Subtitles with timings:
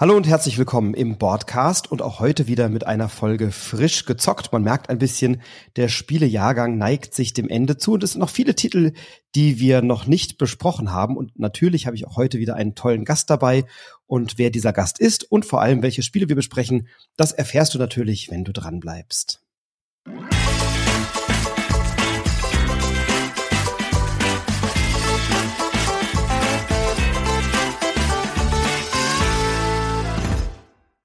[0.00, 4.52] Hallo und herzlich willkommen im Broadcast und auch heute wieder mit einer Folge frisch gezockt.
[4.52, 5.42] Man merkt ein bisschen,
[5.74, 8.92] der Spielejahrgang neigt sich dem Ende zu und es sind noch viele Titel,
[9.34, 11.16] die wir noch nicht besprochen haben.
[11.16, 13.64] Und natürlich habe ich auch heute wieder einen tollen Gast dabei.
[14.06, 16.86] Und wer dieser Gast ist und vor allem welche Spiele wir besprechen,
[17.16, 19.42] das erfährst du natürlich, wenn du dran bleibst.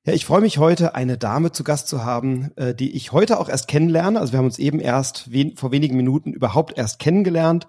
[0.05, 3.39] Ja, ich freue mich heute, eine Dame zu Gast zu haben, äh, die ich heute
[3.39, 4.19] auch erst kennenlerne.
[4.19, 7.67] Also wir haben uns eben erst wen vor wenigen Minuten überhaupt erst kennengelernt.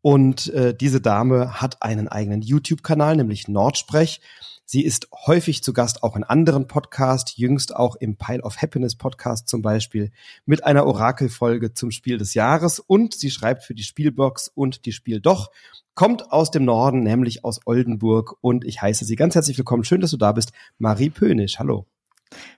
[0.00, 4.22] Und äh, diese Dame hat einen eigenen YouTube-Kanal, nämlich Nordsprech.
[4.66, 8.96] Sie ist häufig zu Gast auch in anderen Podcasts, jüngst auch im Pile of Happiness
[8.96, 10.10] Podcast zum Beispiel,
[10.46, 12.80] mit einer Orakelfolge zum Spiel des Jahres.
[12.80, 15.50] Und sie schreibt für die Spielbox und die Spiel doch
[15.94, 18.36] kommt aus dem Norden, nämlich aus Oldenburg.
[18.40, 19.84] Und ich heiße Sie ganz herzlich willkommen.
[19.84, 20.52] Schön, dass du da bist.
[20.78, 21.86] Marie Pönisch, hallo.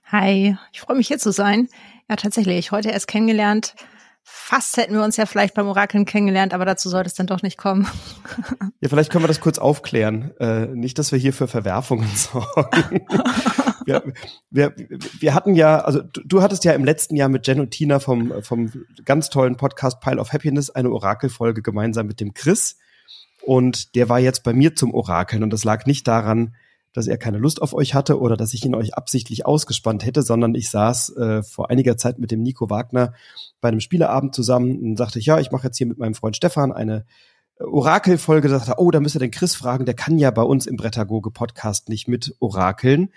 [0.05, 1.67] Hi, ich freue mich hier zu sein.
[2.09, 3.75] Ja, tatsächlich, heute erst kennengelernt.
[4.29, 7.41] Fast hätten wir uns ja vielleicht beim Orakeln kennengelernt, aber dazu sollte es dann doch
[7.41, 7.87] nicht kommen.
[8.79, 10.37] Ja, vielleicht können wir das kurz aufklären.
[10.39, 13.07] Äh, nicht, dass wir hier für Verwerfungen sorgen.
[13.85, 14.03] wir,
[14.51, 14.75] wir,
[15.19, 17.99] wir hatten ja, also du, du, hattest ja im letzten Jahr mit Jen und Tina
[17.99, 18.71] vom, vom
[19.03, 22.77] ganz tollen Podcast Pile of Happiness eine Orakelfolge gemeinsam mit dem Chris.
[23.43, 26.53] Und der war jetzt bei mir zum Orakeln und das lag nicht daran,
[26.97, 30.23] dass er keine Lust auf euch hatte oder dass ich ihn euch absichtlich ausgespannt hätte,
[30.23, 33.13] sondern ich saß äh, vor einiger Zeit mit dem Nico Wagner
[33.61, 36.71] bei einem Spieleabend zusammen und sagte ja, ich mache jetzt hier mit meinem Freund Stefan
[36.71, 37.05] eine
[37.59, 40.65] Orakelfolge, da dachte oh, da müsst ihr den Chris fragen, der kann ja bei uns
[40.65, 43.09] im Brettagoge Podcast nicht mit orakeln.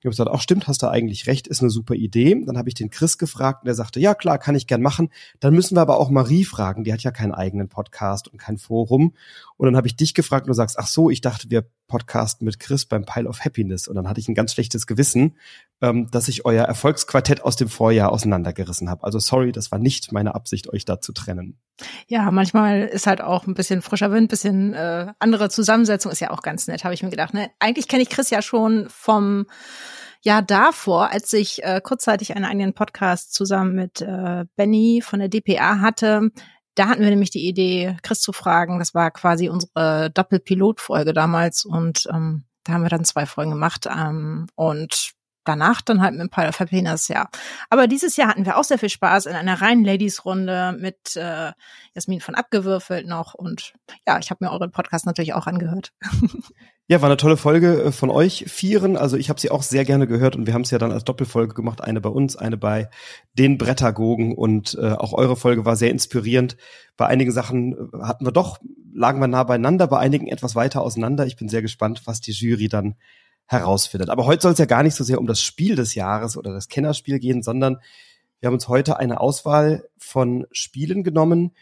[0.00, 2.42] Ich habe gesagt, auch stimmt, hast du eigentlich recht, ist eine super Idee.
[2.44, 5.10] Dann habe ich den Chris gefragt und der sagte, ja klar, kann ich gern machen.
[5.38, 8.58] Dann müssen wir aber auch Marie fragen, die hat ja keinen eigenen Podcast und kein
[8.58, 9.14] Forum.
[9.58, 12.44] Und dann habe ich dich gefragt und du sagst, ach so, ich dachte, wir podcasten
[12.44, 13.88] mit Chris beim Pile of Happiness.
[13.88, 15.36] Und dann hatte ich ein ganz schlechtes Gewissen,
[15.82, 19.02] ähm, dass ich euer Erfolgsquartett aus dem Vorjahr auseinandergerissen habe.
[19.02, 21.58] Also sorry, das war nicht meine Absicht, euch da zu trennen.
[22.06, 26.30] Ja, manchmal ist halt auch ein bisschen frischer Wind, bisschen äh, andere Zusammensetzung, ist ja
[26.30, 27.34] auch ganz nett, habe ich mir gedacht.
[27.34, 27.50] Ne?
[27.58, 29.46] Eigentlich kenne ich Chris ja schon vom
[30.22, 35.28] Jahr davor, als ich äh, kurzzeitig einen eigenen Podcast zusammen mit äh, Benny von der
[35.28, 36.30] DPA hatte.
[36.78, 38.78] Da hatten wir nämlich die Idee, Chris zu fragen.
[38.78, 43.88] Das war quasi unsere Doppelpilotfolge damals und ähm, da haben wir dann zwei Folgen gemacht
[43.92, 45.10] ähm, und
[45.48, 47.28] danach dann halt mit Pile of Happiness, ja.
[47.70, 51.52] Aber dieses Jahr hatten wir auch sehr viel Spaß in einer reinen Ladies-Runde mit äh,
[51.94, 53.72] Jasmin von Abgewürfelt noch und
[54.06, 55.92] ja, ich habe mir euren Podcast natürlich auch angehört.
[56.90, 58.96] Ja, war eine tolle Folge äh, von euch Vieren.
[58.96, 61.04] Also ich habe sie auch sehr gerne gehört und wir haben es ja dann als
[61.04, 61.84] Doppelfolge gemacht.
[61.84, 62.88] Eine bei uns, eine bei
[63.34, 66.56] den Brettagogen und äh, auch eure Folge war sehr inspirierend.
[66.96, 68.58] Bei einigen Sachen äh, hatten wir doch,
[68.94, 71.26] lagen wir nah beieinander, bei einigen etwas weiter auseinander.
[71.26, 72.94] Ich bin sehr gespannt, was die Jury dann
[73.48, 74.10] herausfindet.
[74.10, 76.52] Aber heute soll es ja gar nicht so sehr um das Spiel des Jahres oder
[76.52, 77.78] das Kennerspiel gehen, sondern
[78.40, 81.52] wir haben uns heute eine Auswahl von Spielen genommen,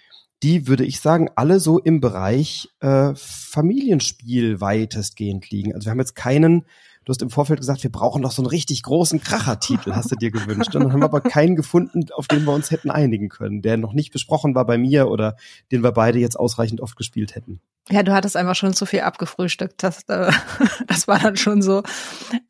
[0.42, 5.74] die, würde ich sagen, alle so im Bereich äh, Familienspiel weitestgehend liegen.
[5.74, 6.66] Also wir haben jetzt keinen,
[7.04, 10.16] du hast im Vorfeld gesagt, wir brauchen doch so einen richtig großen Krachertitel, hast du
[10.16, 10.74] dir gewünscht.
[10.74, 13.78] Und dann haben wir aber keinen gefunden, auf den wir uns hätten einigen können, der
[13.78, 15.36] noch nicht besprochen war bei mir oder
[15.72, 17.60] den wir beide jetzt ausreichend oft gespielt hätten.
[17.88, 19.82] Ja, du hattest einfach schon zu viel abgefrühstückt.
[19.82, 20.32] Das, äh,
[20.86, 21.82] das war dann schon so.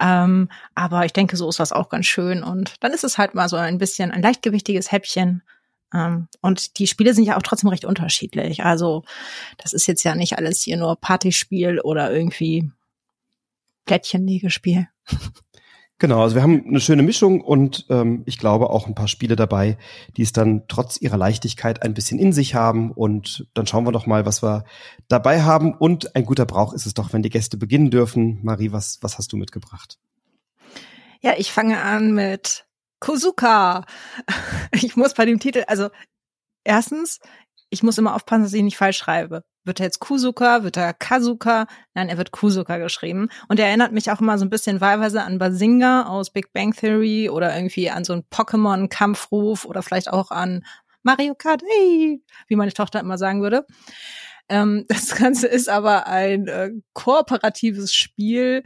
[0.00, 2.42] Ähm, aber ich denke, so ist das auch ganz schön.
[2.42, 5.42] Und dann ist es halt mal so ein bisschen ein leichtgewichtiges Häppchen
[5.94, 8.64] ähm, und die Spiele sind ja auch trotzdem recht unterschiedlich.
[8.64, 9.04] Also
[9.58, 12.70] das ist jetzt ja nicht alles hier nur Partyspiel oder irgendwie
[13.84, 14.88] Plättchenlegespiel.
[15.98, 19.34] Genau, also wir haben eine schöne Mischung und ähm, ich glaube auch ein paar Spiele
[19.34, 19.78] dabei,
[20.18, 22.92] die es dann trotz ihrer Leichtigkeit ein bisschen in sich haben.
[22.92, 24.64] Und dann schauen wir doch mal, was wir
[25.08, 25.72] dabei haben.
[25.72, 28.40] Und ein guter Brauch ist es doch, wenn die Gäste beginnen dürfen.
[28.42, 29.98] Marie, was, was hast du mitgebracht?
[31.22, 32.66] Ja, ich fange an mit
[33.00, 33.84] Kozuka.
[34.72, 35.88] Ich muss bei dem Titel, also
[36.62, 37.20] erstens,
[37.70, 39.42] ich muss immer aufpassen, dass ich nicht falsch schreibe.
[39.66, 41.66] Wird er jetzt Kuzuka, wird er Kazuka?
[41.92, 43.28] Nein, er wird Kuzuka geschrieben.
[43.48, 46.72] Und er erinnert mich auch immer so ein bisschen wahlweise an Basinga aus Big Bang
[46.72, 50.64] Theory oder irgendwie an so einen Pokémon-Kampfruf oder vielleicht auch an
[51.02, 53.66] Mario Kart, hey, wie meine Tochter immer sagen würde.
[54.48, 58.62] Ähm, das Ganze ist aber ein äh, kooperatives Spiel,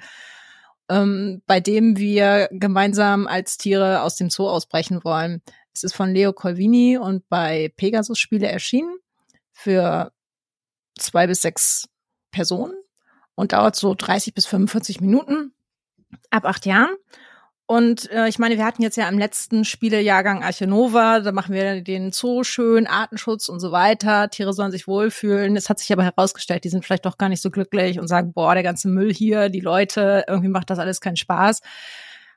[0.91, 5.41] ähm, bei dem wir gemeinsam als Tiere aus dem Zoo ausbrechen wollen.
[5.73, 8.99] Es ist von Leo Colvini und bei Pegasus Spiele erschienen
[9.53, 10.13] für
[11.01, 11.89] zwei bis sechs
[12.31, 12.75] Personen
[13.35, 15.53] und dauert so 30 bis 45 Minuten
[16.31, 16.95] ab acht Jahren.
[17.67, 21.55] Und äh, ich meine, wir hatten jetzt ja im letzten Spielejahrgang Arche Nova, da machen
[21.55, 24.29] wir den Zoo schön, Artenschutz und so weiter.
[24.29, 25.55] Tiere sollen sich wohlfühlen.
[25.55, 28.33] Es hat sich aber herausgestellt, die sind vielleicht doch gar nicht so glücklich und sagen,
[28.33, 31.61] boah, der ganze Müll hier, die Leute, irgendwie macht das alles keinen Spaß.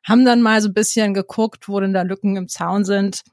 [0.07, 3.23] Haben dann mal so ein bisschen geguckt, wo denn da Lücken im Zaun sind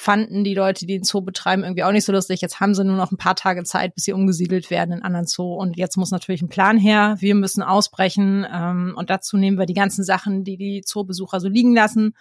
[0.00, 2.40] fanden die Leute, die den Zoo betreiben, irgendwie auch nicht so lustig.
[2.40, 5.26] Jetzt haben sie nur noch ein paar Tage Zeit, bis sie umgesiedelt werden in anderen
[5.26, 5.54] Zoo.
[5.54, 7.16] Und jetzt muss natürlich ein Plan her.
[7.18, 8.46] Wir müssen ausbrechen.
[8.48, 12.14] Ähm, und dazu nehmen wir die ganzen Sachen, die die Zoobesucher so liegen lassen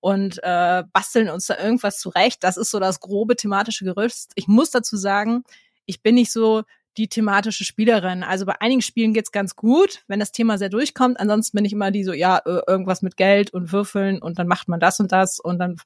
[0.00, 2.42] und äh, basteln uns da irgendwas zurecht.
[2.42, 4.32] Das ist so das grobe thematische Gerüst.
[4.34, 5.44] Ich muss dazu sagen,
[5.84, 6.62] ich bin nicht so
[6.96, 8.22] die thematische Spielerin.
[8.22, 11.20] Also bei einigen Spielen geht's ganz gut, wenn das Thema sehr durchkommt.
[11.20, 14.46] Ansonsten bin ich immer die so, ja, äh, irgendwas mit Geld und Würfeln und dann
[14.46, 15.76] macht man das und das und dann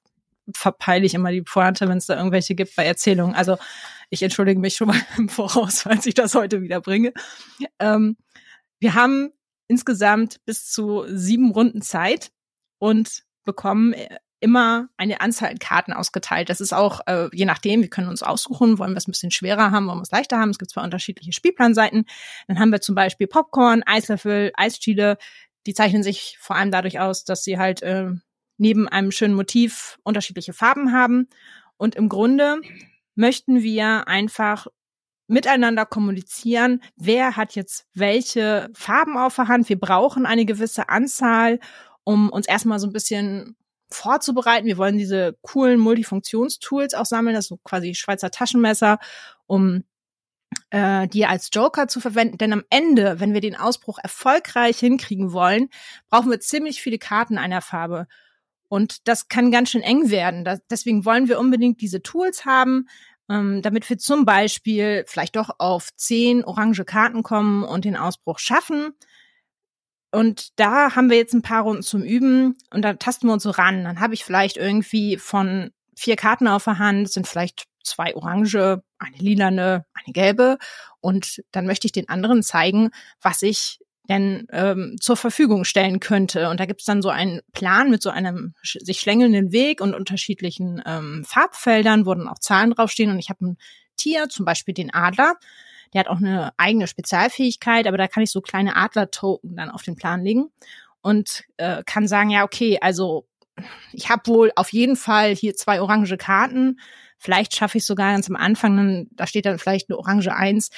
[0.55, 3.35] verpeile ich immer die Pointe, wenn es da irgendwelche gibt bei Erzählungen.
[3.35, 3.59] Also
[4.11, 7.13] ich entschuldige mich schon mal im Voraus, falls ich das heute wieder bringe.
[7.79, 8.17] Ähm,
[8.81, 9.31] wir haben
[9.69, 12.31] insgesamt bis zu sieben Runden Zeit
[12.79, 16.51] und bekommen äh, immer eine Anzahl an Karten ausgeteilt.
[16.51, 19.31] Das ist auch, äh, je nachdem, wir können uns aussuchen, wollen wir es ein bisschen
[19.31, 20.51] schwerer haben, wollen wir es leichter haben.
[20.51, 22.07] Es gibt zwei unterschiedliche Spielplanseiten.
[22.49, 25.17] Dann haben wir zum Beispiel Popcorn, Eislöffel, Eischiele.
[25.67, 28.11] Die zeichnen sich vor allem dadurch aus, dass sie halt äh,
[28.63, 31.29] neben einem schönen Motiv unterschiedliche Farben haben.
[31.77, 32.61] Und im Grunde
[33.17, 34.69] möchten wir einfach
[35.27, 39.69] miteinander kommunizieren, wer hat jetzt welche Farben auf der Hand.
[39.69, 41.59] Wir brauchen eine gewisse Anzahl,
[42.05, 43.57] um uns erstmal so ein bisschen
[43.91, 44.67] vorzubereiten.
[44.67, 48.99] Wir wollen diese coolen Multifunktionstools auch sammeln, das so quasi Schweizer Taschenmesser,
[49.47, 49.83] um
[50.71, 52.39] äh, die als Joker zu verwenden.
[52.39, 55.69] Denn am Ende, wenn wir den Ausbruch erfolgreich hinkriegen wollen,
[56.11, 58.07] brauchen wir ziemlich viele Karten einer Farbe.
[58.73, 60.47] Und das kann ganz schön eng werden.
[60.47, 62.89] Das, deswegen wollen wir unbedingt diese Tools haben,
[63.29, 68.39] ähm, damit wir zum Beispiel vielleicht doch auf zehn orange Karten kommen und den Ausbruch
[68.39, 68.93] schaffen.
[70.11, 73.43] Und da haben wir jetzt ein paar Runden zum Üben und da tasten wir uns
[73.43, 73.85] so ran.
[73.85, 78.81] Dann habe ich vielleicht irgendwie von vier Karten auf der Hand, sind vielleicht zwei orange,
[78.99, 80.57] eine lilane, eine gelbe.
[81.03, 82.89] Und dann möchte ich den anderen zeigen,
[83.21, 86.49] was ich denn ähm, zur Verfügung stellen könnte.
[86.49, 89.95] Und da gibt es dann so einen Plan mit so einem sich schlängelnden Weg und
[89.95, 93.11] unterschiedlichen ähm, Farbfeldern, wo dann auch Zahlen draufstehen.
[93.11, 93.57] Und ich habe ein
[93.97, 95.35] Tier, zum Beispiel den Adler.
[95.93, 99.83] Der hat auch eine eigene Spezialfähigkeit, aber da kann ich so kleine Adler-Token dann auf
[99.83, 100.51] den Plan legen
[101.03, 103.27] und äh, kann sagen, ja, okay, also
[103.93, 106.81] ich habe wohl auf jeden Fall hier zwei orange Karten.
[107.19, 110.71] Vielleicht schaffe ich sogar ganz am Anfang, dann, da steht dann vielleicht eine orange Eins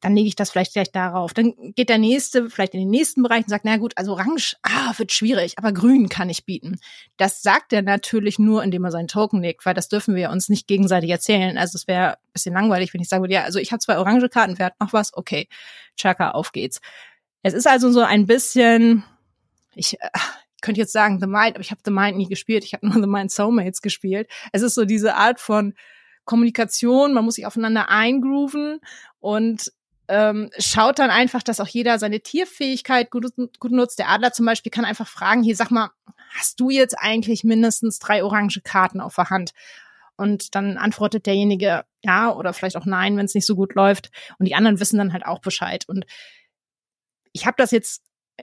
[0.00, 1.32] dann lege ich das vielleicht gleich darauf.
[1.32, 4.56] Dann geht der nächste vielleicht in den nächsten Bereich und sagt, na gut, also orange,
[4.62, 6.78] ah, wird schwierig, aber grün kann ich bieten.
[7.16, 10.48] Das sagt er natürlich nur, indem er seinen Token legt, weil das dürfen wir uns
[10.48, 11.56] nicht gegenseitig erzählen.
[11.56, 14.28] Also es wäre ein bisschen langweilig, wenn ich sage, ja, also ich habe zwei orange
[14.28, 15.14] Karten, wer hat noch was?
[15.14, 15.48] Okay,
[15.96, 16.80] Chaka, auf geht's.
[17.42, 19.04] Es ist also so ein bisschen,
[19.74, 20.08] ich, äh,
[20.60, 22.64] könnte jetzt sagen The Mind, aber ich habe The Mind nie gespielt.
[22.64, 24.28] Ich habe nur The Mind Soulmates gespielt.
[24.52, 25.74] Es ist so diese Art von
[26.24, 28.80] Kommunikation, man muss sich aufeinander eingrooven
[29.20, 29.72] und
[30.08, 33.98] ähm, schaut dann einfach, dass auch jeder seine Tierfähigkeit gut, gut nutzt.
[33.98, 35.90] Der Adler zum Beispiel kann einfach fragen, hier sag mal,
[36.36, 39.52] hast du jetzt eigentlich mindestens drei orange Karten auf der Hand?
[40.16, 44.10] Und dann antwortet derjenige ja oder vielleicht auch nein, wenn es nicht so gut läuft.
[44.38, 45.84] Und die anderen wissen dann halt auch Bescheid.
[45.88, 46.06] Und
[47.32, 48.02] ich habe das jetzt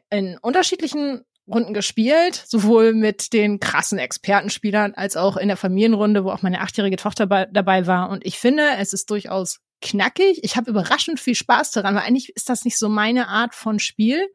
[0.10, 6.32] in unterschiedlichen Runden gespielt, sowohl mit den krassen Expertenspielern als auch in der Familienrunde, wo
[6.32, 8.10] auch meine achtjährige Tochter dabei war.
[8.10, 10.40] Und ich finde, es ist durchaus knackig.
[10.44, 13.80] Ich habe überraschend viel Spaß daran, weil eigentlich ist das nicht so meine Art von
[13.80, 14.28] Spiel.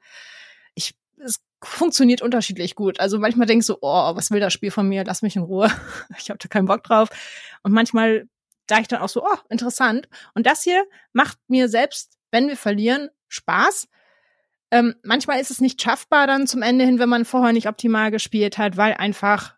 [0.75, 3.01] Ich, es funktioniert unterschiedlich gut.
[3.01, 5.05] Also manchmal denkst du, oh, was will das Spiel von mir?
[5.05, 5.71] Lass mich in Ruhe.
[6.19, 7.09] Ich habe da keinen Bock drauf.
[7.63, 8.29] Und manchmal
[8.69, 10.09] sage ich dann auch so, oh, interessant.
[10.35, 13.89] Und das hier macht mir selbst, wenn wir verlieren, Spaß.
[14.71, 18.11] Ähm, manchmal ist es nicht schaffbar dann zum Ende hin, wenn man vorher nicht optimal
[18.11, 19.55] gespielt hat, weil einfach,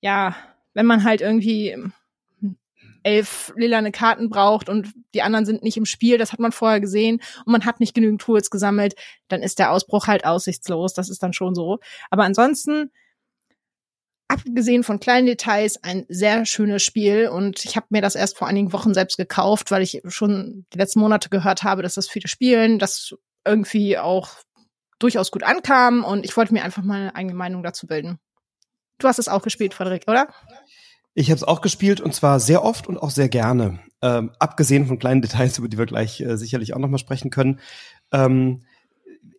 [0.00, 0.34] ja,
[0.72, 1.76] wenn man halt irgendwie
[3.04, 6.80] elf lilane Karten braucht und die anderen sind nicht im Spiel, das hat man vorher
[6.80, 8.94] gesehen und man hat nicht genügend Tools gesammelt,
[9.28, 11.78] dann ist der Ausbruch halt aussichtslos, das ist dann schon so.
[12.10, 12.90] Aber ansonsten,
[14.28, 18.48] abgesehen von kleinen Details, ein sehr schönes Spiel und ich habe mir das erst vor
[18.48, 22.28] einigen Wochen selbst gekauft, weil ich schon die letzten Monate gehört habe, dass das viele
[22.28, 23.14] spielen, das
[23.46, 24.30] irgendwie auch
[24.98, 28.18] durchaus gut ankam und ich wollte mir einfach mal eine eigene Meinung dazu bilden.
[28.98, 30.28] Du hast es auch gespielt, Frederik, oder?
[31.14, 33.78] Ich habe es auch gespielt und zwar sehr oft und auch sehr gerne.
[34.02, 37.60] Ähm, abgesehen von kleinen Details, über die wir gleich äh, sicherlich auch nochmal sprechen können.
[38.12, 38.62] Ähm,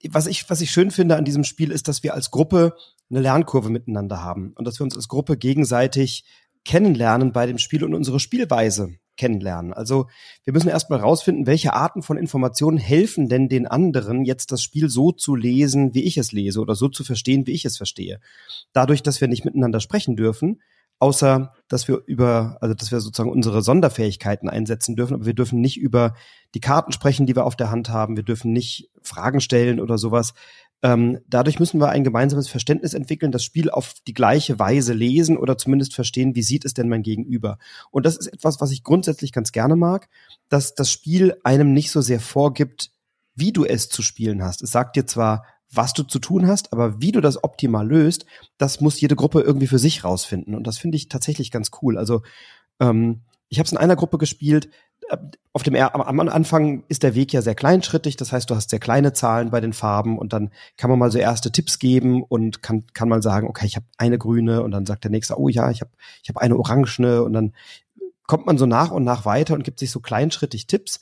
[0.09, 2.75] was ich, was ich schön finde an diesem Spiel ist, dass wir als Gruppe
[3.09, 6.25] eine Lernkurve miteinander haben und dass wir uns als Gruppe gegenseitig
[6.63, 9.73] kennenlernen bei dem Spiel und unsere Spielweise kennenlernen.
[9.73, 10.07] Also
[10.43, 14.89] wir müssen erstmal rausfinden, welche Arten von Informationen helfen denn den anderen, jetzt das Spiel
[14.89, 18.19] so zu lesen, wie ich es lese oder so zu verstehen, wie ich es verstehe.
[18.73, 20.61] Dadurch, dass wir nicht miteinander sprechen dürfen,
[20.99, 25.61] außer dass wir über, also dass wir sozusagen unsere Sonderfähigkeiten einsetzen dürfen, aber wir dürfen
[25.61, 26.13] nicht über
[26.53, 29.97] die Karten sprechen, die wir auf der Hand haben, wir dürfen nicht Fragen stellen oder
[29.97, 30.33] sowas.
[30.83, 35.37] Ähm, dadurch müssen wir ein gemeinsames Verständnis entwickeln, das Spiel auf die gleiche Weise lesen
[35.37, 37.57] oder zumindest verstehen, wie sieht es denn mein Gegenüber.
[37.89, 40.07] Und das ist etwas, was ich grundsätzlich ganz gerne mag,
[40.49, 42.91] dass das Spiel einem nicht so sehr vorgibt,
[43.33, 44.61] wie du es zu spielen hast.
[44.61, 48.25] Es sagt dir zwar, was du zu tun hast, aber wie du das optimal löst,
[48.57, 50.55] das muss jede Gruppe irgendwie für sich rausfinden.
[50.55, 51.97] Und das finde ich tatsächlich ganz cool.
[51.97, 52.21] Also
[52.79, 54.69] ähm, ich habe es in einer Gruppe gespielt,
[55.53, 58.79] auf dem am Anfang ist der Weg ja sehr kleinschrittig, das heißt, du hast sehr
[58.79, 62.61] kleine Zahlen bei den Farben und dann kann man mal so erste Tipps geben und
[62.61, 65.47] kann kann mal sagen, okay, ich habe eine grüne und dann sagt der nächste, oh
[65.47, 65.91] ja, ich habe
[66.23, 67.53] ich habe eine orangene und dann
[68.25, 70.99] kommt man so nach und nach weiter und gibt sich so kleinschrittig Tipps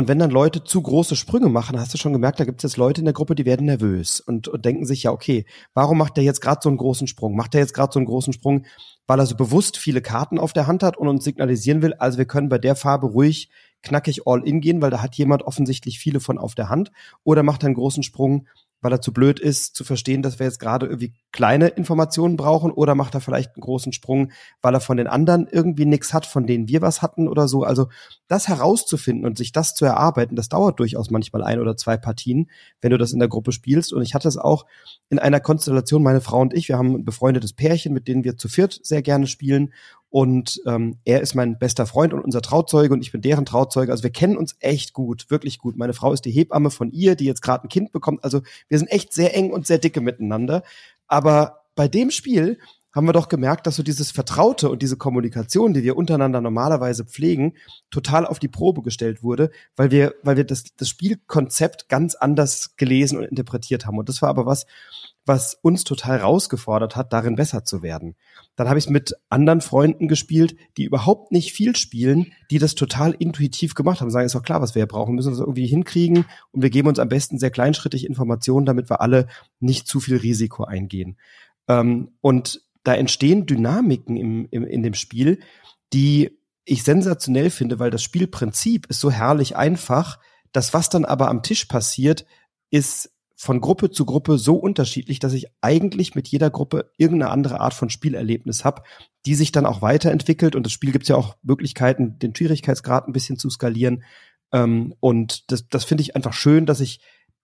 [0.00, 2.70] und wenn dann Leute zu große Sprünge machen, hast du schon gemerkt, da gibt es
[2.72, 5.98] jetzt Leute in der Gruppe, die werden nervös und, und denken sich ja, okay, warum
[5.98, 7.36] macht der jetzt gerade so einen großen Sprung?
[7.36, 8.64] Macht der jetzt gerade so einen großen Sprung,
[9.06, 12.16] weil er so bewusst viele Karten auf der Hand hat und uns signalisieren will, also
[12.16, 13.50] wir können bei der Farbe ruhig
[13.82, 16.92] knackig all in gehen, weil da hat jemand offensichtlich viele von auf der Hand
[17.22, 18.48] oder macht er einen großen Sprung,
[18.80, 22.70] weil er zu blöd ist, zu verstehen, dass wir jetzt gerade irgendwie kleine Informationen brauchen
[22.70, 24.32] oder macht er vielleicht einen großen Sprung,
[24.62, 27.62] weil er von den anderen irgendwie nichts hat, von denen wir was hatten oder so.
[27.62, 27.88] Also
[28.28, 32.50] das herauszufinden und sich das zu erarbeiten, das dauert durchaus manchmal ein oder zwei Partien,
[32.80, 33.92] wenn du das in der Gruppe spielst.
[33.92, 34.66] Und ich hatte es auch
[35.08, 38.36] in einer Konstellation, meine Frau und ich, wir haben ein befreundetes Pärchen, mit denen wir
[38.36, 39.72] zu viert sehr gerne spielen.
[40.10, 43.92] Und ähm, er ist mein bester Freund und unser Trauzeuge und ich bin deren Trauzeuge.
[43.92, 45.76] Also wir kennen uns echt gut, wirklich gut.
[45.76, 48.24] Meine Frau ist die Hebamme von ihr, die jetzt gerade ein Kind bekommt.
[48.24, 50.64] Also wir sind echt sehr eng und sehr dicke miteinander.
[51.06, 52.58] Aber bei dem Spiel
[52.92, 57.04] haben wir doch gemerkt, dass so dieses Vertraute und diese Kommunikation, die wir untereinander normalerweise
[57.04, 57.54] pflegen,
[57.90, 62.76] total auf die Probe gestellt wurde, weil wir, weil wir das, das Spielkonzept ganz anders
[62.76, 63.98] gelesen und interpretiert haben.
[63.98, 64.66] Und das war aber was,
[65.24, 68.16] was uns total rausgefordert hat, darin besser zu werden.
[68.56, 72.74] Dann habe ich es mit anderen Freunden gespielt, die überhaupt nicht viel spielen, die das
[72.74, 74.10] total intuitiv gemacht haben.
[74.10, 76.88] Sagen, ist doch klar, was wir brauchen, müssen wir das irgendwie hinkriegen und wir geben
[76.88, 79.28] uns am besten sehr kleinschrittig Informationen, damit wir alle
[79.60, 81.16] nicht zu viel Risiko eingehen.
[81.68, 85.40] Ähm, und da entstehen Dynamiken im, im, in dem Spiel,
[85.92, 90.18] die ich sensationell finde, weil das Spielprinzip ist so herrlich einfach.
[90.52, 92.26] Das, was dann aber am Tisch passiert,
[92.70, 97.60] ist von Gruppe zu Gruppe so unterschiedlich, dass ich eigentlich mit jeder Gruppe irgendeine andere
[97.60, 98.82] Art von Spielerlebnis habe,
[99.24, 100.54] die sich dann auch weiterentwickelt.
[100.54, 104.04] Und das Spiel gibt ja auch Möglichkeiten, den Schwierigkeitsgrad ein bisschen zu skalieren.
[104.52, 107.00] Ähm, und das, das finde ich einfach schön, dass ich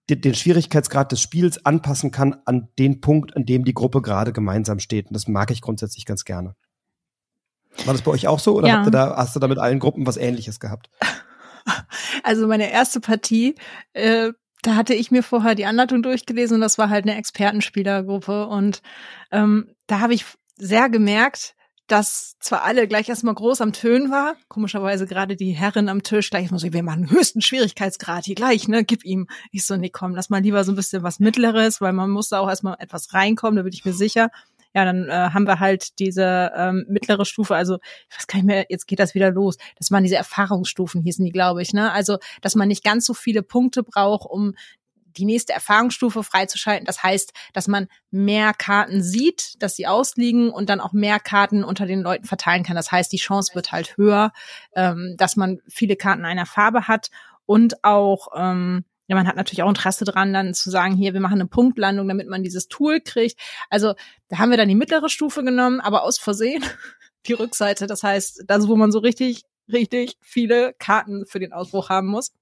[0.09, 4.79] den, Schwierigkeitsgrad des Spiels anpassen kann an den Punkt, an dem die Gruppe gerade gemeinsam
[4.79, 5.09] steht.
[5.09, 6.55] Und das mag ich grundsätzlich ganz gerne.
[7.85, 8.91] War das bei euch auch so oder ja.
[8.91, 10.91] da, hast du da mit allen Gruppen was ähnliches gehabt?
[12.23, 13.57] Also meine erste Partie
[13.93, 14.31] äh,
[14.67, 18.47] da hatte ich mir vorher die Anleitung durchgelesen und das war halt eine Expertenspielergruppe.
[18.49, 18.83] Und
[19.31, 20.25] ähm, da habe ich
[20.57, 21.55] sehr gemerkt,
[21.87, 26.31] dass zwar alle gleich erstmal groß am Tönen war, komischerweise gerade die Herrin am Tisch
[26.31, 29.29] gleich mal so, wir machen höchsten Schwierigkeitsgrad hier gleich, ne, gib ihm.
[29.53, 32.29] Ich so, nee, komm, lass mal lieber so ein bisschen was Mittleres, weil man muss
[32.29, 34.31] da auch erstmal etwas reinkommen, da bin ich mir sicher
[34.77, 37.79] ja, dann äh, haben wir halt diese ähm, mittlere Stufe, also
[38.11, 39.57] ich weiß gar nicht mehr, jetzt geht das wieder los.
[39.79, 41.93] Das waren diese Erfahrungsstufen, hießen die, glaube ich, ne?
[41.93, 44.53] Also, dass man nicht ganz so viele Punkte braucht, um
[45.17, 46.87] die nächste Erfahrungsstufe freizuschalten.
[46.87, 51.65] Das heißt, dass man mehr Karten sieht, dass sie ausliegen und dann auch mehr Karten
[51.65, 52.77] unter den Leuten verteilen kann.
[52.77, 54.33] Das heißt, die Chance wird halt höher,
[54.75, 57.11] ähm, dass man viele Karten einer Farbe hat
[57.47, 61.21] und auch ähm, ja, man hat natürlich auch Interesse dran, dann zu sagen, hier, wir
[61.21, 63.39] machen eine Punktlandung, damit man dieses Tool kriegt.
[63.71, 63.95] Also
[64.29, 66.65] da haben wir dann die mittlere Stufe genommen, aber aus Versehen
[67.27, 67.87] die Rückseite.
[67.87, 72.33] Das heißt, das, wo man so richtig, richtig viele Karten für den Ausbruch haben muss.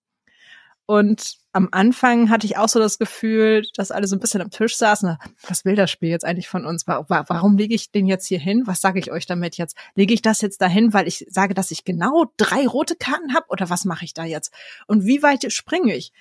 [0.86, 4.50] Und am Anfang hatte ich auch so das Gefühl, dass alle so ein bisschen am
[4.50, 5.16] Tisch saßen.
[5.48, 6.86] Was will das Spiel jetzt eigentlich von uns?
[6.86, 8.64] Warum lege ich den jetzt hier hin?
[8.66, 9.76] Was sage ich euch damit jetzt?
[9.94, 13.46] Lege ich das jetzt dahin, weil ich sage, dass ich genau drei rote Karten habe?
[13.48, 14.52] Oder was mache ich da jetzt?
[14.86, 16.12] Und wie weit springe ich?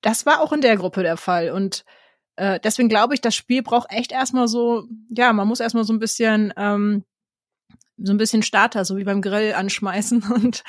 [0.00, 1.50] das war auch in der Gruppe der Fall.
[1.50, 1.84] Und
[2.36, 5.92] äh, deswegen glaube ich, das Spiel braucht echt erstmal so, ja, man muss erstmal so
[5.92, 7.04] ein bisschen, ähm,
[8.02, 10.62] so ein bisschen Starter, so wie beim Grill anschmeißen und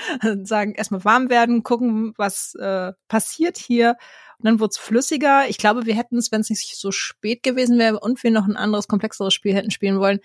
[0.43, 3.95] sagen, erstmal warm werden, gucken, was äh, passiert hier.
[4.37, 5.47] Und dann wurde es flüssiger.
[5.47, 8.47] Ich glaube, wir hätten es, wenn es nicht so spät gewesen wäre und wir noch
[8.47, 10.19] ein anderes, komplexeres Spiel hätten spielen wollen,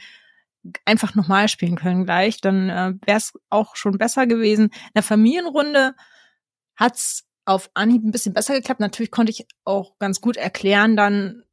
[0.84, 2.40] einfach nochmal spielen können gleich.
[2.40, 4.64] Dann äh, wäre es auch schon besser gewesen.
[4.64, 5.94] In der Familienrunde
[6.76, 8.80] hat's auf Anhieb ein bisschen besser geklappt.
[8.80, 11.44] Natürlich konnte ich auch ganz gut erklären dann,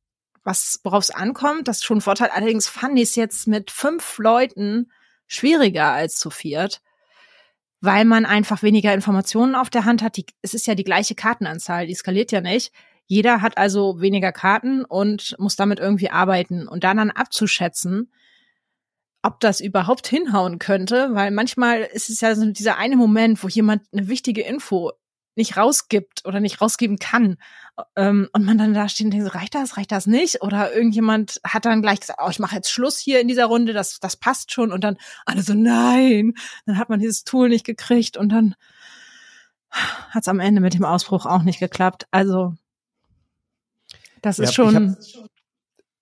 [0.43, 1.67] was, worauf es ankommt.
[1.67, 2.29] Das ist schon ein Vorteil.
[2.33, 4.91] Allerdings fand ich es jetzt mit fünf Leuten
[5.36, 6.82] schwieriger als zu viert.
[7.82, 10.16] weil man einfach weniger Informationen auf der Hand hat.
[10.16, 12.72] Die, es ist ja die gleiche Kartenanzahl, die skaliert ja nicht.
[13.08, 18.10] Jeder hat also weniger Karten und muss damit irgendwie arbeiten und dann dann abzuschätzen,
[19.22, 23.50] ob das überhaupt hinhauen könnte, weil manchmal ist es ja so dieser eine Moment, wo
[23.50, 24.94] jemand eine wichtige Info
[25.36, 27.36] nicht rausgibt oder nicht rausgeben kann.
[27.96, 30.42] Ähm, und man dann da steht und denkt, so, reicht das, reicht das nicht?
[30.42, 33.74] Oder irgendjemand hat dann gleich gesagt, oh, ich mache jetzt Schluss hier in dieser Runde,
[33.74, 34.72] das, das passt schon.
[34.72, 36.34] Und dann alle so, nein,
[36.65, 38.56] dann hat man dieses Tool nicht gekriegt und dann
[39.72, 42.08] hat es am Ende mit dem Ausbruch auch nicht geklappt.
[42.12, 42.53] Also
[44.22, 44.96] das ist ja, schon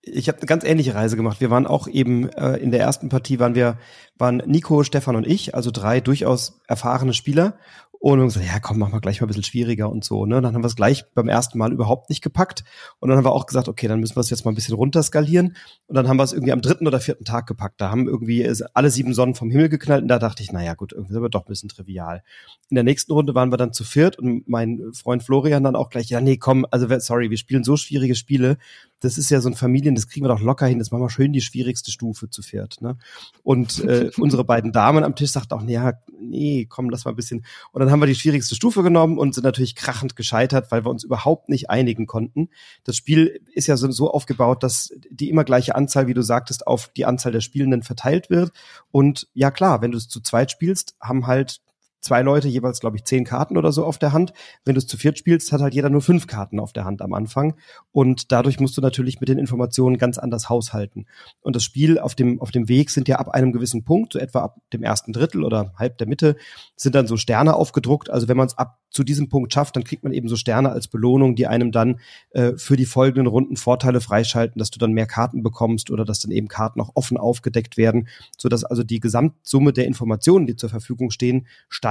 [0.04, 1.42] ich habe eine ganz ähnliche Reise gemacht.
[1.42, 3.78] Wir waren auch eben äh, in der ersten Partie waren wir
[4.18, 7.58] waren Nico, Stefan und ich, also drei durchaus erfahrene Spieler
[8.03, 10.25] und wir haben gesagt, ja, komm, mach mal gleich mal ein bisschen schwieriger und so.
[10.25, 10.41] Ne?
[10.41, 12.63] Dann haben wir es gleich beim ersten Mal überhaupt nicht gepackt.
[12.98, 14.74] Und dann haben wir auch gesagt, okay, dann müssen wir es jetzt mal ein bisschen
[14.74, 15.55] runterskalieren.
[15.86, 17.79] Und dann haben wir es irgendwie am dritten oder vierten Tag gepackt.
[17.79, 20.01] Da haben irgendwie alle sieben Sonnen vom Himmel geknallt.
[20.01, 22.24] Und da dachte ich, naja, gut, irgendwie ist aber doch ein bisschen trivial.
[22.72, 25.91] In der nächsten Runde waren wir dann zu viert und mein Freund Florian dann auch
[25.91, 28.58] gleich, ja, nee, komm, also sorry, wir spielen so schwierige Spiele
[29.01, 31.10] das ist ja so ein Familien, das kriegen wir doch locker hin, das machen wir
[31.10, 32.81] schön die schwierigste Stufe zu viert.
[32.81, 32.98] Ne?
[33.43, 35.79] Und äh, unsere beiden Damen am Tisch sagten auch, nee,
[36.20, 37.43] nee, komm, lass mal ein bisschen.
[37.72, 40.91] Und dann haben wir die schwierigste Stufe genommen und sind natürlich krachend gescheitert, weil wir
[40.91, 42.50] uns überhaupt nicht einigen konnten.
[42.84, 46.67] Das Spiel ist ja so, so aufgebaut, dass die immer gleiche Anzahl, wie du sagtest,
[46.67, 48.51] auf die Anzahl der Spielenden verteilt wird.
[48.91, 51.62] Und ja klar, wenn du es zu zweit spielst, haben halt
[52.01, 54.34] zwei Leute jeweils, glaube ich, zehn Karten oder so auf der Hand.
[54.65, 57.01] Wenn du es zu viert spielst, hat halt jeder nur fünf Karten auf der Hand
[57.01, 57.55] am Anfang.
[57.91, 61.05] Und dadurch musst du natürlich mit den Informationen ganz anders haushalten.
[61.41, 64.20] Und das Spiel auf dem, auf dem Weg sind ja ab einem gewissen Punkt, so
[64.20, 66.36] etwa ab dem ersten Drittel oder halb der Mitte,
[66.75, 68.10] sind dann so Sterne aufgedruckt.
[68.10, 70.72] Also wenn man es ab zu diesem Punkt schafft, dann kriegt man eben so Sterne
[70.72, 72.00] als Belohnung, die einem dann
[72.31, 76.20] äh, für die folgenden Runden Vorteile freischalten, dass du dann mehr Karten bekommst oder dass
[76.20, 80.70] dann eben Karten auch offen aufgedeckt werden, sodass also die Gesamtsumme der Informationen, die zur
[80.70, 81.91] Verfügung stehen, steigt.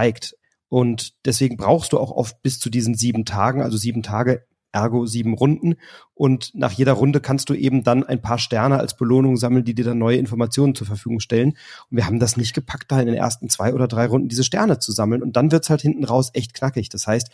[0.69, 5.07] Und deswegen brauchst du auch oft bis zu diesen sieben Tagen, also sieben Tage ergo
[5.07, 5.75] sieben Runden.
[6.15, 9.75] Und nach jeder Runde kannst du eben dann ein paar Sterne als Belohnung sammeln, die
[9.75, 11.51] dir dann neue Informationen zur Verfügung stellen.
[11.91, 14.45] Und wir haben das nicht gepackt, da in den ersten zwei oder drei Runden diese
[14.45, 15.23] Sterne zu sammeln.
[15.23, 16.89] Und dann wird's halt hinten raus echt knackig.
[16.89, 17.31] Das heißt,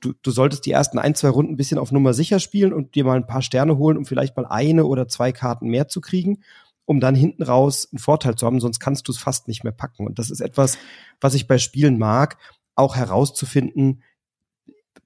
[0.00, 2.94] du, du solltest die ersten ein, zwei Runden ein bisschen auf Nummer sicher spielen und
[2.94, 6.00] dir mal ein paar Sterne holen, um vielleicht mal eine oder zwei Karten mehr zu
[6.00, 6.42] kriegen
[6.86, 9.72] um dann hinten raus einen Vorteil zu haben, sonst kannst du es fast nicht mehr
[9.72, 10.06] packen.
[10.06, 10.78] Und das ist etwas,
[11.20, 12.36] was ich bei Spielen mag,
[12.74, 14.02] auch herauszufinden,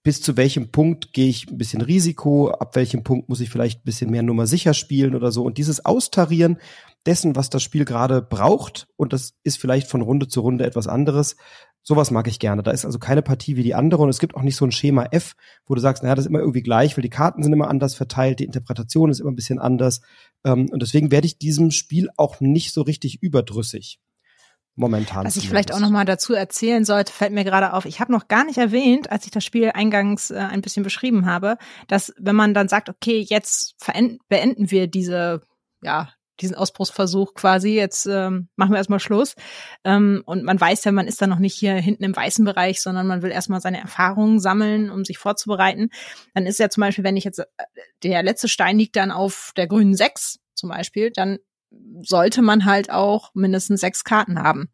[0.03, 3.81] bis zu welchem Punkt gehe ich ein bisschen Risiko, ab welchem Punkt muss ich vielleicht
[3.81, 5.43] ein bisschen mehr Nummer sicher spielen oder so.
[5.45, 6.59] Und dieses Austarieren
[7.09, 10.87] dessen, was das Spiel gerade braucht, und das ist vielleicht von Runde zu Runde etwas
[10.87, 11.37] anderes,
[11.83, 12.63] sowas mag ich gerne.
[12.63, 14.73] Da ist also keine Partie wie die andere und es gibt auch nicht so ein
[14.73, 15.35] Schema F,
[15.67, 17.95] wo du sagst, naja, das ist immer irgendwie gleich, weil die Karten sind immer anders
[17.95, 20.03] verteilt, die Interpretation ist immer ein bisschen anders.
[20.45, 24.01] Ähm, und deswegen werde ich diesem Spiel auch nicht so richtig überdrüssig
[24.75, 25.25] momentan.
[25.25, 27.87] Was ich vielleicht auch noch mal dazu erzählen sollte, fällt mir gerade auf.
[27.87, 31.25] Ich habe noch gar nicht erwähnt, als ich das Spiel eingangs äh, ein bisschen beschrieben
[31.25, 33.77] habe, dass wenn man dann sagt, okay, jetzt
[34.29, 35.41] beenden wir diese
[35.83, 39.35] ja diesen Ausbruchsversuch quasi, jetzt ähm, machen wir erstmal Schluss.
[39.85, 42.81] Ähm, und man weiß ja, man ist dann noch nicht hier hinten im weißen Bereich,
[42.81, 45.91] sondern man will erstmal seine Erfahrungen sammeln, um sich vorzubereiten.
[46.35, 47.45] Dann ist ja zum Beispiel, wenn ich jetzt, äh,
[48.03, 51.39] der letzte Stein liegt dann auf der grünen 6 zum Beispiel, dann
[52.01, 54.71] sollte man halt auch mindestens sechs Karten haben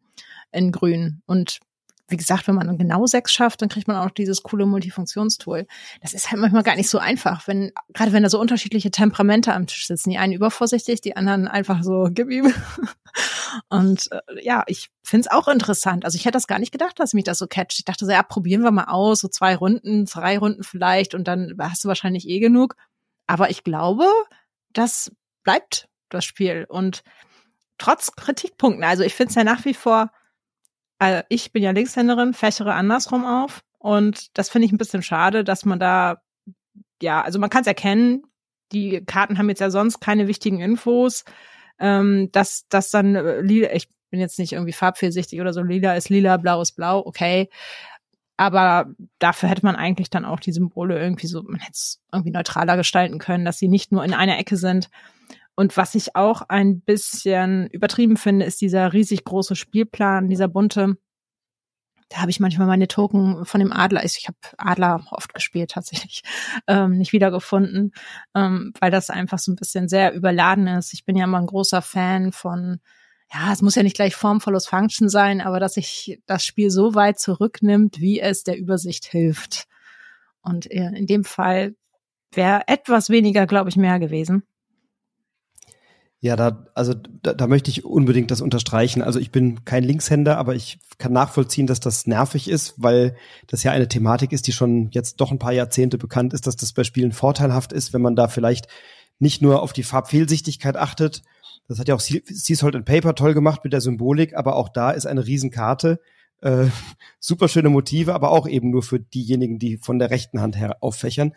[0.51, 1.21] in grün.
[1.25, 1.59] Und
[2.07, 5.65] wie gesagt, wenn man genau sechs schafft, dann kriegt man auch dieses coole Multifunktionstool.
[6.01, 9.53] Das ist halt manchmal gar nicht so einfach, wenn, gerade wenn da so unterschiedliche Temperamente
[9.53, 10.11] am Tisch sitzen.
[10.11, 12.53] Die einen übervorsichtig, die anderen einfach so, gib ihm.
[13.69, 16.05] Und äh, ja, ich find's auch interessant.
[16.05, 17.79] Also ich hätte das gar nicht gedacht, dass mich das so catcht.
[17.79, 21.27] Ich dachte so, ja, probieren wir mal aus, so zwei Runden, drei Runden vielleicht und
[21.27, 22.75] dann hast du wahrscheinlich eh genug.
[23.25, 24.05] Aber ich glaube,
[24.73, 25.11] das
[25.43, 26.65] bleibt das Spiel.
[26.69, 27.03] Und
[27.79, 30.11] trotz Kritikpunkten, also ich finde es ja nach wie vor,
[30.99, 33.63] also ich bin ja Linkshänderin, fächere andersrum auf.
[33.77, 36.21] Und das finde ich ein bisschen schade, dass man da,
[37.01, 38.23] ja, also man kann es erkennen,
[38.71, 41.23] die Karten haben jetzt ja sonst keine wichtigen Infos.
[41.77, 45.95] Ähm, dass das dann äh, lila, ich bin jetzt nicht irgendwie farbfehlsichtig oder so, lila
[45.95, 47.49] ist lila, blau ist blau, okay.
[48.37, 48.87] Aber
[49.19, 52.77] dafür hätte man eigentlich dann auch die Symbole irgendwie so, man hätte es irgendwie neutraler
[52.77, 54.89] gestalten können, dass sie nicht nur in einer Ecke sind.
[55.55, 60.97] Und was ich auch ein bisschen übertrieben finde, ist dieser riesig große Spielplan, dieser bunte.
[62.09, 66.21] Da habe ich manchmal meine Token von dem Adler, ich habe Adler oft gespielt tatsächlich,
[66.67, 67.93] ähm, nicht wiedergefunden,
[68.35, 70.93] ähm, weil das einfach so ein bisschen sehr überladen ist.
[70.93, 72.79] Ich bin ja mal ein großer Fan von,
[73.33, 76.69] ja, es muss ja nicht gleich Form follows Function sein, aber dass sich das Spiel
[76.69, 79.67] so weit zurücknimmt, wie es der Übersicht hilft.
[80.41, 81.75] Und äh, in dem Fall
[82.31, 84.43] wäre etwas weniger, glaube ich, mehr gewesen.
[86.25, 89.03] Ja, da, also da, da möchte ich unbedingt das unterstreichen.
[89.03, 93.61] Also ich bin kein Linkshänder, aber ich kann nachvollziehen, dass das nervig ist, weil das
[93.61, 96.73] ja eine Thematik ist, die schon jetzt doch ein paar Jahrzehnte bekannt ist, dass das
[96.73, 98.67] bei Spielen vorteilhaft ist, wenn man da vielleicht
[99.19, 101.21] nicht nur auf die Farbfehlsichtigkeit achtet.
[101.67, 102.23] Das hat ja auch Sea
[102.55, 105.99] Salt and Paper toll gemacht mit der Symbolik, aber auch da ist eine Riesenkarte.
[106.41, 106.69] Äh,
[107.19, 110.77] super schöne Motive, aber auch eben nur für diejenigen, die von der rechten Hand her
[110.81, 111.33] auffächern.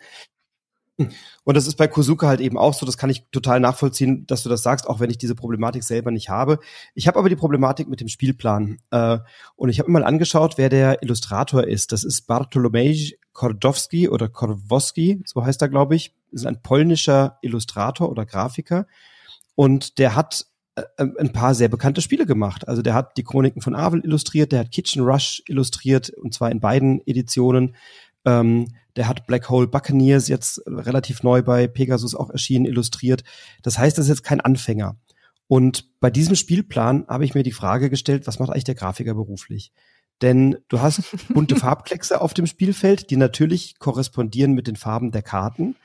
[1.43, 4.43] Und das ist bei Kosuka halt eben auch so, das kann ich total nachvollziehen, dass
[4.43, 6.59] du das sagst, auch wenn ich diese Problematik selber nicht habe.
[6.93, 8.77] Ich habe aber die Problematik mit dem Spielplan.
[8.91, 9.19] Äh,
[9.55, 11.91] und ich habe mir mal angeschaut, wer der Illustrator ist.
[11.91, 16.13] Das ist Bartolomiej Kordowski oder Korwowski, so heißt er, glaube ich.
[16.31, 18.85] Das ist ein polnischer Illustrator oder Grafiker.
[19.55, 22.67] Und der hat äh, ein paar sehr bekannte Spiele gemacht.
[22.67, 26.51] Also der hat die Chroniken von Avel illustriert, der hat Kitchen Rush illustriert, und zwar
[26.51, 27.75] in beiden Editionen.
[28.25, 28.67] Ähm,
[28.99, 33.23] der hat Black Hole Buccaneers jetzt relativ neu bei Pegasus auch erschienen, illustriert.
[33.63, 34.97] Das heißt, das ist jetzt kein Anfänger.
[35.47, 39.13] Und bei diesem Spielplan habe ich mir die Frage gestellt, was macht eigentlich der Grafiker
[39.13, 39.71] beruflich?
[40.21, 41.01] Denn du hast
[41.33, 45.77] bunte Farbkleckse auf dem Spielfeld, die natürlich korrespondieren mit den Farben der Karten.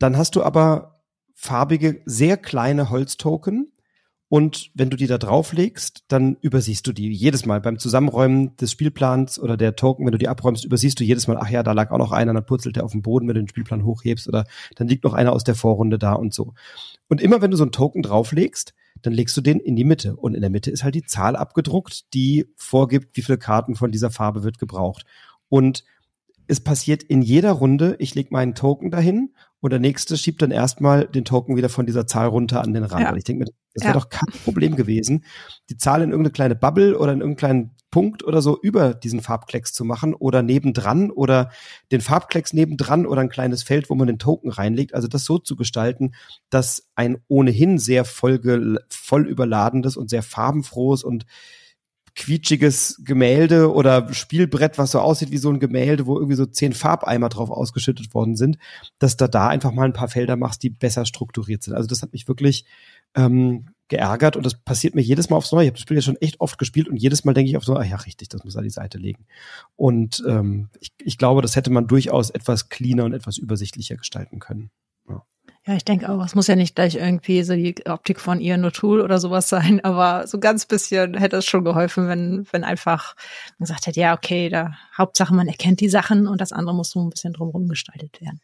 [0.00, 1.00] Dann hast du aber
[1.32, 3.70] farbige, sehr kleine Holztoken,
[4.28, 8.72] und wenn du die da drauflegst, dann übersiehst du die jedes Mal beim Zusammenräumen des
[8.72, 11.72] Spielplans oder der Token, wenn du die abräumst, übersiehst du jedes Mal, ach ja, da
[11.72, 14.26] lag auch noch einer, dann purzelt der auf dem Boden, wenn du den Spielplan hochhebst
[14.26, 16.54] oder dann liegt noch einer aus der Vorrunde da und so.
[17.08, 20.16] Und immer wenn du so einen Token drauflegst, dann legst du den in die Mitte
[20.16, 23.92] und in der Mitte ist halt die Zahl abgedruckt, die vorgibt, wie viele Karten von
[23.92, 25.04] dieser Farbe wird gebraucht.
[25.48, 25.84] Und
[26.48, 30.50] es passiert in jeder Runde, ich lege meinen Token dahin und der nächste schiebt dann
[30.50, 33.02] erstmal den Token wieder von dieser Zahl runter an den Rand.
[33.02, 33.10] Ja.
[33.12, 34.00] Und ich denke mir, das wäre ja.
[34.00, 35.24] doch kein Problem gewesen,
[35.70, 39.72] die Zahl in irgendeine kleine Bubble oder in irgendeinen Punkt oder so über diesen Farbklecks
[39.72, 41.50] zu machen oder nebendran oder
[41.92, 44.94] den Farbklecks nebendran oder ein kleines Feld, wo man den Token reinlegt.
[44.94, 46.14] Also das so zu gestalten,
[46.50, 51.26] dass ein ohnehin sehr voll, voll überladendes und sehr farbenfrohes und
[52.16, 56.72] quietschiges Gemälde oder Spielbrett, was so aussieht wie so ein Gemälde, wo irgendwie so zehn
[56.72, 58.58] Farbeimer drauf ausgeschüttet worden sind,
[58.98, 61.74] dass du da einfach mal ein paar Felder machst, die besser strukturiert sind.
[61.74, 62.64] Also das hat mich wirklich
[63.14, 65.64] ähm, geärgert und das passiert mir jedes Mal aufs Neue.
[65.64, 67.64] Ich habe das Spiel ja schon echt oft gespielt und jedes Mal denke ich auf
[67.64, 69.26] so, ah ja, richtig, das muss an die Seite legen.
[69.76, 74.38] Und ähm, ich, ich glaube, das hätte man durchaus etwas cleaner und etwas übersichtlicher gestalten
[74.38, 74.70] können.
[75.66, 78.64] Ja, ich denke auch, es muss ja nicht gleich irgendwie so die Optik von Ian
[78.64, 83.16] O'Toole oder sowas sein, aber so ganz bisschen hätte es schon geholfen, wenn, wenn einfach
[83.58, 87.00] gesagt hätte, ja, okay, da Hauptsache man erkennt die Sachen und das andere muss so
[87.00, 88.40] ein bisschen drumherum gestaltet werden.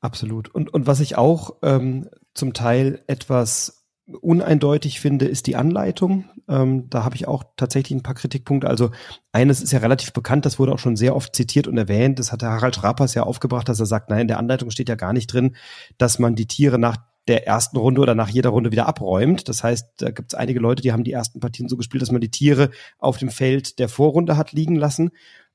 [0.00, 0.48] Absolut.
[0.48, 6.24] Und, und was ich auch ähm, zum Teil etwas uneindeutig finde, ist die Anleitung.
[6.48, 8.68] Ähm, da habe ich auch tatsächlich ein paar Kritikpunkte.
[8.68, 8.90] Also
[9.32, 12.18] eines ist ja relativ bekannt, das wurde auch schon sehr oft zitiert und erwähnt.
[12.18, 14.88] Das hat der Harald Schrappers ja aufgebracht, dass er sagt, nein, in der Anleitung steht
[14.88, 15.56] ja gar nicht drin,
[15.98, 16.96] dass man die Tiere nach
[17.28, 19.48] der ersten Runde oder nach jeder Runde wieder abräumt.
[19.48, 22.10] Das heißt, da gibt es einige Leute, die haben die ersten Partien so gespielt, dass
[22.10, 25.12] man die Tiere auf dem Feld der Vorrunde hat liegen lassen.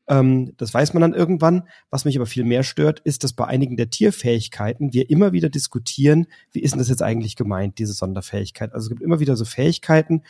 [0.07, 1.67] Ähm, das weiß man dann irgendwann.
[1.89, 5.49] Was mich aber viel mehr stört, ist, dass bei einigen der Tierfähigkeiten wir immer wieder
[5.49, 8.73] diskutieren, wie ist denn das jetzt eigentlich gemeint, diese Sonderfähigkeit?
[8.73, 10.23] Also es gibt immer wieder so Fähigkeiten,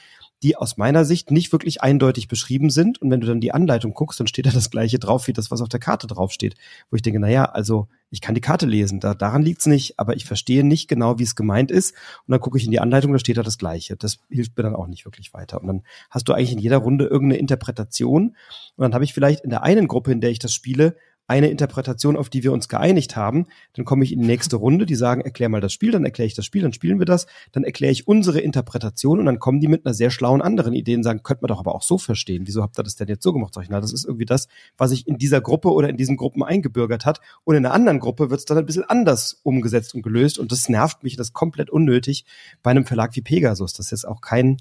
[0.43, 3.01] die aus meiner Sicht nicht wirklich eindeutig beschrieben sind.
[3.01, 5.49] Und wenn du dann die Anleitung guckst, dann steht da das gleiche drauf, wie das,
[5.49, 6.55] was auf der Karte draufsteht.
[6.89, 9.99] Wo ich denke, na ja, also ich kann die Karte lesen, da, daran liegt's nicht,
[9.99, 11.93] aber ich verstehe nicht genau, wie es gemeint ist.
[12.25, 13.97] Und dann gucke ich in die Anleitung, da steht da das Gleiche.
[13.97, 15.59] Das hilft mir dann auch nicht wirklich weiter.
[15.59, 18.35] Und dann hast du eigentlich in jeder Runde irgendeine Interpretation.
[18.75, 20.95] Und dann habe ich vielleicht in der einen Gruppe, in der ich das spiele,
[21.27, 23.47] eine Interpretation, auf die wir uns geeinigt haben.
[23.73, 26.27] Dann komme ich in die nächste Runde, die sagen, erklär mal das Spiel, dann erkläre
[26.27, 29.59] ich das Spiel, dann spielen wir das, dann erkläre ich unsere Interpretation und dann kommen
[29.59, 31.97] die mit einer sehr schlauen anderen Idee und sagen, könnte man doch aber auch so
[31.97, 32.47] verstehen.
[32.47, 33.53] Wieso habt ihr das denn jetzt so gemacht?
[33.53, 36.17] Sag ich, na, das ist irgendwie das, was sich in dieser Gruppe oder in diesen
[36.17, 37.19] Gruppen eingebürgert hat.
[37.43, 40.51] Und in einer anderen Gruppe wird es dann ein bisschen anders umgesetzt und gelöst und
[40.51, 42.25] das nervt mich, das ist komplett unnötig
[42.63, 43.73] bei einem Verlag wie Pegasus.
[43.73, 44.57] Das ist jetzt auch kein,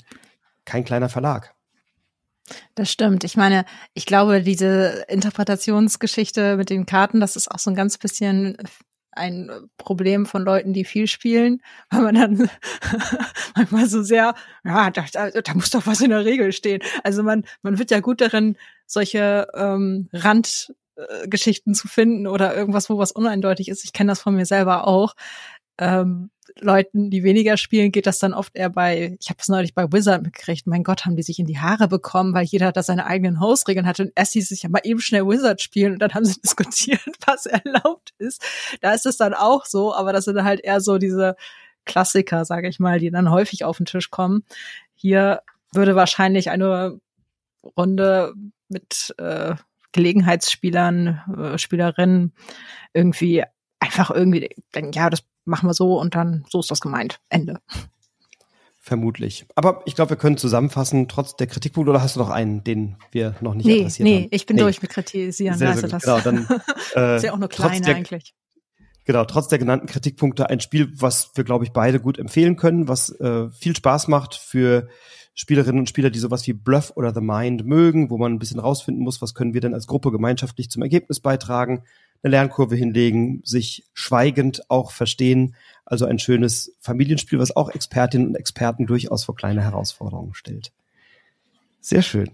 [0.64, 1.55] kein kleiner Verlag.
[2.74, 3.24] Das stimmt.
[3.24, 7.98] Ich meine, ich glaube, diese Interpretationsgeschichte mit den Karten, das ist auch so ein ganz
[7.98, 8.56] bisschen
[9.16, 12.50] ein Problem von Leuten, die viel spielen, weil man dann
[13.56, 16.82] manchmal so sehr, ja, da, da, muss doch was in der Regel stehen.
[17.02, 18.56] Also man, man wird ja gut darin,
[18.86, 23.84] solche ähm, Randgeschichten zu finden oder irgendwas, wo was uneindeutig ist.
[23.84, 25.14] Ich kenne das von mir selber auch.
[25.78, 29.74] Ähm, Leuten, die weniger spielen, geht das dann oft eher bei, ich habe es neulich
[29.74, 32.82] bei Wizard mitgekriegt, mein Gott, haben die sich in die Haare bekommen, weil jeder da
[32.82, 35.98] seine eigenen Hausregeln hatte und erst hieß es ja mal eben schnell Wizard spielen und
[35.98, 38.42] dann haben sie diskutiert, was erlaubt ist.
[38.80, 41.36] Da ist es dann auch so, aber das sind halt eher so diese
[41.84, 44.42] Klassiker, sage ich mal, die dann häufig auf den Tisch kommen.
[44.94, 45.42] Hier
[45.72, 46.98] würde wahrscheinlich eine
[47.76, 48.34] Runde
[48.68, 49.54] mit äh,
[49.92, 52.32] Gelegenheitsspielern, äh, Spielerinnen
[52.92, 53.44] irgendwie
[53.78, 57.20] einfach irgendwie denken, ja, das machen wir so und dann so ist das gemeint.
[57.28, 57.60] Ende.
[58.78, 59.46] Vermutlich.
[59.56, 62.96] Aber ich glaube, wir können zusammenfassen, trotz der Kritikpunkte, oder hast du noch einen, den
[63.10, 64.22] wir noch nicht nee, adressiert nee, haben?
[64.22, 65.58] Nee, ich bin durch mit Kritisieren.
[65.58, 66.46] Sehr, also sehr das genau, dann,
[66.94, 68.34] äh, ist ja auch nur kleine der, eigentlich.
[69.04, 72.86] Genau, trotz der genannten Kritikpunkte ein Spiel, was wir, glaube ich, beide gut empfehlen können,
[72.86, 74.88] was äh, viel Spaß macht für
[75.34, 78.60] Spielerinnen und Spieler, die sowas wie Bluff oder The Mind mögen, wo man ein bisschen
[78.60, 81.82] rausfinden muss, was können wir denn als Gruppe gemeinschaftlich zum Ergebnis beitragen,
[82.22, 88.34] eine Lernkurve hinlegen, sich schweigend auch verstehen, also ein schönes Familienspiel, was auch Expertinnen und
[88.34, 90.72] Experten durchaus vor kleine Herausforderungen stellt.
[91.80, 92.30] Sehr schön.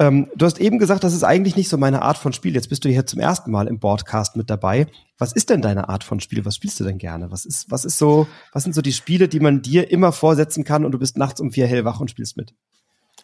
[0.00, 2.54] Ähm, du hast eben gesagt, das ist eigentlich nicht so meine Art von Spiel.
[2.54, 4.86] Jetzt bist du hier zum ersten Mal im Broadcast mit dabei.
[5.18, 6.44] Was ist denn deine Art von Spiel?
[6.46, 7.30] Was spielst du denn gerne?
[7.30, 10.64] Was ist, was ist so, was sind so die Spiele, die man dir immer vorsetzen
[10.64, 12.54] kann und du bist nachts um vier hellwach und spielst mit?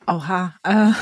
[0.06, 0.54] Oha.
[0.62, 0.92] Äh,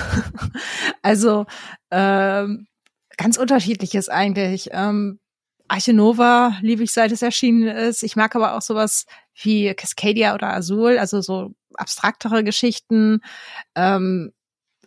[1.02, 1.44] also
[1.90, 2.68] ähm,
[3.16, 4.68] ganz unterschiedliches eigentlich.
[4.72, 5.20] Ähm,
[5.68, 8.02] Arche Nova liebe ich, seit es erschienen ist.
[8.02, 13.20] Ich mag aber auch sowas wie Cascadia oder Azul, also so abstraktere Geschichten.
[13.74, 14.32] Ähm,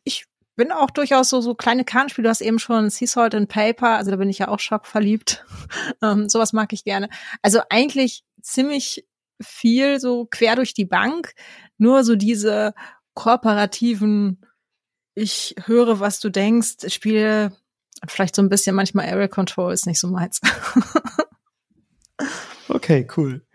[0.03, 2.25] ich bin auch durchaus so, so kleine Kartenspiele.
[2.25, 5.45] Du hast eben schon Sea and Paper, also da bin ich ja auch schockverliebt.
[6.01, 7.09] ähm, sowas mag ich gerne.
[7.41, 9.05] Also eigentlich ziemlich
[9.41, 11.33] viel so quer durch die Bank.
[11.77, 12.73] Nur so diese
[13.13, 14.45] kooperativen,
[15.15, 17.55] ich höre, was du denkst, Spiele
[18.07, 20.41] vielleicht so ein bisschen manchmal Area Control ist nicht so meins.
[22.69, 23.46] okay, cool.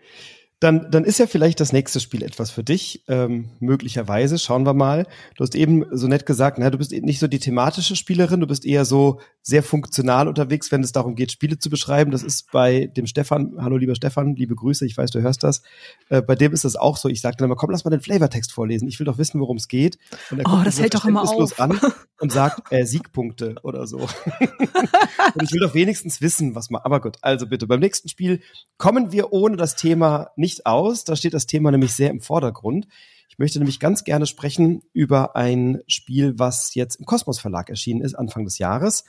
[0.63, 4.39] Dann, dann ist ja vielleicht das nächste Spiel etwas für dich, ähm, möglicherweise.
[4.39, 5.05] Schauen wir mal.
[5.35, 8.47] Du hast eben so nett gesagt, na, du bist nicht so die thematische Spielerin, du
[8.47, 12.11] bist eher so sehr funktional unterwegs, wenn es darum geht, Spiele zu beschreiben.
[12.11, 15.63] Das ist bei dem Stefan, hallo lieber Stefan, liebe Grüße, ich weiß, du hörst das.
[16.07, 17.09] Äh, bei dem ist das auch so.
[17.09, 18.87] Ich sage dann immer, komm, lass mal den Flavortext vorlesen.
[18.87, 19.97] Ich will doch wissen, worum es geht.
[20.31, 21.59] Und er oh, das hält doch immer auf.
[21.59, 21.77] an
[22.21, 23.97] und sagt äh, Siegpunkte oder so.
[23.97, 26.81] und ich will doch wenigstens wissen, was man.
[26.83, 28.39] Aber gut, also bitte, beim nächsten Spiel
[28.77, 31.03] kommen wir ohne das Thema nicht aus.
[31.03, 32.87] Da steht das Thema nämlich sehr im Vordergrund.
[33.29, 38.01] Ich möchte nämlich ganz gerne sprechen über ein Spiel, was jetzt im Kosmos Verlag erschienen
[38.01, 39.05] ist, Anfang des Jahres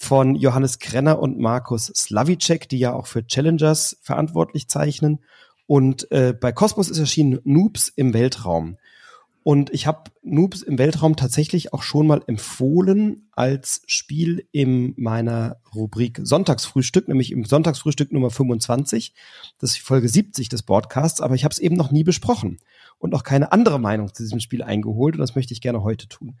[0.00, 5.18] von Johannes Krenner und Markus Slavicek, die ja auch für Challengers verantwortlich zeichnen.
[5.66, 8.78] Und äh, bei Cosmos ist erschienen Noobs im Weltraum.
[9.42, 15.56] Und ich habe Noobs im Weltraum tatsächlich auch schon mal empfohlen als Spiel in meiner
[15.74, 19.14] Rubrik Sonntagsfrühstück, nämlich im Sonntagsfrühstück Nummer 25.
[19.58, 22.58] Das ist die Folge 70 des Podcasts, aber ich habe es eben noch nie besprochen
[22.98, 26.08] und auch keine andere Meinung zu diesem Spiel eingeholt und das möchte ich gerne heute
[26.08, 26.36] tun.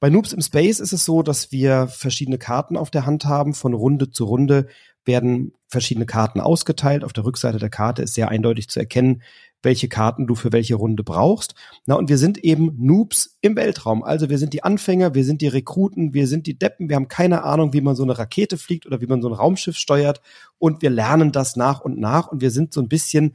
[0.00, 3.54] Bei Noobs im Space ist es so, dass wir verschiedene Karten auf der Hand haben.
[3.54, 4.66] Von Runde zu Runde
[5.04, 7.04] werden verschiedene Karten ausgeteilt.
[7.04, 9.22] Auf der Rückseite der Karte ist sehr eindeutig zu erkennen,
[9.64, 11.54] welche Karten du für welche Runde brauchst.
[11.86, 14.02] Na, und wir sind eben Noobs im Weltraum.
[14.02, 17.08] Also wir sind die Anfänger, wir sind die Rekruten, wir sind die Deppen, wir haben
[17.08, 20.20] keine Ahnung, wie man so eine Rakete fliegt oder wie man so ein Raumschiff steuert.
[20.58, 23.34] Und wir lernen das nach und nach und wir sind so ein bisschen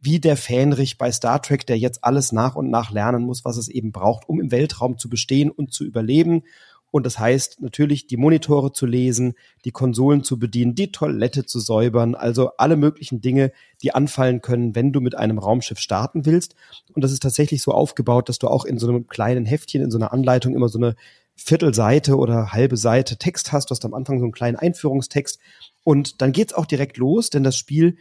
[0.00, 3.56] wie der Fähnrich bei Star Trek, der jetzt alles nach und nach lernen muss, was
[3.56, 6.42] es eben braucht, um im Weltraum zu bestehen und zu überleben.
[6.90, 11.60] Und das heißt natürlich, die Monitore zu lesen, die Konsolen zu bedienen, die Toilette zu
[11.60, 16.54] säubern, also alle möglichen Dinge, die anfallen können, wenn du mit einem Raumschiff starten willst.
[16.94, 19.90] Und das ist tatsächlich so aufgebaut, dass du auch in so einem kleinen Heftchen, in
[19.90, 20.96] so einer Anleitung immer so eine
[21.36, 23.66] Viertelseite oder halbe Seite Text hast.
[23.66, 25.38] Du hast am Anfang so einen kleinen Einführungstext.
[25.84, 27.96] Und dann geht's auch direkt los, denn das Spiel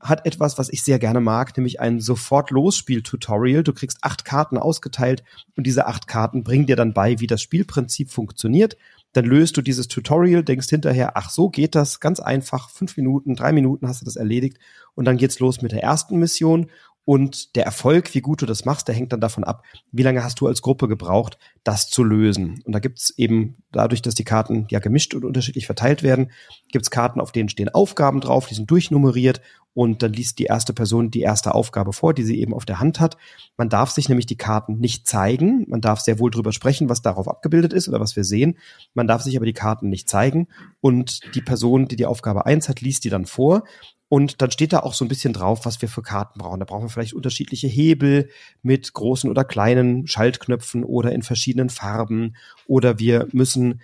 [0.00, 3.62] hat etwas, was ich sehr gerne mag, nämlich ein Sofort-Losspiel-Tutorial.
[3.62, 5.22] Du kriegst acht Karten ausgeteilt
[5.56, 8.76] und diese acht Karten bringen dir dann bei, wie das Spielprinzip funktioniert.
[9.12, 13.34] Dann löst du dieses Tutorial, denkst hinterher, ach so geht das, ganz einfach, fünf Minuten,
[13.34, 14.58] drei Minuten hast du das erledigt
[14.94, 16.70] und dann geht's los mit der ersten Mission
[17.10, 20.22] und der Erfolg, wie gut du das machst, der hängt dann davon ab, wie lange
[20.22, 22.62] hast du als Gruppe gebraucht, das zu lösen.
[22.64, 26.30] Und da gibt's eben, dadurch, dass die Karten ja gemischt und unterschiedlich verteilt werden,
[26.70, 29.40] gibt's Karten, auf denen stehen Aufgaben drauf, die sind durchnummeriert
[29.74, 32.78] und dann liest die erste Person die erste Aufgabe vor, die sie eben auf der
[32.78, 33.16] Hand hat.
[33.56, 35.64] Man darf sich nämlich die Karten nicht zeigen.
[35.68, 38.56] Man darf sehr wohl drüber sprechen, was darauf abgebildet ist oder was wir sehen.
[38.94, 40.46] Man darf sich aber die Karten nicht zeigen
[40.80, 43.64] und die Person, die die Aufgabe eins hat, liest die dann vor.
[44.10, 46.58] Und dann steht da auch so ein bisschen drauf, was wir für Karten brauchen.
[46.58, 48.28] Da brauchen wir vielleicht unterschiedliche Hebel
[48.60, 52.34] mit großen oder kleinen Schaltknöpfen oder in verschiedenen Farben.
[52.66, 53.82] Oder wir müssen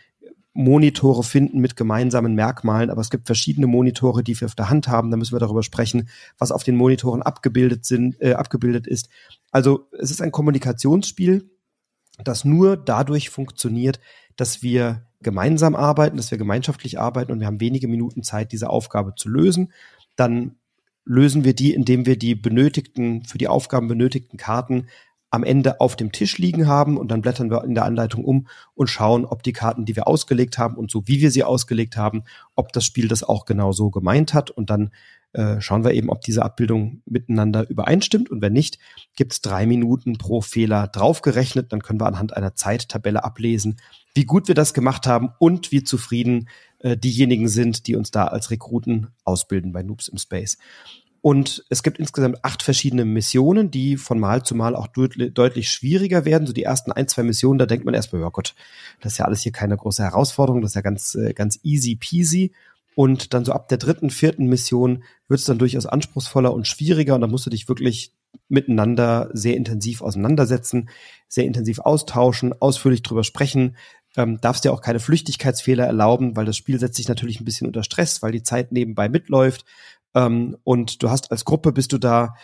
[0.52, 4.88] Monitore finden mit gemeinsamen Merkmalen, aber es gibt verschiedene Monitore, die wir auf der Hand
[4.88, 5.12] haben.
[5.12, 6.08] Da müssen wir darüber sprechen,
[6.38, 9.08] was auf den Monitoren abgebildet sind, äh, abgebildet ist.
[9.52, 11.48] Also es ist ein Kommunikationsspiel,
[12.24, 14.00] das nur dadurch funktioniert,
[14.34, 18.70] dass wir gemeinsam arbeiten, dass wir gemeinschaftlich arbeiten und wir haben wenige Minuten Zeit, diese
[18.70, 19.72] Aufgabe zu lösen
[20.16, 20.56] dann
[21.04, 24.88] lösen wir die, indem wir die benötigten, für die Aufgaben benötigten Karten
[25.30, 28.46] am Ende auf dem Tisch liegen haben und dann blättern wir in der Anleitung um
[28.74, 31.96] und schauen, ob die Karten, die wir ausgelegt haben und so wie wir sie ausgelegt
[31.96, 32.24] haben,
[32.54, 34.90] ob das Spiel das auch genau so gemeint hat und dann
[35.32, 38.30] äh, schauen wir eben, ob diese Abbildung miteinander übereinstimmt.
[38.30, 38.78] Und wenn nicht,
[39.16, 41.72] gibt es drei Minuten pro Fehler draufgerechnet.
[41.72, 43.76] Dann können wir anhand einer Zeittabelle ablesen,
[44.16, 46.48] wie gut wir das gemacht haben und wie zufrieden
[46.80, 50.58] äh, diejenigen sind, die uns da als Rekruten ausbilden bei Noobs im Space.
[51.20, 55.68] Und es gibt insgesamt acht verschiedene Missionen, die von Mal zu Mal auch deut deutlich
[55.70, 56.46] schwieriger werden.
[56.46, 58.54] So die ersten ein, zwei Missionen, da denkt man erstmal, ja Gott,
[59.00, 61.96] das ist ja alles hier keine große Herausforderung, das ist ja ganz, äh, ganz easy
[61.96, 62.52] peasy.
[62.94, 67.16] Und dann so ab der dritten, vierten Mission wird es dann durchaus anspruchsvoller und schwieriger
[67.16, 68.12] und da musst du dich wirklich
[68.48, 70.88] miteinander sehr intensiv auseinandersetzen,
[71.28, 73.76] sehr intensiv austauschen, ausführlich drüber sprechen,
[74.16, 77.66] ähm, darfst dir auch keine Flüchtigkeitsfehler erlauben, weil das Spiel setzt sich natürlich ein bisschen
[77.66, 79.64] unter Stress, weil die Zeit nebenbei mitläuft.
[80.14, 82.34] Ähm, und du hast als Gruppe bist du da,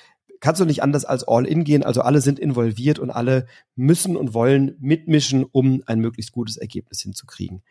[0.40, 1.82] kannst du nicht anders als all in gehen.
[1.82, 7.00] Also alle sind involviert und alle müssen und wollen mitmischen, um ein möglichst gutes Ergebnis
[7.00, 7.62] hinzukriegen.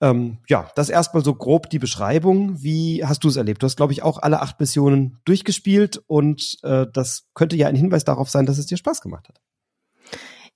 [0.00, 2.62] Ähm, ja, das erstmal so grob die Beschreibung.
[2.62, 3.62] Wie hast du es erlebt?
[3.62, 7.74] Du hast, glaube ich, auch alle acht Missionen durchgespielt und äh, das könnte ja ein
[7.74, 9.40] Hinweis darauf sein, dass es dir Spaß gemacht hat.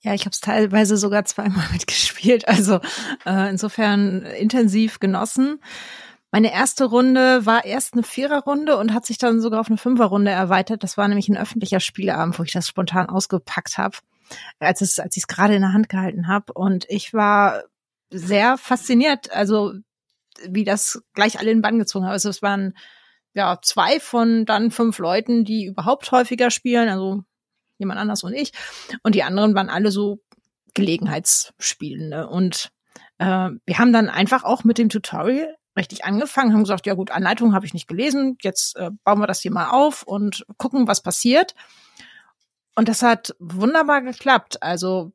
[0.02, 2.80] Ja, ich habe es teilweise sogar zweimal mitgespielt, also
[3.24, 5.60] äh, insofern intensiv genossen.
[6.32, 10.30] Meine erste Runde war erst eine Viererrunde und hat sich dann sogar auf eine Fünferrunde
[10.30, 10.82] erweitert.
[10.82, 13.98] Das war nämlich ein öffentlicher Spieleabend, wo ich das spontan ausgepackt habe,
[14.58, 16.54] als es, als ich es gerade in der Hand gehalten habe.
[16.54, 17.64] Und ich war
[18.10, 19.74] sehr fasziniert, also
[20.48, 22.12] wie das gleich alle in den Bann gezogen haben.
[22.12, 22.74] Also es waren
[23.34, 27.24] ja zwei von dann fünf Leuten, die überhaupt häufiger spielen, also
[27.83, 28.53] jemand anders und ich.
[29.03, 30.21] Und die anderen waren alle so
[30.75, 32.29] Gelegenheitsspielende.
[32.29, 32.71] Und
[33.18, 37.11] äh, wir haben dann einfach auch mit dem Tutorial richtig angefangen, haben gesagt, ja gut,
[37.11, 40.87] Anleitung habe ich nicht gelesen, jetzt äh, bauen wir das hier mal auf und gucken,
[40.87, 41.55] was passiert.
[42.75, 44.62] Und das hat wunderbar geklappt.
[44.62, 45.12] Also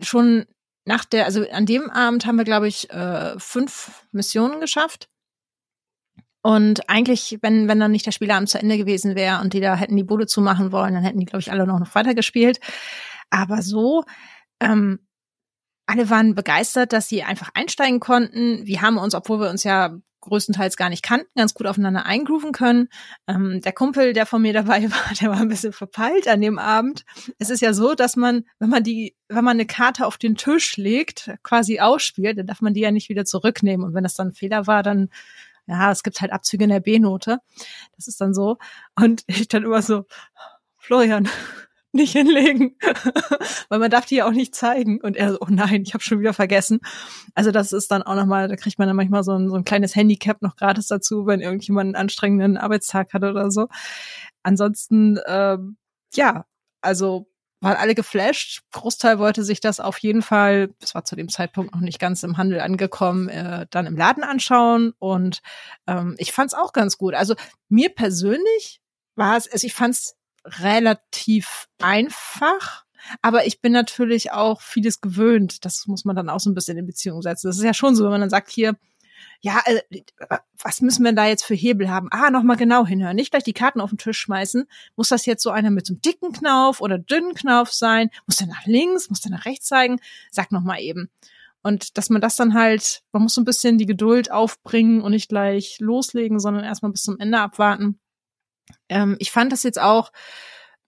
[0.00, 0.46] schon
[0.84, 5.08] nach der, also an dem Abend haben wir, glaube ich, äh, fünf Missionen geschafft.
[6.42, 9.74] Und eigentlich, wenn, wenn dann nicht der Spielabend zu Ende gewesen wäre und die da
[9.74, 12.60] hätten die Bude zumachen wollen, dann hätten die, glaube ich, alle noch, noch weiter gespielt.
[13.30, 14.04] Aber so,
[14.60, 15.00] ähm,
[15.86, 18.66] alle waren begeistert, dass sie einfach einsteigen konnten.
[18.66, 19.96] Wir haben uns, obwohl wir uns ja
[20.26, 22.88] größtenteils gar nicht kannten, ganz gut aufeinander eingrooven können.
[23.26, 26.58] Ähm, der Kumpel, der von mir dabei war, der war ein bisschen verpeilt an dem
[26.58, 27.04] Abend.
[27.38, 30.36] Es ist ja so, dass man, wenn man die, wenn man eine Karte auf den
[30.36, 33.86] Tisch legt, quasi ausspielt, dann darf man die ja nicht wieder zurücknehmen.
[33.86, 35.08] Und wenn das dann ein Fehler war, dann
[35.66, 37.38] ja, es gibt halt Abzüge in der B-Note.
[37.96, 38.58] Das ist dann so.
[38.94, 40.04] Und ich dann immer so,
[40.78, 41.28] Florian,
[41.92, 42.76] nicht hinlegen,
[43.68, 45.00] weil man darf die ja auch nicht zeigen.
[45.00, 46.80] Und er so, oh nein, ich habe schon wieder vergessen.
[47.34, 49.64] Also das ist dann auch nochmal, da kriegt man dann manchmal so ein, so ein
[49.64, 53.68] kleines Handicap noch gratis dazu, wenn irgendjemand einen anstrengenden Arbeitstag hat oder so.
[54.42, 55.76] Ansonsten, ähm,
[56.14, 56.44] ja,
[56.82, 57.26] also
[57.66, 58.62] waren alle geflasht.
[58.70, 62.22] Großteil wollte sich das auf jeden Fall, das war zu dem Zeitpunkt noch nicht ganz
[62.22, 64.94] im Handel angekommen, äh, dann im Laden anschauen.
[64.98, 65.42] Und
[65.88, 67.14] ähm, ich fand es auch ganz gut.
[67.14, 67.34] Also
[67.68, 68.80] mir persönlich
[69.16, 72.84] war es, also ich fand es relativ einfach.
[73.20, 75.64] Aber ich bin natürlich auch vieles gewöhnt.
[75.64, 77.48] Das muss man dann auch so ein bisschen in Beziehung setzen.
[77.48, 78.76] Das ist ja schon so, wenn man dann sagt, hier,
[79.40, 79.80] ja, äh,
[80.62, 82.08] was müssen wir da jetzt für Hebel haben?
[82.10, 83.16] Ah, nochmal genau hinhören.
[83.16, 84.66] Nicht gleich die Karten auf den Tisch schmeißen.
[84.96, 88.10] Muss das jetzt so einer mit so einem dicken Knauf oder dünnen Knauf sein?
[88.26, 89.10] Muss der nach links?
[89.10, 90.00] Muss der nach rechts zeigen?
[90.30, 91.10] Sag nochmal eben.
[91.62, 95.10] Und dass man das dann halt, man muss so ein bisschen die Geduld aufbringen und
[95.10, 97.98] nicht gleich loslegen, sondern erstmal bis zum Ende abwarten.
[98.88, 100.12] Ähm, ich fand das jetzt auch,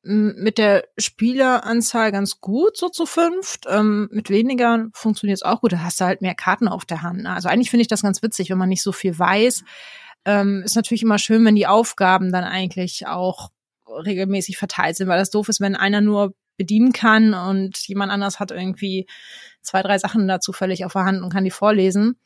[0.02, 3.66] mit der Spieleranzahl ganz gut, so zu fünft.
[3.68, 5.72] Ähm, mit weniger funktioniert es auch gut.
[5.72, 7.22] Da hast du halt mehr Karten auf der Hand.
[7.22, 7.32] Ne?
[7.32, 9.64] Also eigentlich finde ich das ganz witzig, wenn man nicht so viel weiß.
[10.24, 13.50] Ähm, ist natürlich immer schön, wenn die Aufgaben dann eigentlich auch
[13.86, 18.40] regelmäßig verteilt sind, weil das doof ist, wenn einer nur bedienen kann und jemand anders
[18.40, 19.06] hat irgendwie
[19.62, 22.18] zwei, drei Sachen dazu völlig auf der Hand und kann die vorlesen.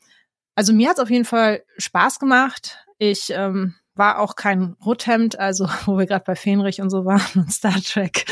[0.55, 2.79] Also mir hat es auf jeden Fall Spaß gemacht.
[2.97, 7.21] Ich ähm, war auch kein Rothemd, also wo wir gerade bei Fenrich und so waren
[7.35, 8.25] und Star Trek.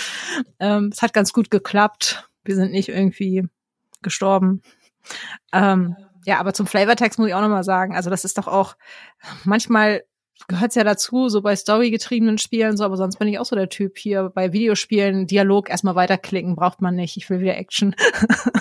[0.60, 2.28] ähm, es hat ganz gut geklappt.
[2.44, 3.48] Wir sind nicht irgendwie
[4.02, 4.62] gestorben.
[5.52, 8.76] Ähm, ja, aber zum Flavortext muss ich auch nochmal sagen, also das ist doch auch,
[9.44, 10.02] manchmal
[10.48, 13.56] gehört es ja dazu, so bei storygetriebenen Spielen, so, aber sonst bin ich auch so
[13.56, 17.16] der Typ hier bei Videospielen, Dialog erstmal weiterklicken, braucht man nicht.
[17.16, 17.94] Ich will wieder Action.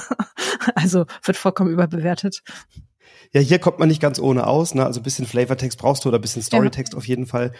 [0.76, 2.44] also wird vollkommen überbewertet.
[3.34, 4.76] Ja, hier kommt man nicht ganz ohne aus.
[4.76, 4.86] Ne?
[4.86, 6.98] Also ein bisschen Flavortext brauchst du oder ein bisschen Storytext ja.
[6.98, 7.54] auf jeden Fall.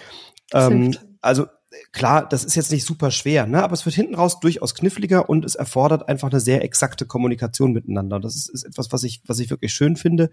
[0.54, 1.46] Ähm, also
[1.94, 3.64] klar, das ist jetzt nicht super schwer, ne?
[3.64, 7.72] aber es wird hinten raus durchaus kniffliger und es erfordert einfach eine sehr exakte Kommunikation
[7.72, 8.20] miteinander.
[8.20, 10.30] Das ist, ist etwas, was ich, was ich wirklich schön finde.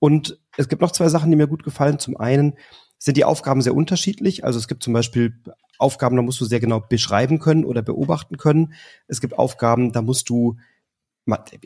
[0.00, 2.00] Und es gibt noch zwei Sachen, die mir gut gefallen.
[2.00, 2.54] Zum einen
[2.98, 4.44] sind die Aufgaben sehr unterschiedlich.
[4.44, 5.40] Also es gibt zum Beispiel
[5.78, 8.74] Aufgaben, da musst du sehr genau beschreiben können oder beobachten können.
[9.06, 10.56] Es gibt Aufgaben, da musst du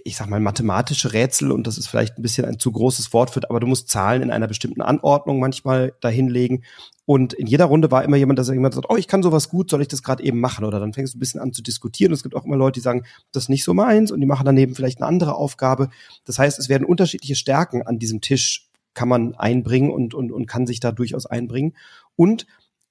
[0.04, 3.34] ich sag mal, mathematische Rätsel und das ist vielleicht ein bisschen ein zu großes Wort
[3.34, 6.64] wird, aber du musst Zahlen in einer bestimmten Anordnung manchmal dahinlegen.
[7.06, 9.70] Und in jeder Runde war immer jemand, dass jemand sagt, oh, ich kann sowas gut,
[9.70, 10.64] soll ich das gerade eben machen?
[10.64, 12.12] Oder dann fängst du ein bisschen an zu diskutieren.
[12.12, 14.26] Und es gibt auch immer Leute, die sagen, das ist nicht so meins und die
[14.26, 15.88] machen daneben vielleicht eine andere Aufgabe.
[16.26, 20.46] Das heißt, es werden unterschiedliche Stärken an diesem Tisch kann man einbringen und, und, und
[20.46, 21.76] kann sich da durchaus einbringen.
[22.16, 22.46] Und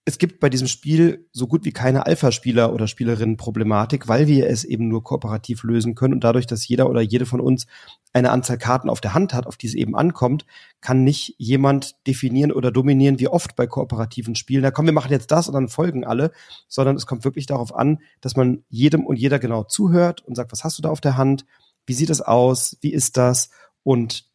[0.08, 4.64] es gibt bei diesem Spiel so gut wie keine Alpha-Spieler oder Spielerinnen-Problematik, weil wir es
[4.64, 6.14] eben nur kooperativ lösen können.
[6.14, 7.66] Und dadurch, dass jeder oder jede von uns
[8.14, 10.46] eine Anzahl Karten auf der Hand hat, auf die es eben ankommt,
[10.80, 14.62] kann nicht jemand definieren oder dominieren, wie oft bei kooperativen Spielen.
[14.62, 16.32] Da komm, wir machen jetzt das und dann folgen alle,
[16.68, 20.52] sondern es kommt wirklich darauf an, dass man jedem und jeder genau zuhört und sagt,
[20.52, 21.48] was hast du da auf der Hand?
[21.88, 22.78] Wie sieht es aus?
[22.82, 23.50] Wie ist das?
[23.82, 24.26] Und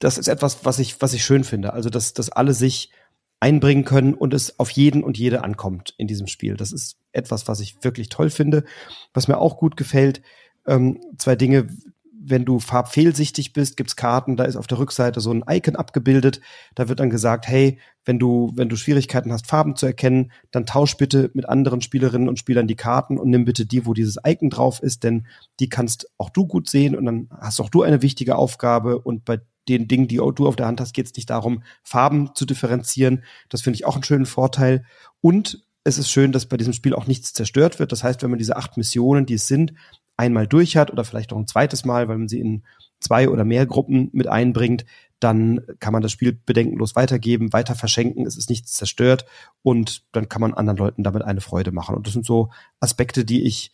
[0.00, 1.72] das ist etwas, was ich, was ich schön finde.
[1.72, 2.90] Also, dass, dass alle sich
[3.42, 6.56] einbringen können und es auf jeden und jede ankommt in diesem Spiel.
[6.56, 8.62] Das ist etwas, was ich wirklich toll finde.
[9.14, 10.22] Was mir auch gut gefällt,
[10.64, 11.66] ähm, zwei Dinge,
[12.24, 16.40] wenn du farbfehlsichtig bist, gibt's Karten, da ist auf der Rückseite so ein Icon abgebildet.
[16.76, 20.64] Da wird dann gesagt, hey, wenn du, wenn du Schwierigkeiten hast, Farben zu erkennen, dann
[20.64, 24.18] tausch bitte mit anderen Spielerinnen und Spielern die Karten und nimm bitte die, wo dieses
[24.24, 25.26] Icon drauf ist, denn
[25.58, 29.24] die kannst auch du gut sehen und dann hast auch du eine wichtige Aufgabe und
[29.24, 32.46] bei den Dingen, die du auf der Hand hast, geht es nicht darum, Farben zu
[32.46, 33.24] differenzieren.
[33.48, 34.84] Das finde ich auch einen schönen Vorteil.
[35.20, 37.92] Und es ist schön, dass bei diesem Spiel auch nichts zerstört wird.
[37.92, 39.72] Das heißt, wenn man diese acht Missionen, die es sind,
[40.16, 42.62] einmal durch hat oder vielleicht auch ein zweites Mal, weil man sie in
[43.00, 44.84] zwei oder mehr Gruppen mit einbringt,
[45.18, 49.24] dann kann man das Spiel bedenkenlos weitergeben, weiter verschenken, es ist nichts zerstört
[49.62, 51.96] und dann kann man anderen Leuten damit eine Freude machen.
[51.96, 52.50] Und das sind so
[52.80, 53.72] Aspekte, die ich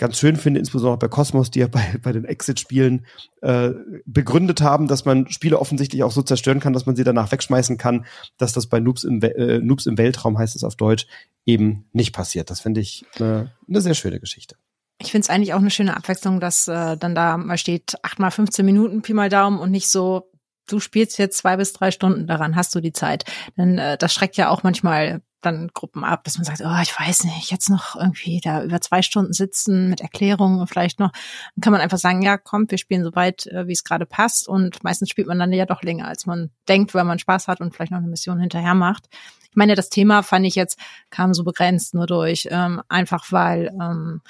[0.00, 3.06] ganz schön finde, insbesondere bei Cosmos, die ja bei, bei den Exit-Spielen
[3.42, 3.70] äh,
[4.06, 7.76] begründet haben, dass man Spiele offensichtlich auch so zerstören kann, dass man sie danach wegschmeißen
[7.76, 8.06] kann,
[8.38, 11.06] dass das bei Noobs im, äh, Noobs im Weltraum, heißt es auf Deutsch,
[11.44, 12.50] eben nicht passiert.
[12.50, 14.56] Das finde ich äh, eine sehr schöne Geschichte.
[14.98, 18.18] Ich finde es eigentlich auch eine schöne Abwechslung, dass äh, dann da mal steht, acht
[18.18, 20.29] mal 15 Minuten, Pi mal Daumen und nicht so,
[20.70, 23.24] du spielst jetzt zwei bis drei Stunden daran, hast du die Zeit.
[23.56, 26.98] Denn äh, das schreckt ja auch manchmal dann Gruppen ab, dass man sagt, oh, ich
[26.98, 31.12] weiß nicht, jetzt noch irgendwie da über zwei Stunden sitzen mit Erklärungen vielleicht noch.
[31.54, 34.06] Dann kann man einfach sagen, ja, komm, wir spielen so weit, äh, wie es gerade
[34.06, 34.48] passt.
[34.48, 37.60] Und meistens spielt man dann ja doch länger, als man denkt, weil man Spaß hat
[37.60, 39.08] und vielleicht noch eine Mission hinterher macht.
[39.50, 40.78] Ich meine, das Thema fand ich jetzt,
[41.10, 44.20] kam so begrenzt nur durch, ähm, einfach weil ähm,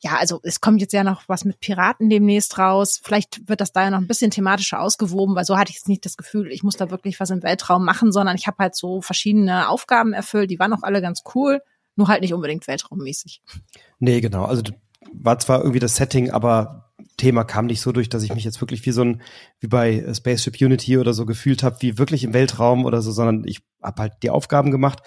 [0.00, 3.00] ja, also es kommt jetzt ja noch was mit Piraten demnächst raus.
[3.02, 5.88] Vielleicht wird das da ja noch ein bisschen thematischer ausgewoben, weil so hatte ich jetzt
[5.88, 8.76] nicht das Gefühl, ich muss da wirklich was im Weltraum machen, sondern ich habe halt
[8.76, 11.60] so verschiedene Aufgaben erfüllt, die waren auch alle ganz cool,
[11.96, 13.42] nur halt nicht unbedingt weltraummäßig.
[13.98, 14.44] Nee, genau.
[14.44, 14.62] Also
[15.12, 18.60] war zwar irgendwie das Setting, aber Thema kam nicht so durch, dass ich mich jetzt
[18.60, 19.22] wirklich wie so ein,
[19.58, 23.42] wie bei Spaceship Unity oder so gefühlt habe, wie wirklich im Weltraum oder so, sondern
[23.46, 25.00] ich habe halt die Aufgaben gemacht.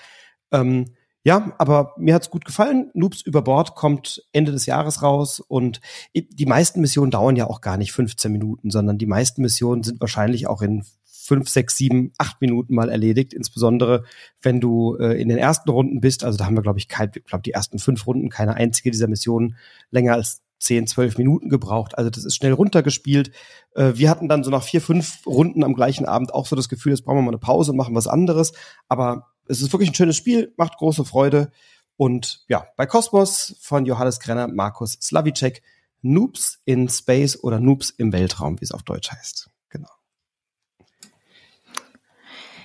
[0.52, 2.90] Ähm, ja, aber mir hat's gut gefallen.
[2.94, 5.80] Noobs über Bord kommt Ende des Jahres raus und
[6.16, 10.02] die meisten Missionen dauern ja auch gar nicht 15 Minuten, sondern die meisten Missionen sind
[10.02, 13.34] wahrscheinlich auch in fünf, sechs, sieben, acht Minuten mal erledigt.
[13.34, 14.04] Insbesondere
[14.42, 16.24] wenn du äh, in den ersten Runden bist.
[16.24, 18.90] Also da haben wir, glaube ich, kein, ich glaube, die ersten fünf Runden, keine einzige
[18.90, 19.56] dieser Missionen
[19.92, 21.98] länger als zehn, zwölf Minuten gebraucht.
[21.98, 23.32] Also das ist schnell runtergespielt.
[23.76, 26.70] Äh, wir hatten dann so nach vier, fünf Runden am gleichen Abend auch so das
[26.70, 28.54] Gefühl, jetzt brauchen wir mal eine Pause und machen was anderes.
[28.88, 31.52] Aber es ist wirklich ein schönes Spiel, macht große Freude.
[31.98, 35.62] Und ja, bei Kosmos von Johannes Grenner, Markus Slavicek,
[36.02, 39.50] Noobs in Space oder Noobs im Weltraum, wie es auf Deutsch heißt.
[39.70, 39.90] Genau.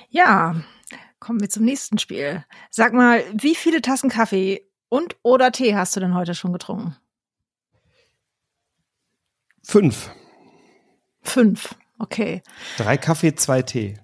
[0.09, 0.57] Ja,
[1.19, 2.45] kommen wir zum nächsten Spiel.
[2.71, 6.97] Sag mal, wie viele Tassen Kaffee und oder Tee hast du denn heute schon getrunken?
[9.63, 10.11] Fünf.
[11.23, 12.43] Fünf, okay.
[12.79, 13.99] Drei Kaffee, zwei Tee.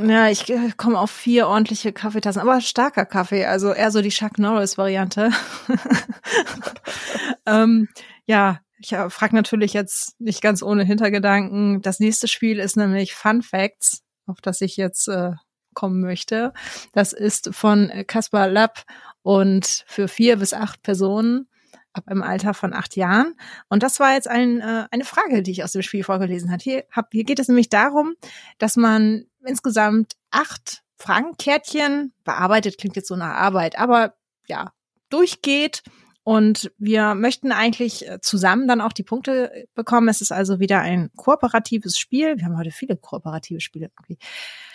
[0.00, 4.10] Ja, ich äh, komme auf vier ordentliche Kaffeetassen, aber starker Kaffee, also eher so die
[4.10, 5.30] Chuck Norris-Variante.
[7.46, 7.88] ähm,
[8.26, 11.80] ja, ich äh, frage natürlich jetzt nicht ganz ohne Hintergedanken.
[11.80, 15.32] Das nächste Spiel ist nämlich Fun Facts, auf das ich jetzt äh,
[15.72, 16.52] kommen möchte.
[16.92, 18.82] Das ist von Caspar Lapp
[19.22, 21.48] und für vier bis acht Personen
[21.96, 23.34] ab einem Alter von acht Jahren.
[23.68, 26.62] Und das war jetzt ein, äh, eine Frage, die ich aus dem Spiel vorgelesen habe.
[26.62, 28.14] Hier, hab, hier geht es nämlich darum,
[28.58, 34.14] dass man insgesamt acht Fragenkärtchen bearbeitet, klingt jetzt so nach Arbeit, aber
[34.46, 34.72] ja,
[35.10, 35.82] durchgeht.
[36.22, 40.08] Und wir möchten eigentlich äh, zusammen dann auch die Punkte bekommen.
[40.08, 42.36] Es ist also wieder ein kooperatives Spiel.
[42.36, 43.92] Wir haben heute viele kooperative Spiele.
[43.96, 44.18] Irgendwie.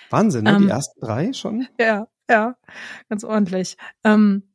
[0.10, 0.52] Wahnsinn, ne?
[0.52, 1.68] Ähm, die ersten drei schon?
[1.78, 2.56] Ja, ja,
[3.10, 3.76] ganz ordentlich.
[4.06, 4.51] Ähm,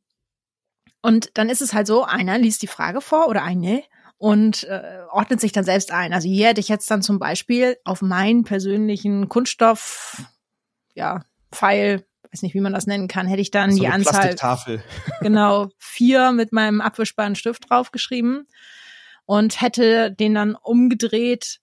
[1.07, 3.81] und dann ist es halt so, einer liest die Frage vor oder eine
[4.17, 6.11] und äh, ordnet sich dann selbst ein.
[6.11, 10.21] Also hier hätte ich jetzt dann zum Beispiel auf meinen persönlichen Kunststoff,
[10.95, 14.15] ja, Pfeil, weiß nicht, wie man das nennen kann, hätte ich dann so die Anzahl,
[14.15, 14.83] Plastiktafel.
[15.21, 18.45] genau, vier mit meinem abwischbaren Stift draufgeschrieben.
[19.25, 21.61] und hätte den dann umgedreht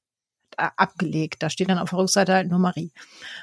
[0.58, 1.42] äh, abgelegt.
[1.42, 2.90] Da steht dann auf der Rückseite halt nur Marie.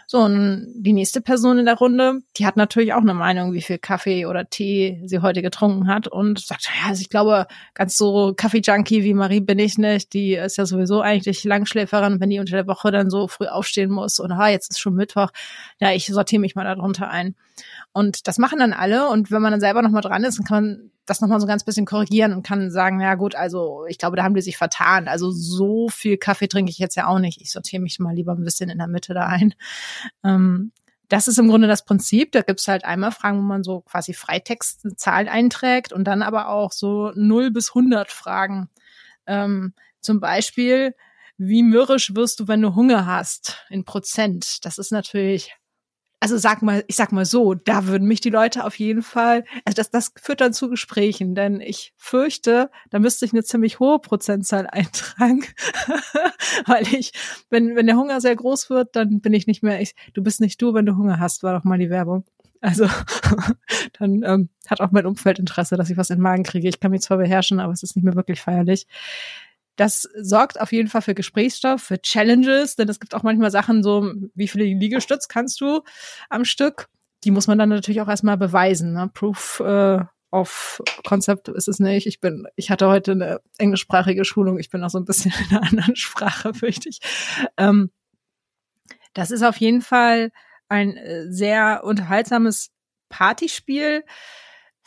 [0.07, 3.61] So, und die nächste Person in der Runde, die hat natürlich auch eine Meinung, wie
[3.61, 7.97] viel Kaffee oder Tee sie heute getrunken hat und sagt, ja, also ich glaube, ganz
[7.97, 10.13] so Kaffee-Junkie wie Marie bin ich nicht.
[10.13, 13.91] Die ist ja sowieso eigentlich Langschläferin, wenn die unter der Woche dann so früh aufstehen
[13.91, 15.29] muss und ha, jetzt ist schon Mittwoch.
[15.79, 17.35] Ja, ich sortiere mich mal darunter ein.
[17.93, 19.09] Und das machen dann alle.
[19.09, 21.63] Und wenn man dann selber nochmal dran ist, dann kann man das nochmal so ganz
[21.63, 25.07] bisschen korrigieren und kann sagen, ja gut, also ich glaube, da haben die sich vertan.
[25.07, 27.41] Also so viel Kaffee trinke ich jetzt ja auch nicht.
[27.41, 29.53] Ich sortiere mich mal lieber ein bisschen in der Mitte da ein.
[30.23, 30.71] Ähm,
[31.09, 32.31] das ist im Grunde das Prinzip.
[32.31, 36.21] Da gibt's halt einmal Fragen, wo man so quasi Freitext eine Zahl einträgt und dann
[36.21, 38.69] aber auch so 0 bis 100 Fragen.
[39.27, 40.95] Ähm, zum Beispiel,
[41.37, 44.63] wie mürrisch wirst du, wenn du Hunger hast, in Prozent?
[44.63, 45.53] Das ist natürlich
[46.21, 49.43] also sag mal, ich sag mal so, da würden mich die Leute auf jeden Fall,
[49.65, 53.79] also das, das führt dann zu Gesprächen, denn ich fürchte, da müsste ich eine ziemlich
[53.79, 55.43] hohe Prozentzahl eintragen,
[56.67, 57.11] weil ich,
[57.49, 60.41] wenn, wenn der Hunger sehr groß wird, dann bin ich nicht mehr, ich, du bist
[60.41, 62.23] nicht du, wenn du Hunger hast, war doch mal die Werbung.
[62.61, 62.85] Also
[63.99, 66.69] dann ähm, hat auch mein Umfeld Interesse, dass ich was in den Magen kriege.
[66.69, 68.85] Ich kann mich zwar beherrschen, aber es ist nicht mehr wirklich feierlich.
[69.75, 73.83] Das sorgt auf jeden Fall für Gesprächsstoff, für Challenges, denn es gibt auch manchmal Sachen
[73.83, 75.81] so, wie viele Liegestütz kannst du
[76.29, 76.89] am Stück?
[77.23, 78.93] Die muss man dann natürlich auch erstmal beweisen.
[78.93, 79.09] Ne?
[79.13, 79.99] Proof äh,
[80.31, 82.07] of Concept ist es nicht.
[82.07, 84.59] Ich bin, ich hatte heute eine englischsprachige Schulung.
[84.59, 86.99] Ich bin auch so ein bisschen in einer anderen Sprache, fürchte ich.
[87.57, 87.91] Ähm,
[89.13, 90.31] das ist auf jeden Fall
[90.69, 92.71] ein äh, sehr unterhaltsames
[93.09, 94.03] Partyspiel,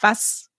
[0.01, 0.51] was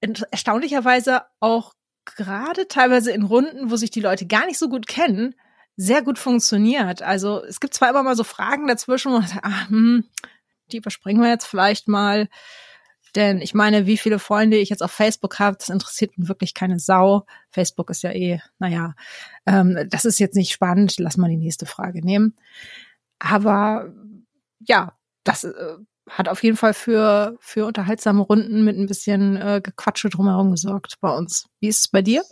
[0.00, 1.74] erstaunlicherweise auch
[2.16, 5.34] gerade teilweise in Runden, wo sich die Leute gar nicht so gut kennen,
[5.76, 7.02] sehr gut funktioniert.
[7.02, 10.04] Also es gibt zwar immer mal so Fragen dazwischen, wo man sagt, ah, hm,
[10.72, 12.28] die überspringen wir jetzt vielleicht mal.
[13.14, 16.78] Denn ich meine, wie viele Freunde ich jetzt auf Facebook habe, das interessiert wirklich keine
[16.78, 17.24] Sau.
[17.50, 18.94] Facebook ist ja eh, naja,
[19.46, 20.98] ähm, das ist jetzt nicht spannend.
[20.98, 22.36] Lass mal die nächste Frage nehmen.
[23.18, 23.92] Aber
[24.60, 24.92] ja,
[25.24, 25.76] das äh,
[26.08, 30.94] hat auf jeden Fall für, für unterhaltsame Runden mit ein bisschen äh, Gequatsche drumherum gesorgt
[31.00, 31.46] bei uns.
[31.60, 32.22] Wie ist es bei dir?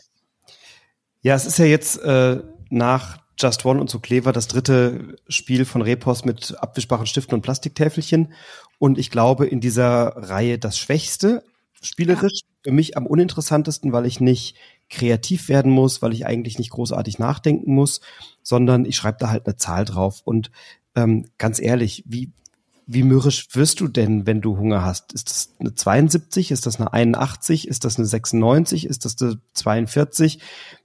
[1.22, 5.64] Ja, es ist ja jetzt äh, nach Just One und so Clever das dritte Spiel
[5.64, 8.32] von Repos mit abwischbaren Stiften und Plastiktäfelchen.
[8.78, 11.42] Und ich glaube, in dieser Reihe das Schwächste,
[11.82, 14.56] spielerisch, für mich am uninteressantesten, weil ich nicht
[14.88, 18.00] kreativ werden muss, weil ich eigentlich nicht großartig nachdenken muss,
[18.42, 20.22] sondern ich schreibe da halt eine Zahl drauf.
[20.24, 20.50] Und
[20.94, 22.32] ähm, ganz ehrlich, wie,
[22.86, 25.12] wie mürrisch wirst du denn, wenn du Hunger hast?
[25.12, 26.52] Ist das eine 72?
[26.52, 27.66] Ist das eine 81?
[27.66, 28.86] Ist das eine 96?
[28.86, 30.40] Ist das eine 42?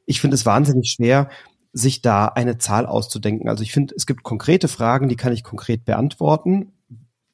[0.08, 1.30] Ich finde es wahnsinnig schwer,
[1.74, 3.50] sich da eine Zahl auszudenken.
[3.50, 6.74] Also ich finde, es gibt konkrete Fragen, die kann ich konkret beantworten.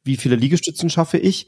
[0.04, 1.48] Wie viele Liegestützen schaffe ich?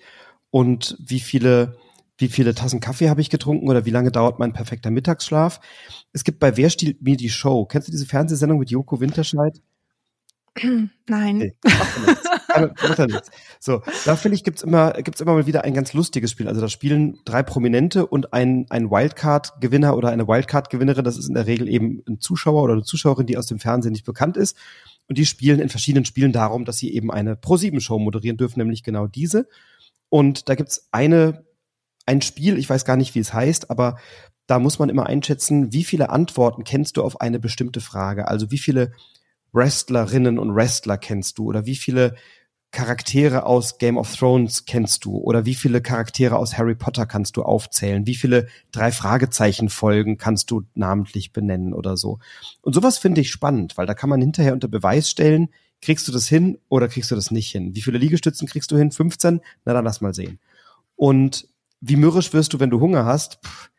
[0.50, 1.78] Und wie viele,
[2.18, 5.60] wie viele Tassen Kaffee habe ich getrunken oder wie lange dauert mein perfekter Mittagsschlaf?
[6.14, 7.66] Es gibt bei Wer stiehlt mir die Show?
[7.66, 9.62] Kennst du diese Fernsehsendung mit Joko Winterscheid?
[11.08, 11.38] Nein.
[11.38, 11.56] Nee,
[13.60, 16.48] so, da finde ich, gibt's immer, gibt's immer mal wieder ein ganz lustiges Spiel.
[16.48, 21.04] Also da spielen drei Prominente und ein, ein Wildcard-Gewinner oder eine Wildcard-Gewinnerin.
[21.04, 23.92] Das ist in der Regel eben ein Zuschauer oder eine Zuschauerin, die aus dem Fernsehen
[23.92, 24.58] nicht bekannt ist.
[25.08, 28.84] Und die spielen in verschiedenen Spielen darum, dass sie eben eine Pro-7-Show moderieren dürfen, nämlich
[28.84, 29.48] genau diese.
[30.10, 31.46] Und da gibt's eine,
[32.06, 33.98] ein Spiel, ich weiß gar nicht, wie es heißt, aber
[34.48, 38.28] da muss man immer einschätzen, wie viele Antworten kennst du auf eine bestimmte Frage?
[38.28, 38.94] Also wie viele
[39.54, 42.16] Wrestlerinnen und Wrestler kennst du oder wie viele
[42.72, 47.36] Charaktere aus Game of Thrones kennst du oder wie viele Charaktere aus Harry Potter kannst
[47.36, 48.06] du aufzählen?
[48.06, 52.20] Wie viele drei Fragezeichen Folgen kannst du namentlich benennen oder so?
[52.62, 55.50] Und sowas finde ich spannend, weil da kann man hinterher unter Beweis stellen,
[55.82, 57.76] kriegst du das hin oder kriegst du das nicht hin?
[57.76, 58.92] Wie viele Liegestützen kriegst du hin?
[58.92, 59.42] 15?
[59.66, 60.40] Na dann lass mal sehen.
[60.96, 61.48] Und
[61.82, 63.40] wie mürrisch wirst du, wenn du Hunger hast?
[63.44, 63.72] Pff,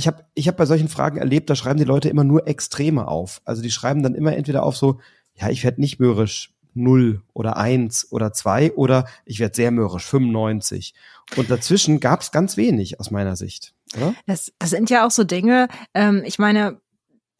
[0.00, 3.06] ich habe ich hab bei solchen Fragen erlebt, da schreiben die Leute immer nur Extreme
[3.06, 3.42] auf.
[3.44, 4.98] Also die schreiben dann immer entweder auf so,
[5.34, 10.06] ja, ich werde nicht mürrisch, null oder eins oder zwei oder ich werde sehr mürrisch,
[10.06, 10.94] 95.
[11.36, 13.74] Und dazwischen gab es ganz wenig aus meiner Sicht.
[13.96, 14.14] Oder?
[14.26, 16.80] Das, das sind ja auch so Dinge, ähm, ich meine,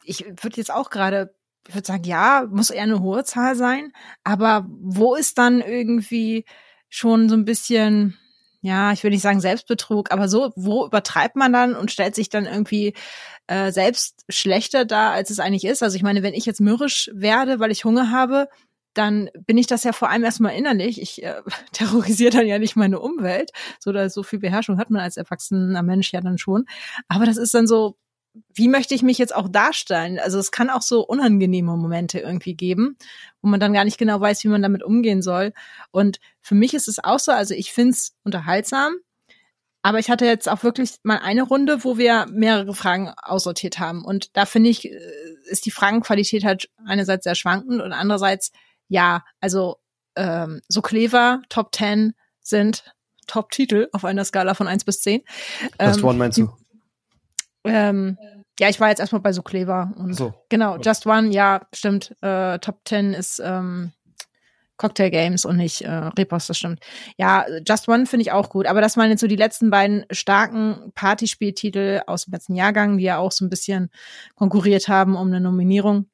[0.03, 1.33] ich würde jetzt auch gerade,
[1.67, 3.91] ich würde sagen, ja, muss eher eine hohe Zahl sein,
[4.23, 6.45] aber wo ist dann irgendwie
[6.89, 8.19] schon so ein bisschen
[8.61, 12.29] ja, ich will nicht sagen Selbstbetrug, aber so, wo übertreibt man dann und stellt sich
[12.29, 12.93] dann irgendwie
[13.47, 15.81] äh, selbst schlechter da, als es eigentlich ist?
[15.81, 18.47] Also ich meine, wenn ich jetzt mürrisch werde, weil ich Hunger habe,
[18.93, 21.01] dann bin ich das ja vor allem erstmal innerlich.
[21.01, 21.41] Ich äh,
[21.71, 23.51] terrorisiere dann ja nicht meine Umwelt.
[23.79, 26.65] So, da so viel Beherrschung hat man als erwachsener Mensch ja dann schon.
[27.07, 27.97] Aber das ist dann so,
[28.53, 30.19] wie möchte ich mich jetzt auch darstellen?
[30.19, 32.97] Also es kann auch so unangenehme Momente irgendwie geben,
[33.41, 35.53] wo man dann gar nicht genau weiß, wie man damit umgehen soll.
[35.91, 38.95] Und für mich ist es auch so, also ich finde es unterhaltsam.
[39.83, 44.05] Aber ich hatte jetzt auch wirklich mal eine Runde, wo wir mehrere Fragen aussortiert haben.
[44.05, 44.99] Und da finde ich, äh,
[45.45, 48.51] ist die Fragenqualität halt einerseits sehr schwankend und andererseits,
[48.87, 49.77] ja, also
[50.15, 52.83] ähm, so clever, Top 10 sind
[53.27, 55.23] Top-Titel auf einer Skala von 1 bis 10.
[55.79, 56.49] Just ähm, One meinst du?
[57.63, 58.17] Ähm,
[58.59, 59.91] ja, ich war jetzt erstmal bei so clever.
[59.95, 60.33] Und so.
[60.49, 62.15] Genau, Just One, ja, stimmt.
[62.21, 63.91] Äh, Top 10 ist ähm,
[64.81, 66.79] Cocktail Games und nicht äh, Repos, das stimmt.
[67.17, 70.05] Ja, Just One finde ich auch gut, aber das waren jetzt so die letzten beiden
[70.09, 73.91] starken Partyspieltitel aus dem letzten Jahrgang, die ja auch so ein bisschen
[74.35, 76.07] konkurriert haben um eine Nominierung.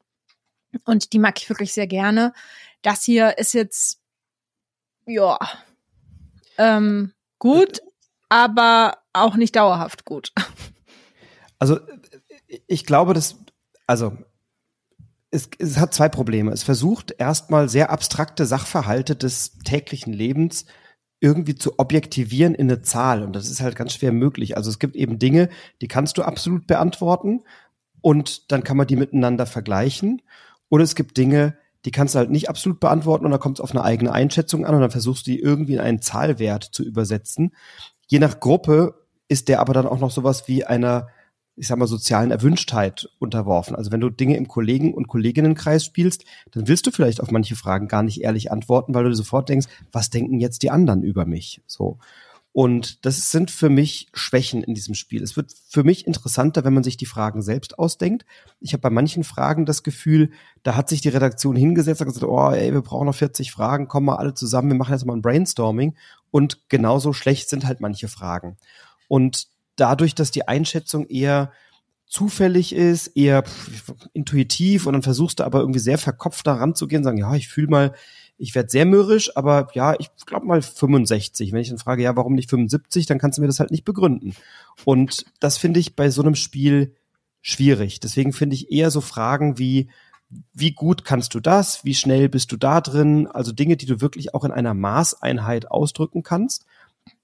[0.84, 2.34] Und die mag ich wirklich sehr gerne.
[2.82, 4.02] Das hier ist jetzt,
[5.06, 5.39] ja,
[6.58, 7.82] ähm, gut,
[8.28, 10.34] aber auch nicht dauerhaft gut.
[11.60, 11.80] Also
[12.68, 13.38] ich glaube, dass,
[13.86, 14.18] also
[15.32, 16.51] es, es hat zwei Probleme.
[16.51, 20.66] Es versucht erstmal sehr abstrakte Sachverhalte des täglichen Lebens
[21.20, 23.24] irgendwie zu objektivieren in eine Zahl.
[23.24, 24.55] Und das ist halt ganz schwer möglich.
[24.55, 25.49] Also es gibt eben Dinge,
[25.82, 27.43] die kannst du absolut beantworten
[28.01, 30.22] und dann kann man die miteinander vergleichen.
[30.70, 33.64] Oder es gibt Dinge, die kannst du halt nicht absolut beantworten und da kommt es
[33.64, 36.84] auf eine eigene Einschätzung an und dann versuchst du die irgendwie in einen Zahlwert zu
[36.84, 37.55] übersetzen.
[38.08, 41.08] Je nach Gruppe ist der aber dann auch noch sowas wie einer
[41.58, 43.76] ich sag mal, sozialen Erwünschtheit unterworfen.
[43.76, 47.55] Also wenn du Dinge im Kollegen- und Kolleginnenkreis spielst, dann willst du vielleicht auf manche
[47.55, 51.26] Fragen gar nicht ehrlich antworten, weil du sofort denkst, was denken jetzt die anderen über
[51.26, 51.62] mich?
[51.66, 51.97] So.
[52.53, 55.22] Und das sind für mich Schwächen in diesem Spiel.
[55.22, 58.26] Es wird für mich interessanter, wenn man sich die Fragen selbst ausdenkt.
[58.60, 60.32] Ich habe bei manchen Fragen das Gefühl,
[60.64, 63.88] da hat sich die Redaktion hingesetzt und gesagt, oh, ey, wir brauchen noch 40 Fragen,
[63.88, 65.95] kommen mal alle zusammen, wir machen jetzt mal ein Brainstorming.
[66.32, 68.58] Und genauso schlecht sind halt manche Fragen.
[69.08, 71.51] Und dadurch, dass die Einschätzung eher
[72.07, 73.43] zufällig ist, eher
[74.13, 77.67] intuitiv und dann versuchst du aber irgendwie sehr verkopft da ranzugehen, sagen, ja, ich fühle
[77.67, 77.93] mal,
[78.38, 81.51] ich werde sehr mürrisch, aber ja, ich glaube mal 65.
[81.51, 83.84] Wenn ich dann frage, ja, warum nicht 75, dann kannst du mir das halt nicht
[83.84, 84.36] begründen.
[84.86, 86.95] Und das finde ich bei so einem Spiel
[87.41, 87.99] schwierig.
[87.99, 89.89] Deswegen finde ich eher so Fragen wie,
[90.53, 91.84] wie gut kannst du das?
[91.84, 93.28] Wie schnell bist du da drin?
[93.28, 96.65] Also Dinge, die du wirklich auch in einer Maßeinheit ausdrücken kannst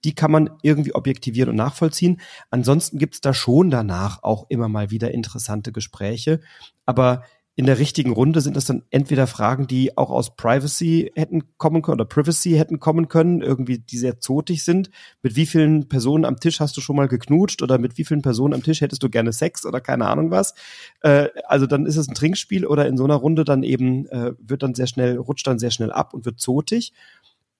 [0.04, 2.22] die kann man irgendwie objektivieren und nachvollziehen.
[2.50, 6.40] Ansonsten gibt es da schon danach auch immer mal wieder interessante Gespräche.
[6.86, 7.24] Aber
[7.56, 11.84] in der richtigen Runde sind das dann entweder Fragen, die auch aus Privacy hätten kommen
[11.84, 14.90] können oder Privacy hätten kommen können, irgendwie die sehr zotig sind.
[15.22, 18.24] Mit wie vielen Personen am Tisch hast du schon mal geknutscht oder mit wie vielen
[18.24, 20.56] Personen am Tisch hättest du gerne Sex oder keine Ahnung was.
[21.02, 24.34] Äh, also dann ist es ein Trinkspiel oder in so einer Runde dann eben äh,
[24.40, 26.92] wird dann sehr schnell, rutscht dann sehr schnell ab und wird zotig.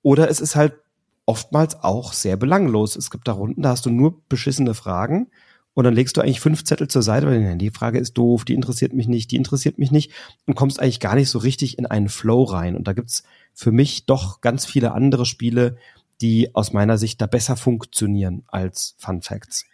[0.02, 0.74] Oder es ist halt
[1.26, 2.96] oftmals auch sehr belanglos.
[2.96, 5.28] Es gibt da Runden, da hast du nur beschissene Fragen
[5.74, 8.54] und dann legst du eigentlich fünf Zettel zur Seite, weil die Frage ist doof, die
[8.54, 10.12] interessiert mich nicht, die interessiert mich nicht
[10.46, 12.76] und kommst eigentlich gar nicht so richtig in einen Flow rein.
[12.76, 15.78] Und da gibt's für mich doch ganz viele andere Spiele,
[16.22, 19.66] die aus meiner Sicht da besser funktionieren als Fun Facts.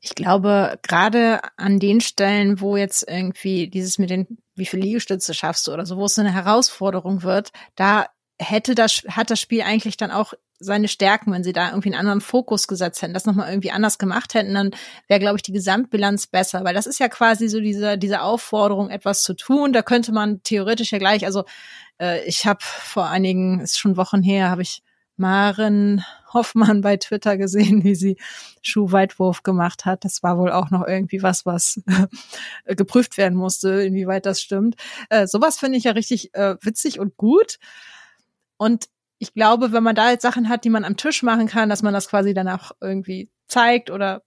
[0.00, 5.32] Ich glaube, gerade an den Stellen, wo jetzt irgendwie dieses mit den, wie viel Liegestütze
[5.32, 8.06] schaffst du oder so, wo es eine Herausforderung wird, da
[8.38, 12.00] hätte das, hat das Spiel eigentlich dann auch seine Stärken, wenn sie da irgendwie einen
[12.00, 14.70] anderen Fokus gesetzt hätten, das nochmal irgendwie anders gemacht hätten, dann
[15.08, 16.64] wäre, glaube ich, die Gesamtbilanz besser.
[16.64, 19.72] Weil das ist ja quasi so diese, diese Aufforderung, etwas zu tun.
[19.72, 21.44] Da könnte man theoretisch ja gleich, also
[21.98, 24.82] äh, ich habe vor einigen, ist schon Wochen her, habe ich
[25.16, 28.16] Maren Hoffmann bei Twitter gesehen, wie sie
[28.62, 30.04] Schuhweitwurf gemacht hat.
[30.04, 31.80] Das war wohl auch noch irgendwie was, was
[32.64, 34.76] äh, geprüft werden musste, inwieweit das stimmt.
[35.10, 37.58] Äh, sowas finde ich ja richtig äh, witzig und gut.
[38.56, 38.86] Und
[39.22, 41.84] ich glaube, wenn man da jetzt Sachen hat, die man am Tisch machen kann, dass
[41.84, 44.24] man das quasi danach irgendwie zeigt oder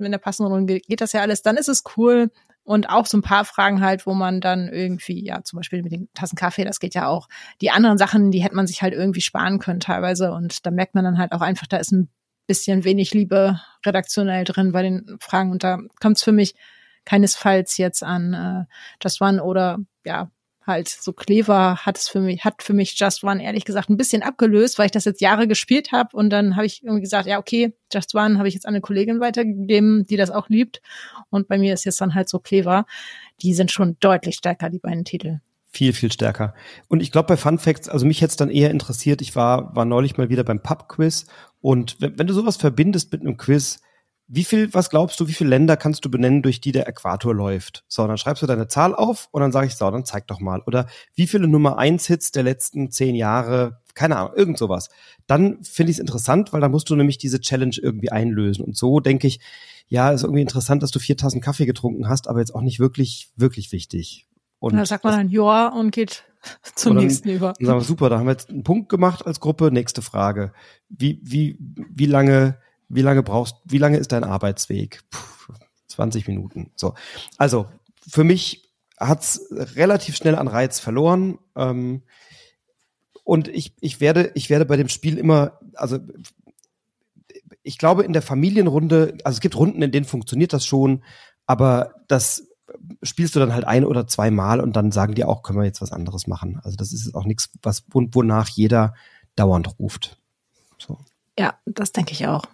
[0.00, 2.28] in der passenden Runde geht das ja alles, dann ist es cool.
[2.64, 5.92] Und auch so ein paar Fragen halt, wo man dann irgendwie, ja, zum Beispiel mit
[5.92, 7.28] den Tassen Kaffee, das geht ja auch.
[7.60, 10.32] Die anderen Sachen, die hätte man sich halt irgendwie sparen können teilweise.
[10.32, 12.08] Und da merkt man dann halt auch einfach, da ist ein
[12.48, 15.52] bisschen wenig Liebe redaktionell drin bei den Fragen.
[15.52, 16.56] Und da kommt es für mich
[17.04, 18.64] keinesfalls jetzt an äh,
[19.00, 20.32] Just One oder ja,
[20.66, 23.96] halt so clever hat es für mich, hat für mich Just One ehrlich gesagt ein
[23.96, 27.26] bisschen abgelöst, weil ich das jetzt Jahre gespielt habe und dann habe ich irgendwie gesagt,
[27.26, 30.80] ja, okay, Just One habe ich jetzt an eine Kollegin weitergegeben, die das auch liebt.
[31.30, 32.86] Und bei mir ist jetzt dann halt so clever.
[33.42, 35.40] Die sind schon deutlich stärker, die beiden Titel.
[35.74, 36.54] Viel, viel stärker.
[36.88, 39.84] Und ich glaube bei Fun Facts, also mich es dann eher interessiert, ich war, war
[39.84, 41.26] neulich mal wieder beim Pub-Quiz
[41.60, 43.80] und wenn, wenn du sowas verbindest mit einem Quiz,
[44.34, 47.34] wie viel, was glaubst du, wie viele Länder kannst du benennen, durch die der Äquator
[47.34, 47.84] läuft?
[47.86, 50.40] So, dann schreibst du deine Zahl auf und dann sage ich, so, dann zeig doch
[50.40, 50.62] mal.
[50.66, 54.88] Oder wie viele Nummer eins Hits der letzten zehn Jahre, keine Ahnung, irgend sowas.
[55.26, 58.64] Dann finde ich es interessant, weil da musst du nämlich diese Challenge irgendwie einlösen.
[58.64, 59.38] Und so denke ich,
[59.88, 62.80] ja, ist irgendwie interessant, dass du vier Tassen Kaffee getrunken hast, aber jetzt auch nicht
[62.80, 64.26] wirklich, wirklich wichtig.
[64.60, 66.24] Und da sagt man dann ja und geht
[66.74, 67.52] zum dann, nächsten über.
[67.58, 69.70] Dann sagen wir, super, da haben wir jetzt einen Punkt gemacht als Gruppe.
[69.70, 70.54] Nächste Frage.
[70.88, 72.56] Wie, wie, wie lange
[72.94, 75.00] Wie lange brauchst, wie lange ist dein Arbeitsweg?
[75.10, 75.54] Puh,
[75.88, 76.70] 20 Minuten.
[76.76, 76.94] So.
[77.38, 77.66] Also,
[78.06, 81.38] für mich hat's relativ schnell an Reiz verloren.
[81.56, 82.02] Ähm,
[83.24, 85.98] und ich, ich werde, ich werde bei dem Spiel immer, also
[87.62, 91.02] ich glaube in der Familienrunde, also es gibt Runden, in denen funktioniert das schon,
[91.46, 92.48] aber das
[93.02, 95.64] spielst du dann halt ein oder zwei Mal und dann sagen die auch, können wir
[95.64, 96.60] jetzt was anderes machen.
[96.62, 98.94] Also das ist auch nichts, was wonach jeder
[99.36, 100.18] dauernd ruft.
[100.78, 100.98] So.
[101.38, 102.44] Ja, das denke ich auch.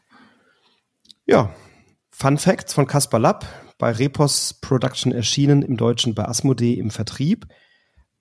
[1.30, 1.54] Ja,
[2.10, 3.44] Fun Facts von Caspar Lapp,
[3.76, 7.46] bei Repos Production erschienen, im Deutschen bei Asmodee im Vertrieb.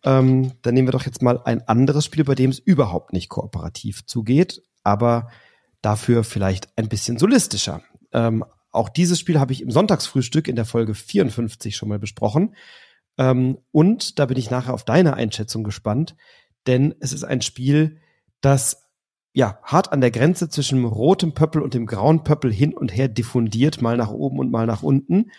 [0.03, 3.30] Ähm, dann nehmen wir doch jetzt mal ein anderes Spiel, bei dem es überhaupt nicht
[3.30, 5.32] kooperativ zugeht, aber
[5.82, 7.82] dafür vielleicht ein bisschen solistischer.
[8.12, 8.43] Ähm,
[8.74, 12.55] auch dieses Spiel habe ich im Sonntagsfrühstück in der Folge 54 schon mal besprochen.
[13.18, 16.18] Ähm, und da bin ich nachher auf deine Einschätzung gespannt,
[16.68, 18.01] denn es ist ein Spiel,
[18.41, 18.86] das
[19.38, 23.07] ja hart an der Grenze zwischen rotem Pöppel und dem grauen Pöppel hin und her
[23.07, 25.29] diffundiert, mal nach oben und mal nach unten.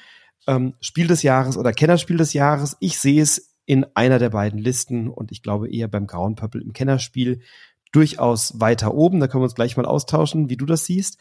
[0.47, 2.77] Ähm, Spiel des Jahres oder Kennerspiel des Jahres.
[2.79, 6.63] Ich sehe es in einer der beiden Listen und ich glaube eher beim grauen Pöppel
[6.63, 7.41] im Kennerspiel
[7.91, 9.19] durchaus weiter oben.
[9.19, 11.19] Da können wir uns gleich mal austauschen, wie du das siehst.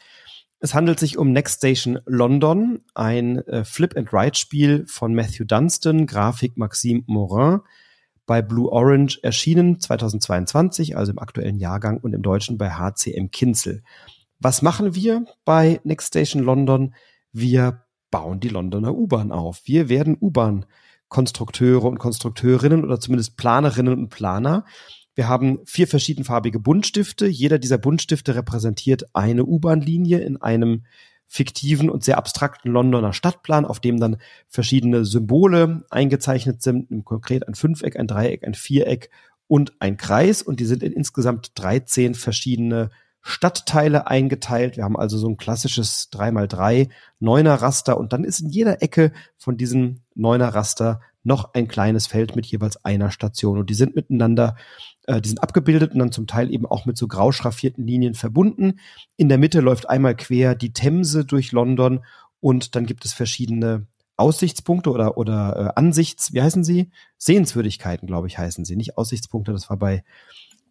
[0.60, 7.02] Es handelt sich um Next Station London, ein äh, Flip-and-Ride-Spiel von Matthew Dunstan, Grafik Maxime
[7.06, 7.58] Morin,
[8.28, 13.82] bei Blue Orange erschienen 2022, also im aktuellen Jahrgang und im Deutschen bei HCM Kinzel.
[14.38, 16.94] Was machen wir bei Next Station London?
[17.32, 19.62] Wir bauen die Londoner U-Bahn auf.
[19.64, 20.66] Wir werden U-Bahn
[21.08, 24.66] Konstrukteure und Konstrukteurinnen oder zumindest Planerinnen und Planer.
[25.14, 27.26] Wir haben vier verschiedenfarbige Buntstifte.
[27.26, 30.84] Jeder dieser Buntstifte repräsentiert eine U-Bahn-Linie in einem
[31.28, 34.16] fiktiven und sehr abstrakten Londoner Stadtplan, auf dem dann
[34.48, 39.10] verschiedene Symbole eingezeichnet sind, konkret ein Fünfeck, ein Dreieck, ein Viereck
[39.46, 40.42] und ein Kreis.
[40.42, 44.76] Und die sind in insgesamt 13 verschiedene Stadtteile eingeteilt.
[44.76, 46.88] Wir haben also so ein klassisches 3x3
[47.20, 52.06] Neuner Raster und dann ist in jeder Ecke von diesem Neuner Raster noch ein kleines
[52.06, 54.56] Feld mit jeweils einer Station und die sind miteinander,
[55.08, 58.14] äh, die sind abgebildet und dann zum Teil eben auch mit so grau schraffierten Linien
[58.14, 58.78] verbunden.
[59.16, 62.04] In der Mitte läuft einmal quer die Themse durch London
[62.40, 63.86] und dann gibt es verschiedene
[64.16, 66.90] Aussichtspunkte oder, oder äh, Ansichts, wie heißen sie?
[67.16, 68.76] Sehenswürdigkeiten, glaube ich, heißen sie.
[68.76, 70.04] Nicht Aussichtspunkte, das war bei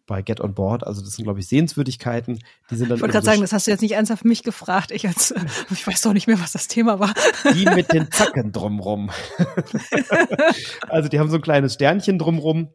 [0.06, 0.86] bei Get on Board.
[0.86, 2.40] Also das sind, glaube ich, Sehenswürdigkeiten.
[2.70, 4.90] Die sind dann ich wollte gerade sagen, das hast du jetzt nicht ernsthaft mich gefragt.
[4.90, 5.34] Ich, als,
[5.70, 7.12] ich weiß doch nicht mehr, was das Thema war.
[7.54, 9.10] Die mit den Zacken drumrum.
[10.88, 12.70] also die haben so ein kleines Sternchen drumrum.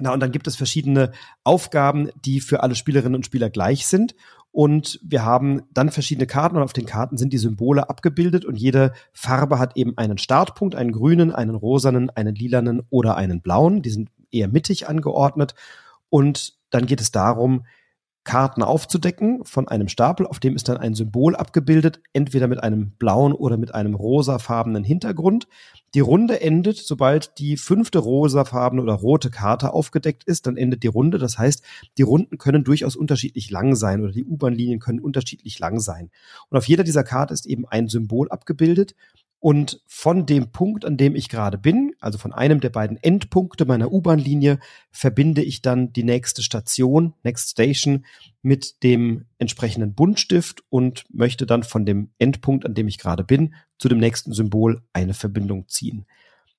[0.00, 1.12] Na, und dann gibt es verschiedene
[1.44, 4.14] Aufgaben, die für alle Spielerinnen und Spieler gleich sind.
[4.50, 8.56] Und wir haben dann verschiedene Karten und auf den Karten sind die Symbole abgebildet und
[8.56, 13.82] jede Farbe hat eben einen Startpunkt, einen grünen, einen rosanen, einen lilanen oder einen blauen.
[13.82, 15.54] Die sind eher mittig angeordnet.
[16.08, 17.64] Und dann geht es darum,
[18.28, 22.90] Karten aufzudecken von einem Stapel, auf dem ist dann ein Symbol abgebildet, entweder mit einem
[22.98, 25.48] blauen oder mit einem rosafarbenen Hintergrund.
[25.94, 30.88] Die Runde endet, sobald die fünfte rosafarbene oder rote Karte aufgedeckt ist, dann endet die
[30.88, 31.16] Runde.
[31.16, 31.64] Das heißt,
[31.96, 36.10] die Runden können durchaus unterschiedlich lang sein oder die U-Bahn-Linien können unterschiedlich lang sein.
[36.50, 38.94] Und auf jeder dieser Karte ist eben ein Symbol abgebildet
[39.40, 43.66] und von dem Punkt, an dem ich gerade bin, also von einem der beiden Endpunkte
[43.66, 44.58] meiner U-Bahn-Linie,
[44.90, 48.04] verbinde ich dann die nächste Station, Next Station,
[48.42, 53.54] mit dem entsprechenden Buntstift und möchte dann von dem Endpunkt, an dem ich gerade bin,
[53.78, 56.06] zu dem nächsten Symbol eine Verbindung ziehen.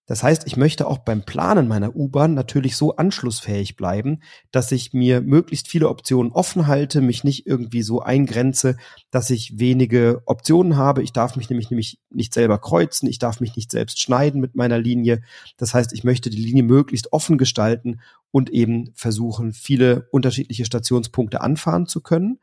[0.09, 4.91] Das heißt, ich möchte auch beim Planen meiner U-Bahn natürlich so anschlussfähig bleiben, dass ich
[4.91, 8.75] mir möglichst viele Optionen offen halte, mich nicht irgendwie so eingrenze,
[9.11, 11.03] dass ich wenige Optionen habe.
[11.03, 14.55] Ich darf mich nämlich nämlich nicht selber kreuzen, ich darf mich nicht selbst schneiden mit
[14.55, 15.21] meiner Linie.
[15.57, 18.01] Das heißt, ich möchte die Linie möglichst offen gestalten
[18.31, 22.39] und eben versuchen, viele unterschiedliche Stationspunkte anfahren zu können.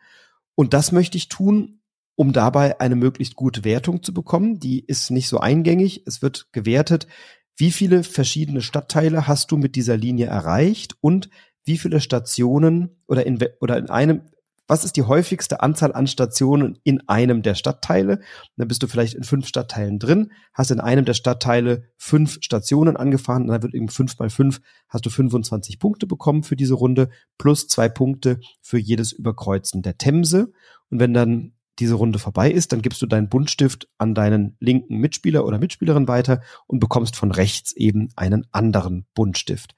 [0.54, 1.80] Und das möchte ich tun,
[2.14, 4.60] um dabei eine möglichst gute Wertung zu bekommen.
[4.60, 6.04] Die ist nicht so eingängig.
[6.06, 7.08] Es wird gewertet,
[7.57, 11.30] wie viele verschiedene Stadtteile hast du mit dieser Linie erreicht und
[11.64, 14.22] wie viele Stationen oder in, oder in einem,
[14.68, 18.18] was ist die häufigste Anzahl an Stationen in einem der Stadtteile?
[18.18, 22.38] Und dann bist du vielleicht in fünf Stadtteilen drin, hast in einem der Stadtteile fünf
[22.40, 26.57] Stationen angefahren und dann wird eben fünf mal fünf, hast du 25 Punkte bekommen für
[26.57, 30.52] diese Runde plus zwei Punkte für jedes Überkreuzen der Themse.
[30.90, 34.98] Und wenn dann diese Runde vorbei ist, dann gibst du deinen Buntstift an deinen linken
[34.98, 39.74] Mitspieler oder Mitspielerin weiter und bekommst von rechts eben einen anderen Buntstift.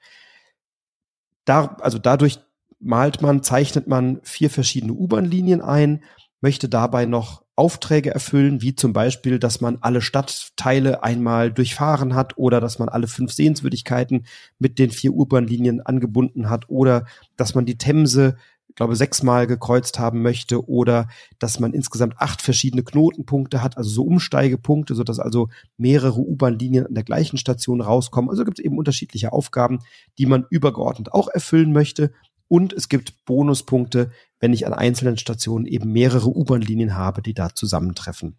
[1.45, 2.39] Da, also dadurch
[2.79, 6.03] malt man, zeichnet man vier verschiedene U-Bahn-Linien ein,
[6.41, 12.37] möchte dabei noch Aufträge erfüllen, wie zum Beispiel, dass man alle Stadtteile einmal durchfahren hat
[12.37, 14.25] oder dass man alle fünf Sehenswürdigkeiten
[14.59, 18.37] mit den vier U-Bahn-Linien angebunden hat oder dass man die Themse
[18.79, 24.03] glaube, sechsmal gekreuzt haben möchte oder dass man insgesamt acht verschiedene Knotenpunkte hat, also so
[24.03, 28.29] Umsteigepunkte, so dass also mehrere U-Bahn-Linien an der gleichen Station rauskommen.
[28.29, 29.79] Also gibt es eben unterschiedliche Aufgaben,
[30.17, 32.13] die man übergeordnet auch erfüllen möchte.
[32.47, 37.53] Und es gibt Bonuspunkte, wenn ich an einzelnen Stationen eben mehrere U-Bahn-Linien habe, die da
[37.53, 38.37] zusammentreffen.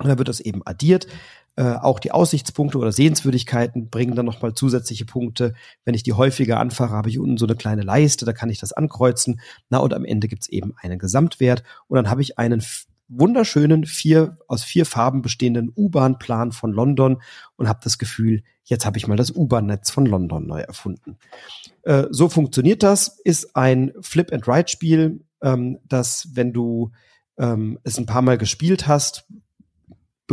[0.00, 1.08] Und dann wird das eben addiert.
[1.54, 5.52] Äh, auch die Aussichtspunkte oder Sehenswürdigkeiten bringen dann nochmal zusätzliche Punkte.
[5.84, 8.58] Wenn ich die häufiger anfahre, habe ich unten so eine kleine Leiste, da kann ich
[8.58, 9.40] das ankreuzen.
[9.68, 11.62] Na, und am Ende gibt's eben einen Gesamtwert.
[11.88, 12.62] Und dann habe ich einen
[13.08, 17.20] wunderschönen vier aus vier Farben bestehenden U-Bahn-Plan von London
[17.56, 21.18] und habe das Gefühl, jetzt habe ich mal das U-Bahn-Netz von London neu erfunden.
[21.82, 23.20] Äh, so funktioniert das.
[23.24, 26.92] Ist ein Flip-and-Ride-Spiel, ähm, das, wenn du
[27.38, 29.26] ähm, es ein paar Mal gespielt hast,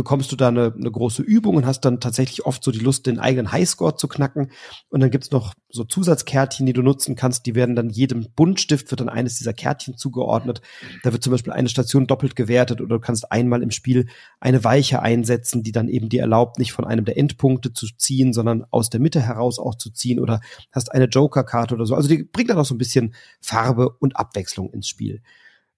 [0.00, 3.04] bekommst du da eine, eine große Übung und hast dann tatsächlich oft so die Lust,
[3.04, 4.50] den eigenen Highscore zu knacken.
[4.88, 7.44] Und dann gibt's noch so Zusatzkärtchen, die du nutzen kannst.
[7.44, 10.62] Die werden dann jedem Buntstift wird dann eines dieser Kärtchen zugeordnet.
[11.02, 14.06] Da wird zum Beispiel eine Station doppelt gewertet oder du kannst einmal im Spiel
[14.40, 18.32] eine Weiche einsetzen, die dann eben dir erlaubt, nicht von einem der Endpunkte zu ziehen,
[18.32, 20.40] sondern aus der Mitte heraus auch zu ziehen oder
[20.72, 21.94] hast eine Joker-Karte oder so.
[21.94, 25.20] Also die bringt dann auch so ein bisschen Farbe und Abwechslung ins Spiel.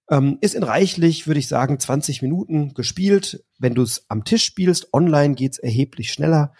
[0.09, 3.43] Ähm, ist in reichlich, würde ich sagen, 20 Minuten gespielt.
[3.57, 6.53] Wenn du es am Tisch spielst, online geht's erheblich schneller.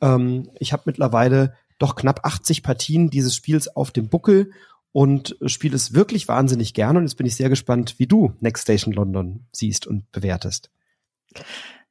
[0.00, 4.52] Ähm, ich habe mittlerweile doch knapp 80 Partien dieses Spiels auf dem Buckel
[4.92, 7.00] und spiele es wirklich wahnsinnig gerne.
[7.00, 10.70] Und jetzt bin ich sehr gespannt, wie du Next Station London siehst und bewertest.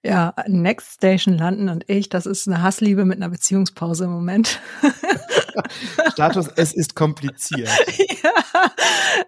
[0.06, 4.60] Ja, Next Station London und ich, das ist eine Hassliebe mit einer Beziehungspause im Moment.
[6.12, 7.70] Status, es ist kompliziert.
[8.24, 8.72] ja.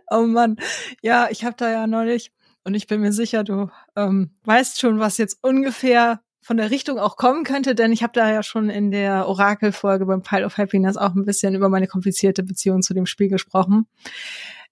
[0.11, 0.57] Oh Mann.
[1.01, 2.31] Ja, ich habe da ja neulich,
[2.63, 6.99] und ich bin mir sicher, du ähm, weißt schon, was jetzt ungefähr von der Richtung
[6.99, 10.59] auch kommen könnte, denn ich habe da ja schon in der Orakel-Folge beim Pile of
[10.59, 13.87] Happiness auch ein bisschen über meine komplizierte Beziehung zu dem Spiel gesprochen.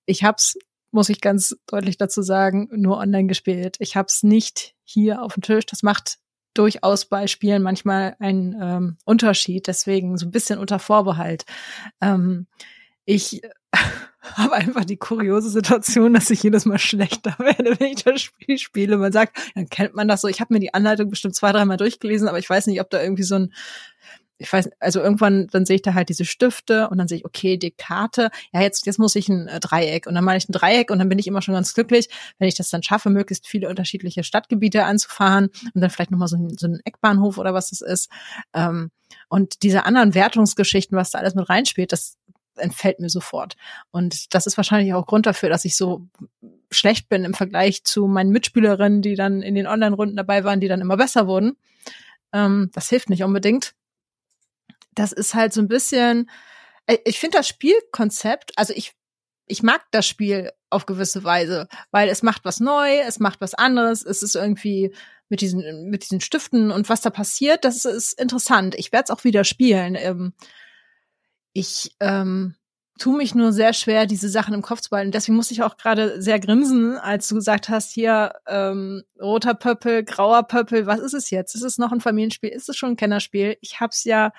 [0.05, 0.55] Ich hab's,
[0.91, 3.77] muss ich ganz deutlich dazu sagen, nur online gespielt.
[3.79, 5.65] Ich hab's nicht hier auf dem Tisch.
[5.65, 6.19] Das macht
[6.53, 11.45] durchaus bei Spielen manchmal einen ähm, Unterschied, deswegen so ein bisschen unter Vorbehalt.
[12.01, 12.45] Ähm,
[13.05, 13.41] ich
[14.35, 18.57] habe einfach die kuriose Situation, dass ich jedes Mal schlechter werde, wenn ich das Spiel
[18.57, 18.97] spiele.
[18.97, 20.27] Man sagt, dann kennt man das so.
[20.27, 23.01] Ich habe mir die Anleitung bestimmt zwei, dreimal durchgelesen, aber ich weiß nicht, ob da
[23.01, 23.53] irgendwie so ein
[24.39, 27.25] ich weiß, also irgendwann, dann sehe ich da halt diese Stifte und dann sehe ich,
[27.25, 30.49] okay, die Karte, ja, jetzt, jetzt muss ich ein äh, Dreieck und dann mache ich
[30.49, 32.09] ein Dreieck und dann bin ich immer schon ganz glücklich,
[32.39, 36.35] wenn ich das dann schaffe, möglichst viele unterschiedliche Stadtgebiete anzufahren und dann vielleicht nochmal so,
[36.35, 38.09] ein, so einen Eckbahnhof oder was das ist.
[38.53, 38.91] Ähm,
[39.29, 42.17] und diese anderen Wertungsgeschichten, was da alles mit reinspielt, das
[42.55, 43.55] entfällt mir sofort.
[43.91, 46.07] Und das ist wahrscheinlich auch Grund dafür, dass ich so
[46.71, 50.67] schlecht bin im Vergleich zu meinen Mitspielerinnen, die dann in den Online-Runden dabei waren, die
[50.67, 51.57] dann immer besser wurden.
[52.31, 53.73] Ähm, das hilft nicht unbedingt
[54.95, 56.29] das ist halt so ein bisschen,
[56.85, 58.93] äh, ich finde das Spielkonzept, also ich,
[59.45, 63.53] ich mag das Spiel auf gewisse Weise, weil es macht was neu, es macht was
[63.53, 64.93] anderes, es ist irgendwie
[65.29, 68.75] mit diesen, mit diesen Stiften und was da passiert, das ist interessant.
[68.75, 69.95] Ich werde es auch wieder spielen.
[69.95, 70.33] Ähm,
[71.53, 72.55] ich ähm,
[72.99, 75.11] tue mich nur sehr schwer, diese Sachen im Kopf zu behalten.
[75.11, 80.03] Deswegen musste ich auch gerade sehr grinsen, als du gesagt hast, hier ähm, roter Pöppel,
[80.03, 81.55] grauer Pöppel, was ist es jetzt?
[81.55, 82.49] Ist es noch ein Familienspiel?
[82.49, 83.57] Ist es schon ein Kennerspiel?
[83.61, 84.31] Ich hab's ja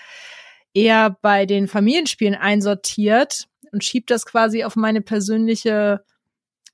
[0.73, 6.05] eher bei den Familienspielen einsortiert und schiebt das quasi auf meine persönliche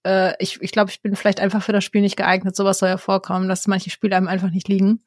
[0.04, 2.56] äh, ich, ich glaube, ich bin vielleicht einfach für das Spiel nicht geeignet.
[2.56, 5.04] Sowas soll ja vorkommen, dass manche Spiele einem einfach nicht liegen.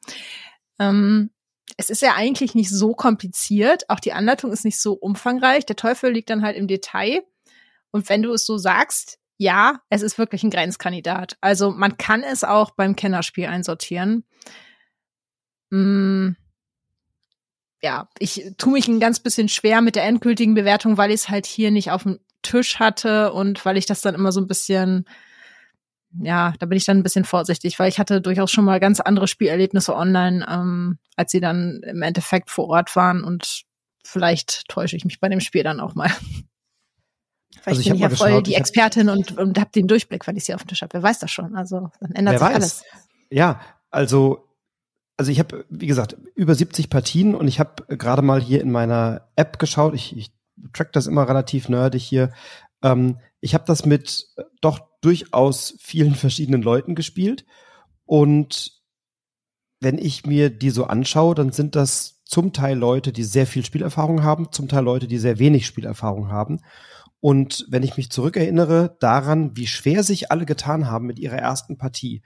[0.78, 1.30] Ähm,
[1.76, 3.88] es ist ja eigentlich nicht so kompliziert.
[3.88, 5.66] Auch die Anleitung ist nicht so umfangreich.
[5.66, 7.22] Der Teufel liegt dann halt im Detail.
[7.90, 11.36] Und wenn du es so sagst, ja, es ist wirklich ein Grenzkandidat.
[11.40, 14.24] Also man kann es auch beim Kennerspiel einsortieren.
[15.70, 16.36] Hm
[17.84, 21.28] ja, ich tue mich ein ganz bisschen schwer mit der endgültigen Bewertung, weil ich es
[21.28, 24.46] halt hier nicht auf dem Tisch hatte und weil ich das dann immer so ein
[24.46, 25.04] bisschen,
[26.18, 29.00] ja, da bin ich dann ein bisschen vorsichtig, weil ich hatte durchaus schon mal ganz
[29.00, 33.62] andere Spielerlebnisse online, ähm, als sie dann im Endeffekt vor Ort waren und
[34.04, 36.10] vielleicht täusche ich mich bei dem Spiel dann auch mal.
[37.62, 40.26] Vielleicht also ich bin ich ja voll geschaut, die Expertin und, und habe den Durchblick,
[40.26, 40.92] weil ich sie auf dem Tisch habe.
[40.92, 41.54] Wer weiß das schon?
[41.54, 42.54] Also dann ändert sich weiß.
[42.54, 42.84] alles.
[43.30, 43.60] Ja,
[43.90, 44.44] also
[45.16, 48.70] also ich habe, wie gesagt, über 70 Partien und ich habe gerade mal hier in
[48.70, 49.94] meiner App geschaut.
[49.94, 50.32] Ich, ich
[50.72, 52.32] track das immer relativ nerdig hier.
[52.82, 54.26] Ähm, ich habe das mit
[54.60, 57.44] doch durchaus vielen verschiedenen Leuten gespielt.
[58.06, 58.72] Und
[59.84, 63.64] wenn ich mir die so anschaue, dann sind das zum Teil Leute, die sehr viel
[63.64, 66.60] Spielerfahrung haben, zum Teil Leute, die sehr wenig Spielerfahrung haben.
[67.20, 71.78] Und wenn ich mich zurückerinnere daran, wie schwer sich alle getan haben mit ihrer ersten
[71.78, 72.22] Partie,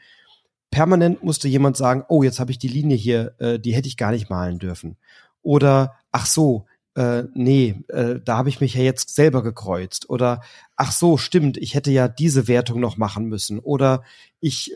[0.71, 3.97] permanent musste jemand sagen, oh, jetzt habe ich die Linie hier, äh, die hätte ich
[3.97, 4.97] gar nicht malen dürfen.
[5.43, 10.11] Oder, ach so, äh, nee, äh, da habe ich mich ja jetzt selber gekreuzt.
[10.11, 10.43] Oder
[10.77, 13.61] ach so, stimmt, ich hätte ja diese Wertung noch machen müssen.
[13.61, 14.03] Oder
[14.41, 14.75] ich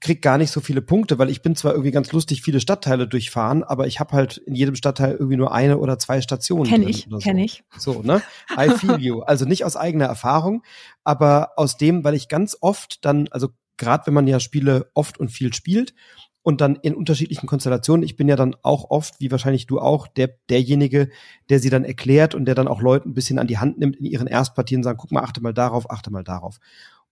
[0.00, 3.06] krieg gar nicht so viele Punkte, weil ich bin zwar irgendwie ganz lustig viele Stadtteile
[3.08, 6.68] durchfahren, aber ich habe halt in jedem Stadtteil irgendwie nur eine oder zwei Stationen.
[6.68, 7.18] Kenn ich, so.
[7.18, 7.64] kenn ich.
[7.78, 8.22] So, ne?
[8.58, 9.20] I feel you.
[9.20, 10.62] Also nicht aus eigener Erfahrung,
[11.04, 15.18] aber aus dem, weil ich ganz oft dann, also gerade wenn man ja Spiele oft
[15.18, 15.94] und viel spielt
[16.42, 18.04] und dann in unterschiedlichen Konstellationen.
[18.04, 21.10] Ich bin ja dann auch oft, wie wahrscheinlich du auch, der, derjenige,
[21.50, 23.96] der sie dann erklärt und der dann auch Leute ein bisschen an die Hand nimmt
[23.96, 26.58] in ihren Erstpartien und sagen, guck mal, achte mal darauf, achte mal darauf.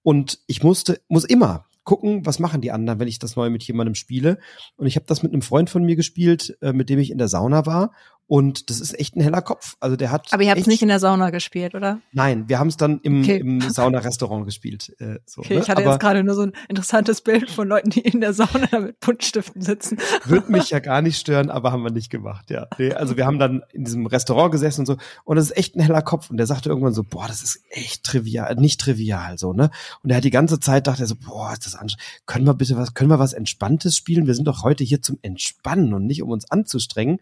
[0.03, 3.63] Und ich musste, muss immer gucken, was machen die anderen, wenn ich das neu mit
[3.63, 4.39] jemandem spiele.
[4.77, 7.19] Und ich habe das mit einem Freund von mir gespielt, äh, mit dem ich in
[7.19, 7.93] der Sauna war.
[8.27, 9.77] Und das ist echt ein heller Kopf.
[9.81, 10.33] Also der hat.
[10.33, 12.01] Aber ihr habt es nicht in der Sauna gespielt, oder?
[12.13, 13.37] Nein, wir haben es dann im, okay.
[13.37, 14.95] im Sauna-Restaurant gespielt.
[14.99, 15.61] Äh, so, okay, ne?
[15.61, 18.33] ich hatte Aber jetzt gerade nur so ein interessantes Bild von Leuten, die in der
[18.33, 19.99] Sauna mit Buntstiften sitzen.
[20.25, 22.67] Würde mich ja gar nicht stören, aber haben wir nicht gemacht, ja.
[22.79, 24.97] Nee, also wir haben dann in diesem Restaurant gesessen und so.
[25.25, 26.31] Und das ist echt ein heller Kopf.
[26.31, 29.71] Und der sagte irgendwann so, boah, das ist echt trivial, nicht trivial, so, ne?
[30.03, 32.25] Und er hat die ganze Zeit dachte er so, boah, ist das anstrengend.
[32.27, 34.27] Können wir bitte was, können wir was Entspanntes spielen?
[34.27, 37.21] Wir sind doch heute hier zum Entspannen und nicht um uns anzustrengen.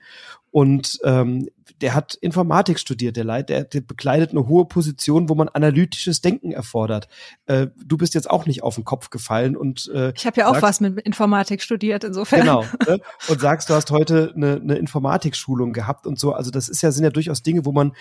[0.53, 1.49] Und ähm,
[1.81, 6.21] der hat Informatik studiert, der Leit, der, der bekleidet eine hohe Position, wo man analytisches
[6.21, 7.09] Denken erfordert.
[7.47, 10.49] Äh, du bist jetzt auch nicht auf den Kopf gefallen und äh, ich habe ja
[10.49, 12.41] auch sagst, was mit Informatik studiert, insofern.
[12.41, 12.65] Genau.
[12.87, 13.01] Ne?
[13.29, 16.33] Und sagst, du hast heute eine, eine Informatikschulung gehabt und so.
[16.33, 17.93] Also das ist ja sind ja durchaus Dinge, wo man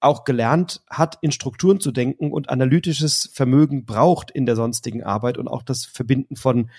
[0.00, 5.38] auch gelernt hat, in Strukturen zu denken und analytisches Vermögen braucht in der sonstigen Arbeit
[5.38, 6.70] und auch das Verbinden von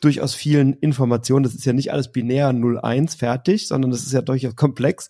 [0.00, 1.44] durchaus vielen Informationen.
[1.44, 5.08] Das ist ja nicht alles binär 0-1 fertig, sondern das ist ja durchaus komplex.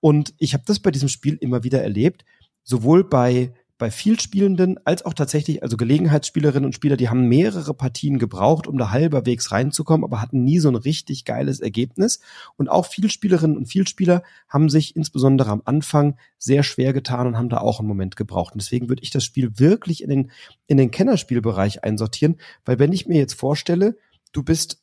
[0.00, 2.24] Und ich habe das bei diesem Spiel immer wieder erlebt,
[2.62, 8.18] sowohl bei bei Vielspielenden als auch tatsächlich, also Gelegenheitsspielerinnen und Spieler, die haben mehrere Partien
[8.18, 12.20] gebraucht, um da halberwegs reinzukommen, aber hatten nie so ein richtig geiles Ergebnis.
[12.56, 17.50] Und auch Vielspielerinnen und Vielspieler haben sich insbesondere am Anfang sehr schwer getan und haben
[17.50, 18.54] da auch einen Moment gebraucht.
[18.54, 20.30] Und deswegen würde ich das Spiel wirklich in den,
[20.66, 23.98] in den Kennerspielbereich einsortieren, weil wenn ich mir jetzt vorstelle,
[24.36, 24.82] du bist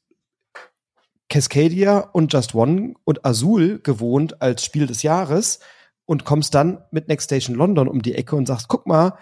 [1.29, 5.59] Cascadia und Just One und Azul gewohnt als Spiel des Jahres
[6.05, 9.13] und kommst dann mit Next Station London um die Ecke und sagst, guck mal,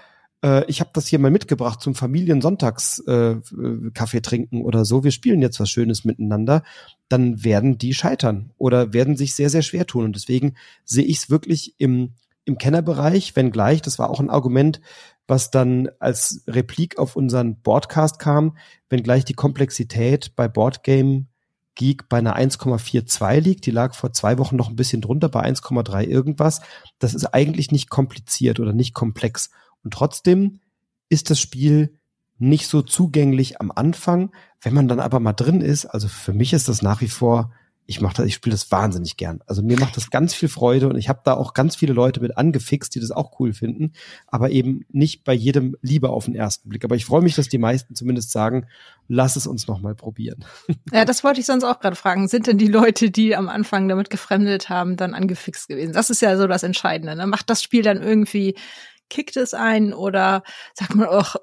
[0.43, 5.03] äh, ich habe das hier mal mitgebracht zum Familiensonntags-Kaffee äh, trinken oder so.
[5.03, 6.63] Wir spielen jetzt was Schönes miteinander.
[7.07, 10.05] Dann werden die scheitern oder werden sich sehr, sehr schwer tun.
[10.05, 10.55] Und deswegen
[10.85, 12.13] sehe ich es wirklich im,
[12.45, 14.81] im Kennerbereich, wenngleich, das war auch ein Argument,
[15.31, 18.57] was dann als Replik auf unseren Boardcast kam,
[18.89, 21.25] wenngleich die Komplexität bei Boardgame
[21.75, 23.65] Geek bei einer 1,42 liegt.
[23.65, 26.59] Die lag vor zwei Wochen noch ein bisschen drunter bei 1,3 irgendwas.
[26.99, 29.51] Das ist eigentlich nicht kompliziert oder nicht komplex.
[29.85, 30.59] Und trotzdem
[31.07, 31.97] ist das Spiel
[32.37, 34.31] nicht so zugänglich am Anfang.
[34.59, 37.53] Wenn man dann aber mal drin ist, also für mich ist das nach wie vor
[37.85, 39.41] ich mache das, ich spiele das wahnsinnig gern.
[39.47, 42.21] Also mir macht das ganz viel Freude und ich habe da auch ganz viele Leute
[42.21, 43.93] mit angefixt, die das auch cool finden,
[44.27, 46.85] aber eben nicht bei jedem Liebe auf den ersten Blick.
[46.85, 48.67] Aber ich freue mich, dass die meisten zumindest sagen,
[49.07, 50.45] lass es uns noch mal probieren.
[50.93, 52.27] Ja, das wollte ich sonst auch gerade fragen.
[52.27, 55.93] Sind denn die Leute, die am Anfang damit gefremdet haben, dann angefixt gewesen?
[55.93, 57.15] Das ist ja so das Entscheidende.
[57.15, 57.27] Ne?
[57.27, 58.55] Macht das Spiel dann irgendwie,
[59.09, 61.35] kickt es ein oder sagt man, ach,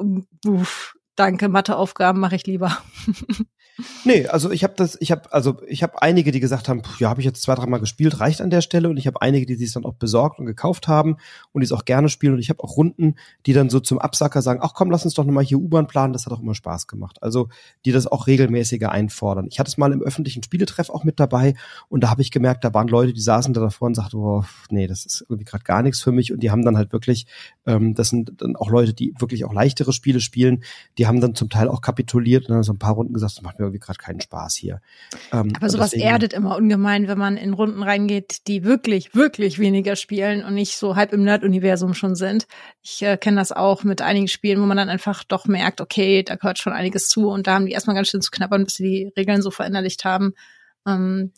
[0.45, 2.78] uff, danke, Matheaufgaben mache ich lieber.
[4.05, 7.09] Nee, also ich habe das, ich habe also ich habe einige, die gesagt haben, ja,
[7.09, 9.55] habe ich jetzt zwei, dreimal gespielt, reicht an der Stelle und ich habe einige, die
[9.55, 11.16] sich dann auch besorgt und gekauft haben
[11.53, 13.14] und die es auch gerne spielen und ich habe auch Runden,
[13.47, 16.12] die dann so zum Absacker sagen, ach komm, lass uns doch nochmal hier U-Bahn planen,
[16.12, 17.18] das hat auch immer Spaß gemacht.
[17.22, 17.49] Also
[17.85, 19.47] die das auch regelmäßiger einfordern.
[19.49, 21.55] Ich hatte es mal im öffentlichen Spieletreff auch mit dabei
[21.89, 24.45] und da habe ich gemerkt, da waren Leute, die saßen da davor und sagten, oh,
[24.70, 27.26] nee, das ist irgendwie gerade gar nichts für mich und die haben dann halt wirklich,
[27.69, 30.64] ähm, das sind dann auch Leute, die wirklich auch leichtere Spiele spielen,
[30.97, 33.43] die haben dann zum Teil auch kapituliert und dann so ein paar Runden gesagt, das
[33.43, 34.81] macht mir irgendwie gerade keinen Spaß hier.
[35.33, 39.59] Ähm, Aber sowas deswegen, erdet immer ungemein, wenn man in Runden reingeht, die wirklich, wirklich
[39.59, 42.47] weniger spielen und nicht so halb im Nerd-Universum schon sind.
[42.83, 46.23] Ich äh, kenne das auch mit einigen Spielen, wo man dann einfach doch merkt, okay,
[46.23, 48.75] da gehört schon einiges zu und da haben die erstmal ganz schön zu knabbern, bis
[48.75, 50.33] sie die Regeln so verinnerlicht haben.
[50.87, 51.33] Ähm,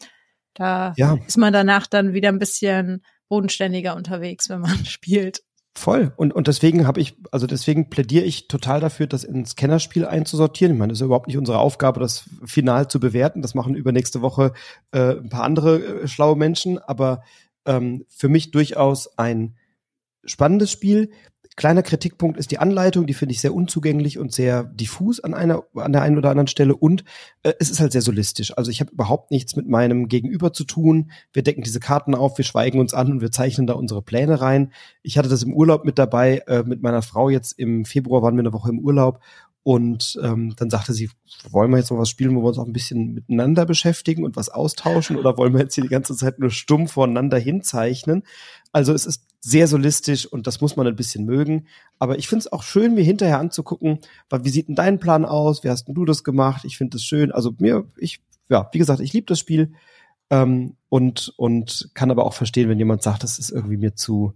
[0.55, 1.19] da ja.
[1.27, 5.43] ist man danach dann wieder ein bisschen bodenständiger unterwegs, wenn man spielt.
[5.77, 6.13] Voll.
[6.17, 10.75] Und, und deswegen habe ich, also deswegen plädiere ich total dafür, das ins Kennerspiel einzusortieren.
[10.75, 13.41] Ich meine, das ist überhaupt nicht unsere Aufgabe, das final zu bewerten.
[13.41, 14.53] Das machen übernächste Woche
[14.91, 16.79] äh, ein paar andere äh, schlaue Menschen.
[16.79, 17.23] Aber
[17.67, 19.55] ähm, für mich durchaus ein
[20.25, 21.11] spannendes Spiel,
[21.61, 25.63] Kleiner Kritikpunkt ist die Anleitung, die finde ich sehr unzugänglich und sehr diffus an einer
[25.75, 27.05] an der einen oder anderen Stelle und
[27.43, 28.57] äh, es ist halt sehr solistisch.
[28.57, 31.11] Also ich habe überhaupt nichts mit meinem Gegenüber zu tun.
[31.35, 34.41] Wir decken diese Karten auf, wir schweigen uns an und wir zeichnen da unsere Pläne
[34.41, 34.73] rein.
[35.03, 38.37] Ich hatte das im Urlaub mit dabei äh, mit meiner Frau jetzt im Februar waren
[38.37, 39.21] wir eine Woche im Urlaub
[39.63, 41.11] Und ähm, dann sagte sie,
[41.51, 44.35] wollen wir jetzt noch was spielen, wo wir uns auch ein bisschen miteinander beschäftigen und
[44.35, 48.23] was austauschen oder wollen wir jetzt hier die ganze Zeit nur stumm voneinander hinzeichnen?
[48.73, 51.67] Also es ist sehr solistisch und das muss man ein bisschen mögen.
[51.99, 54.01] Aber ich finde es auch schön, mir hinterher anzugucken,
[54.31, 55.63] wie sieht denn dein Plan aus?
[55.63, 56.65] Wie hast denn du das gemacht?
[56.65, 57.31] Ich finde das schön.
[57.31, 59.73] Also mir, ich, ja, wie gesagt, ich liebe das Spiel
[60.31, 64.35] ähm, und, und kann aber auch verstehen, wenn jemand sagt, das ist irgendwie mir zu,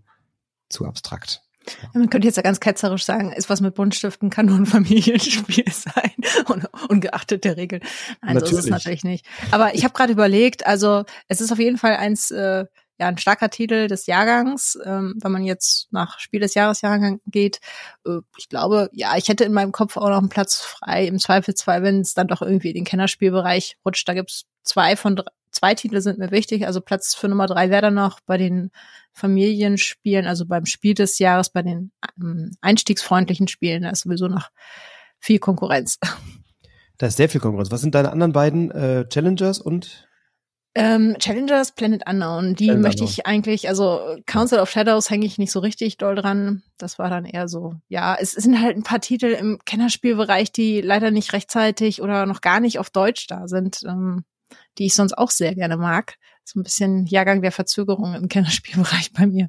[0.68, 1.43] zu abstrakt.
[1.92, 5.70] Man könnte jetzt ja ganz ketzerisch sagen, ist was mit Buntstiften, kann nur ein Familienspiel
[5.70, 6.12] sein,
[6.46, 7.82] und, ungeachtet der Regeln.
[8.22, 8.50] Nein, natürlich.
[8.50, 9.26] so ist es natürlich nicht.
[9.50, 12.66] Aber ich habe gerade überlegt, also es ist auf jeden Fall eins, äh,
[12.98, 17.20] ja, ein starker Titel des Jahrgangs, ähm, wenn man jetzt nach Spiel des Jahres Jahrgang
[17.26, 17.58] geht.
[18.06, 21.18] Äh, ich glaube, ja, ich hätte in meinem Kopf auch noch einen Platz frei, im
[21.18, 24.08] Zweifelsfall, wenn es dann doch irgendwie in den Kennerspielbereich rutscht.
[24.08, 26.66] Da gibt's zwei von drei, zwei Titel sind mir wichtig.
[26.66, 28.70] Also Platz für Nummer drei wäre dann noch bei den
[29.12, 33.82] Familienspielen, also beim Spiel des Jahres, bei den ähm, einstiegsfreundlichen Spielen.
[33.82, 34.50] Da ist sowieso noch
[35.18, 35.98] viel Konkurrenz.
[36.98, 37.70] Da ist sehr viel Konkurrenz.
[37.70, 40.08] Was sind deine anderen beiden äh, Challengers und
[40.76, 45.38] ähm, Challengers, Planet Unknown, die Planet möchte ich eigentlich, also Council of Shadows hänge ich
[45.38, 46.64] nicht so richtig doll dran.
[46.78, 50.80] Das war dann eher so, ja, es sind halt ein paar Titel im Kennerspielbereich, die
[50.80, 53.82] leider nicht rechtzeitig oder noch gar nicht auf Deutsch da sind.
[53.86, 54.24] Ähm,
[54.78, 56.16] die ich sonst auch sehr gerne mag.
[56.44, 59.48] So ein bisschen Jahrgang der Verzögerung im Kennerspielbereich bei mir.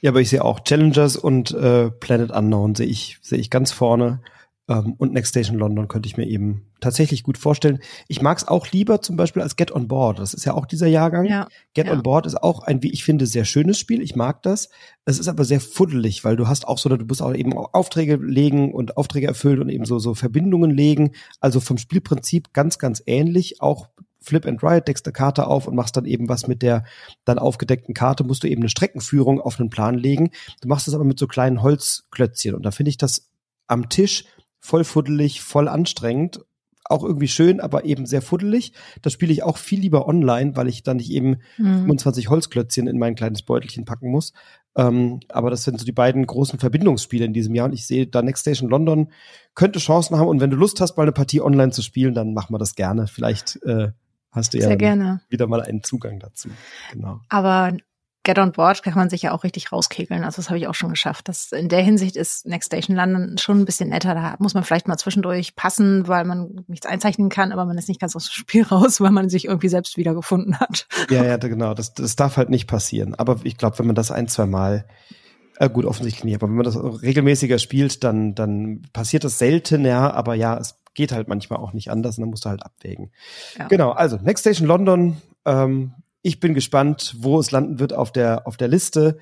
[0.00, 3.72] Ja, aber ich sehe auch Challengers und äh, Planet Unknown sehe ich, sehe ich ganz
[3.72, 4.20] vorne.
[4.68, 7.80] Ähm, und Next Station London könnte ich mir eben tatsächlich gut vorstellen.
[8.08, 10.18] Ich mag es auch lieber zum Beispiel als Get on Board.
[10.18, 11.26] Das ist ja auch dieser Jahrgang.
[11.26, 11.92] Ja, Get ja.
[11.92, 14.02] on Board ist auch ein, wie ich finde, sehr schönes Spiel.
[14.02, 14.70] Ich mag das.
[15.04, 17.74] Es ist aber sehr fuddelig, weil du hast auch so, du musst auch eben auch
[17.74, 21.12] Aufträge legen und Aufträge erfüllen und eben so, so Verbindungen legen.
[21.40, 23.60] Also vom Spielprinzip ganz, ganz ähnlich.
[23.60, 23.88] Auch
[24.24, 26.84] Flip and Ride, deckst eine Karte auf und machst dann eben was mit der
[27.24, 30.30] dann aufgedeckten Karte, musst du eben eine Streckenführung auf einen Plan legen.
[30.60, 33.30] Du machst das aber mit so kleinen Holzklötzchen und da finde ich das
[33.66, 34.24] am Tisch
[34.60, 36.40] voll fuddelig, voll anstrengend
[36.84, 38.72] auch irgendwie schön, aber eben sehr fuddelig.
[39.02, 41.80] Das spiele ich auch viel lieber online, weil ich dann nicht eben mhm.
[41.80, 44.32] 25 Holzklötzchen in mein kleines Beutelchen packen muss.
[44.76, 48.06] Ähm, aber das sind so die beiden großen Verbindungsspiele in diesem Jahr und ich sehe
[48.06, 49.10] da Next Station London
[49.54, 52.34] könnte Chancen haben und wenn du Lust hast, mal eine Partie online zu spielen, dann
[52.34, 53.06] machen wir das gerne.
[53.06, 53.92] Vielleicht äh,
[54.34, 55.20] hast du Sehr ja gerne.
[55.28, 56.48] wieder mal einen Zugang dazu.
[56.92, 57.20] Genau.
[57.28, 57.72] Aber
[58.24, 60.24] Get on Board kann man sich ja auch richtig rauskegeln.
[60.24, 61.28] Also das habe ich auch schon geschafft.
[61.28, 64.14] Das, in der Hinsicht ist Next Station London schon ein bisschen netter.
[64.14, 67.88] Da muss man vielleicht mal zwischendurch passen, weil man nichts einzeichnen kann, aber man ist
[67.88, 70.86] nicht ganz aus dem Spiel raus, weil man sich irgendwie selbst wiedergefunden hat.
[71.10, 71.74] Ja, ja, genau.
[71.74, 73.14] Das, das darf halt nicht passieren.
[73.14, 74.86] Aber ich glaube, wenn man das ein, zwei Mal
[75.58, 79.84] äh, gut, offensichtlich nicht, aber wenn man das regelmäßiger spielt, dann, dann passiert das selten,
[79.84, 82.62] ja, aber ja, es geht halt manchmal auch nicht anders und dann musst du halt
[82.62, 83.12] abwägen.
[83.58, 83.68] Ja.
[83.68, 88.46] Genau, also Next Station London, ähm, ich bin gespannt, wo es landen wird auf der,
[88.46, 89.18] auf der Liste.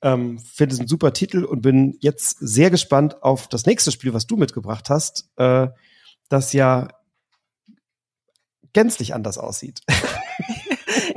[0.00, 4.14] Ähm, Finde es ein super Titel und bin jetzt sehr gespannt auf das nächste Spiel,
[4.14, 5.68] was du mitgebracht hast, äh,
[6.28, 6.88] das ja
[8.72, 9.80] gänzlich anders aussieht.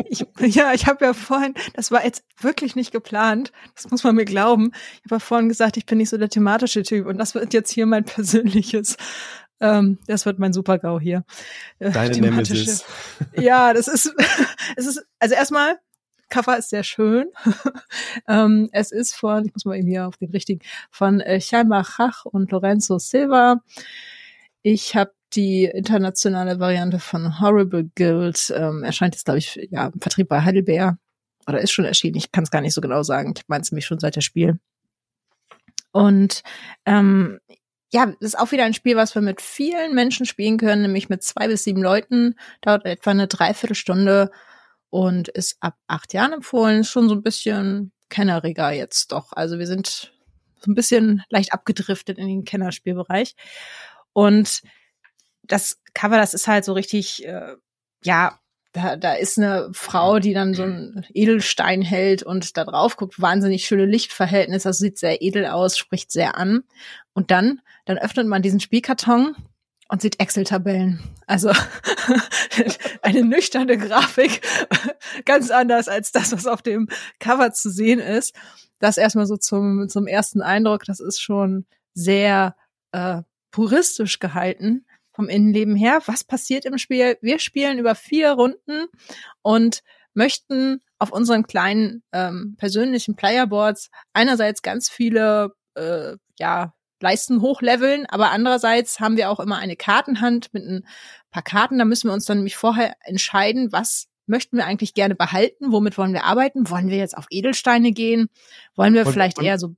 [0.09, 0.25] Ich,
[0.55, 4.25] ja, ich habe ja vorhin, das war jetzt wirklich nicht geplant, das muss man mir
[4.25, 4.71] glauben.
[4.73, 7.53] Ich habe ja vorhin gesagt, ich bin nicht so der thematische Typ und das wird
[7.53, 8.97] jetzt hier mein persönliches
[9.61, 11.23] ähm, das wird mein Super-GAU hier.
[11.79, 12.83] Äh, Deine Nemesis.
[13.37, 14.13] Ja, das ist,
[14.75, 15.77] es ist, also erstmal,
[16.29, 17.27] Cover ist sehr schön.
[18.27, 21.83] ähm, es ist von, ich muss mal eben hier auf den richtigen, von äh, Chalma
[21.83, 23.61] Chach und Lorenzo Silva.
[24.63, 28.51] Ich habe die internationale Variante von Horrible Guild.
[28.55, 30.97] Ähm, erscheint jetzt, glaube ich, ja, im Vertrieb bei Heidelberg.
[31.47, 32.15] Oder ist schon erschienen.
[32.15, 33.33] Ich kann es gar nicht so genau sagen.
[33.35, 34.59] Ich meine es nämlich schon seit der Spiel.
[35.91, 36.43] Und
[36.85, 37.39] ähm,
[37.93, 41.09] ja, das ist auch wieder ein Spiel, was wir mit vielen Menschen spielen können, nämlich
[41.09, 42.35] mit zwei bis sieben Leuten.
[42.61, 44.31] Dauert etwa eine Dreiviertelstunde
[44.89, 46.81] und ist ab acht Jahren empfohlen.
[46.81, 49.33] Ist schon so ein bisschen kenneriger jetzt doch.
[49.33, 50.13] Also wir sind
[50.59, 53.35] so ein bisschen leicht abgedriftet in den Kennerspielbereich.
[54.13, 54.61] Und
[55.43, 57.55] das Cover, das ist halt so richtig, äh,
[58.03, 58.39] ja,
[58.73, 63.21] da, da ist eine Frau, die dann so einen Edelstein hält und da drauf guckt,
[63.21, 66.63] wahnsinnig schöne Lichtverhältnisse, also sieht sehr edel aus, spricht sehr an.
[67.13, 69.35] Und dann, dann öffnet man diesen Spielkarton
[69.89, 71.01] und sieht Excel-Tabellen.
[71.27, 71.51] Also
[73.01, 74.41] eine nüchterne Grafik,
[75.25, 76.87] ganz anders als das, was auf dem
[77.19, 78.33] Cover zu sehen ist.
[78.79, 82.55] Das erstmal so zum, zum ersten Eindruck, das ist schon sehr
[82.93, 83.21] äh,
[83.51, 86.01] puristisch gehalten vom Innenleben her.
[86.05, 87.17] Was passiert im Spiel?
[87.21, 88.87] Wir spielen über vier Runden
[89.41, 89.83] und
[90.13, 98.31] möchten auf unseren kleinen ähm, persönlichen Playerboards einerseits ganz viele äh, ja Leisten hochleveln, aber
[98.31, 100.85] andererseits haben wir auch immer eine Kartenhand mit ein
[101.31, 101.77] paar Karten.
[101.77, 105.97] Da müssen wir uns dann nämlich vorher entscheiden, was möchten wir eigentlich gerne behalten, womit
[105.97, 106.69] wollen wir arbeiten?
[106.69, 108.29] Wollen wir jetzt auf Edelsteine gehen?
[108.75, 109.75] Wollen wir und, vielleicht und, eher so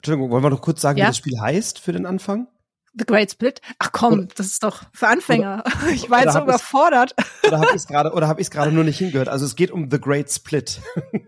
[0.00, 1.04] Entschuldigung, wollen wir noch kurz sagen, ja?
[1.04, 2.48] wie das Spiel heißt für den Anfang?
[2.94, 3.60] The Great Split?
[3.78, 5.62] Ach komm, oder, das ist doch für Anfänger.
[5.64, 7.14] Oder, ich war jetzt so überfordert.
[7.46, 9.28] oder habe ich es gerade oder habe ich es gerade nur nicht hingehört?
[9.28, 10.80] Also es geht um The Great Split.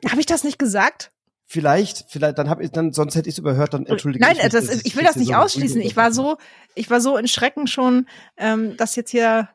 [0.08, 1.12] habe ich das nicht gesagt?
[1.52, 4.42] Vielleicht, vielleicht, dann habe ich, dann, sonst hätte ich es überhört, dann entschuldige Nein, ich.
[4.42, 5.82] Nein, das, ich will das nicht ausschließen.
[5.82, 6.38] Ich war so,
[6.74, 8.06] ich war so in Schrecken schon,
[8.38, 9.50] ähm, das jetzt hier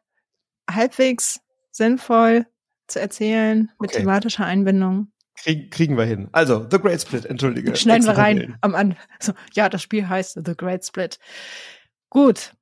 [0.69, 1.39] halbwegs
[1.71, 2.45] sinnvoll
[2.85, 4.01] zu erzählen mit okay.
[4.01, 5.11] thematischer Einbindung.
[5.37, 6.29] Krieg, kriegen wir hin.
[6.33, 7.75] Also, The Great Split, entschuldige.
[7.75, 9.03] Schneiden wir rein am Anfang.
[9.19, 11.17] So, ja, das Spiel heißt The Great Split.
[12.11, 12.53] Gut.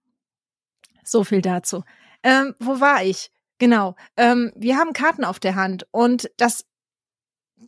[1.04, 1.84] So viel dazu.
[2.24, 3.32] Ähm, wo war ich?
[3.58, 3.98] Genau.
[4.16, 6.64] Ähm, wir haben Karten auf der Hand und das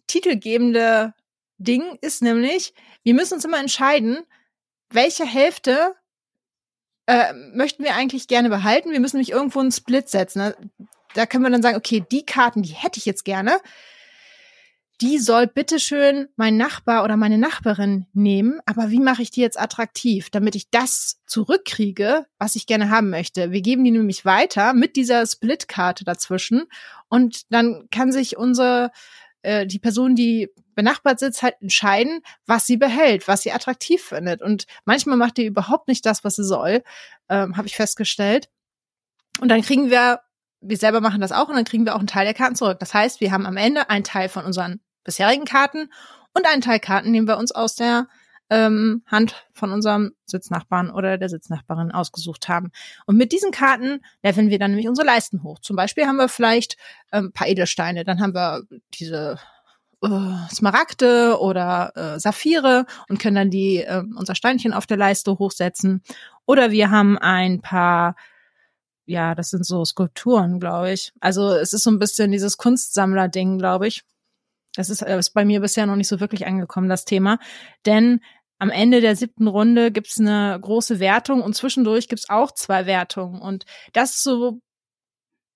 [0.07, 1.13] titelgebende
[1.57, 2.73] Ding ist nämlich,
[3.03, 4.19] wir müssen uns immer entscheiden,
[4.89, 5.95] welche Hälfte
[7.07, 8.91] äh, möchten wir eigentlich gerne behalten.
[8.91, 10.39] Wir müssen nämlich irgendwo einen Split setzen.
[10.39, 10.55] Ne?
[11.13, 13.59] Da können wir dann sagen, okay, die Karten, die hätte ich jetzt gerne.
[14.99, 18.59] Die soll bitteschön mein Nachbar oder meine Nachbarin nehmen.
[18.65, 23.11] Aber wie mache ich die jetzt attraktiv, damit ich das zurückkriege, was ich gerne haben
[23.11, 23.51] möchte?
[23.51, 26.63] Wir geben die nämlich weiter mit dieser Split-Karte dazwischen.
[27.09, 28.91] Und dann kann sich unsere
[29.47, 34.41] äh, die Person, die benachbart sitzt, halt entscheiden, was sie behält, was sie attraktiv findet.
[34.41, 36.83] Und manchmal macht die überhaupt nicht das, was sie soll,
[37.29, 38.49] ähm, habe ich festgestellt.
[39.39, 40.19] Und dann kriegen wir,
[40.59, 42.79] wir selber machen das auch, und dann kriegen wir auch einen Teil der Karten zurück.
[42.79, 45.89] Das heißt, wir haben am Ende einen Teil von unseren bisherigen Karten
[46.33, 48.07] und einen Teil Karten, den wir uns aus der
[48.49, 52.71] ähm, Hand von unserem Sitznachbarn oder der Sitznachbarin ausgesucht haben.
[53.05, 55.59] Und mit diesen Karten leveln wir dann nämlich unsere Leisten hoch.
[55.59, 56.77] Zum Beispiel haben wir vielleicht
[57.11, 58.63] ähm, paar Edelsteine, dann haben wir
[58.93, 59.37] diese
[60.01, 65.37] äh, Smaragde oder äh, Saphire und können dann die äh, unser Steinchen auf der Leiste
[65.37, 66.03] hochsetzen.
[66.45, 68.15] Oder wir haben ein paar
[69.07, 71.13] ja, das sind so Skulpturen, glaube ich.
[71.21, 74.03] Also es ist so ein bisschen dieses Kunstsammler-Ding, glaube ich.
[74.75, 77.39] Das ist, äh, ist bei mir bisher noch nicht so wirklich angekommen, das Thema.
[77.85, 78.21] Denn
[78.59, 83.41] am Ende der siebten Runde gibt's eine große Wertung und zwischendurch gibt's auch zwei Wertungen.
[83.41, 84.59] Und das ist so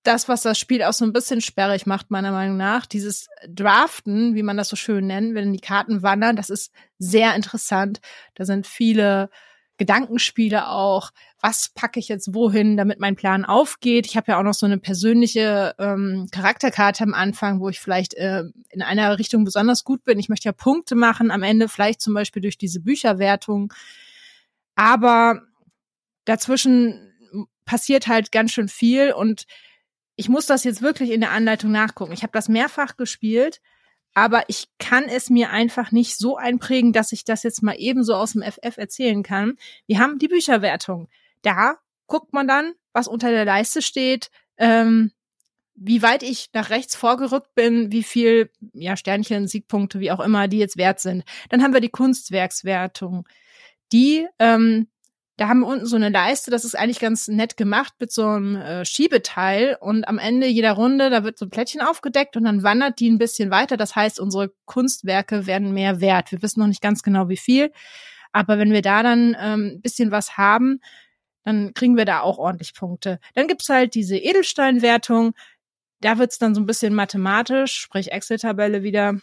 [0.03, 2.85] das, was das Spiel auch so ein bisschen sperrig macht, meiner Meinung nach.
[2.85, 7.35] Dieses Draften, wie man das so schön nennt, wenn die Karten wandern, das ist sehr
[7.35, 7.99] interessant.
[8.35, 9.29] Da sind viele
[9.81, 11.09] Gedankenspiele auch.
[11.41, 14.05] Was packe ich jetzt wohin, damit mein Plan aufgeht?
[14.05, 18.13] Ich habe ja auch noch so eine persönliche ähm, Charakterkarte am Anfang, wo ich vielleicht
[18.13, 20.19] äh, in einer Richtung besonders gut bin.
[20.19, 23.73] Ich möchte ja Punkte machen am Ende, vielleicht zum Beispiel durch diese Bücherwertung.
[24.75, 25.41] Aber
[26.25, 27.11] dazwischen
[27.65, 29.47] passiert halt ganz schön viel und
[30.15, 32.11] ich muss das jetzt wirklich in der Anleitung nachgucken.
[32.11, 33.61] Ich habe das mehrfach gespielt
[34.13, 38.15] aber ich kann es mir einfach nicht so einprägen, dass ich das jetzt mal ebenso
[38.15, 39.57] aus dem FF erzählen kann.
[39.87, 41.07] Wir haben die Bücherwertung.
[41.41, 41.77] Da
[42.07, 45.11] guckt man dann, was unter der Leiste steht, ähm,
[45.75, 50.47] wie weit ich nach rechts vorgerückt bin, wie viel ja Sternchen, Siegpunkte, wie auch immer,
[50.47, 51.23] die jetzt wert sind.
[51.49, 53.27] Dann haben wir die Kunstwerkswertung.
[53.91, 54.87] Die ähm,
[55.37, 58.27] da haben wir unten so eine Leiste, das ist eigentlich ganz nett gemacht mit so
[58.27, 62.43] einem äh, Schiebeteil und am Ende jeder Runde, da wird so ein Plättchen aufgedeckt und
[62.43, 63.77] dann wandert die ein bisschen weiter.
[63.77, 66.31] Das heißt, unsere Kunstwerke werden mehr wert.
[66.31, 67.71] Wir wissen noch nicht ganz genau wie viel,
[68.31, 70.79] aber wenn wir da dann ähm, ein bisschen was haben,
[71.43, 73.19] dann kriegen wir da auch ordentlich Punkte.
[73.33, 75.33] Dann gibt's halt diese Edelsteinwertung.
[76.01, 79.15] Da wird's dann so ein bisschen mathematisch, sprich Excel-Tabelle wieder.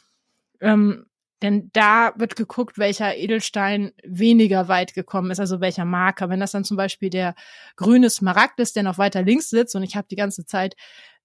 [0.61, 1.07] Ähm,
[1.43, 6.29] denn da wird geguckt, welcher Edelstein weniger weit gekommen ist, also welcher Marker.
[6.29, 7.35] Wenn das dann zum Beispiel der
[7.77, 10.75] grüne Smaragd ist, der noch weiter links sitzt und ich habe die ganze Zeit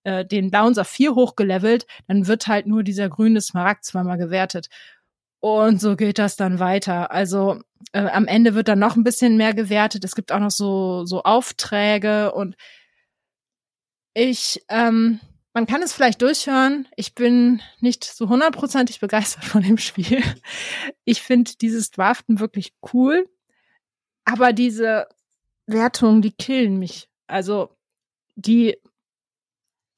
[0.03, 4.67] äh, den blauen Saphir hochgelevelt, dann wird halt nur dieser grüne Smaragd zweimal gewertet.
[5.39, 7.11] Und so geht das dann weiter.
[7.11, 7.59] Also
[7.91, 10.05] äh, am Ende wird dann noch ein bisschen mehr gewertet.
[10.05, 12.55] Es gibt auch noch so, so Aufträge und
[14.13, 15.19] ich ähm,
[15.53, 16.87] man kann es vielleicht durchhören.
[16.95, 20.21] Ich bin nicht so hundertprozentig begeistert von dem Spiel.
[21.05, 23.29] Ich finde dieses Draften wirklich cool.
[24.25, 25.07] Aber diese
[25.67, 27.09] Wertungen, die killen mich.
[27.27, 27.75] Also,
[28.35, 28.77] die,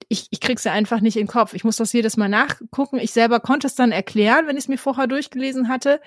[0.10, 1.54] ich, ich krieg's ja einfach nicht in den Kopf.
[1.54, 2.98] Ich muss das jedes Mal nachgucken.
[2.98, 6.02] Ich selber konnte es dann erklären, wenn ich es mir vorher durchgelesen hatte.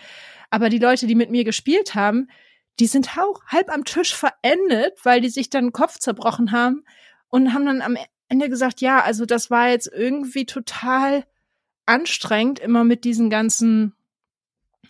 [0.50, 2.28] Aber die Leute, die mit mir gespielt haben,
[2.80, 6.84] die sind auch halb am Tisch verendet, weil die sich dann den Kopf zerbrochen haben
[7.28, 7.96] und haben dann am
[8.28, 11.24] Ende gesagt, ja, also das war jetzt irgendwie total
[11.86, 13.94] anstrengend, immer mit diesen ganzen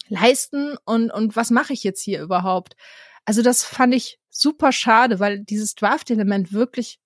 [0.09, 2.77] Leisten und, und was mache ich jetzt hier überhaupt?
[3.25, 6.99] Also das fand ich super schade, weil dieses Draft-Element wirklich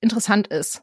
[0.00, 0.82] interessant ist.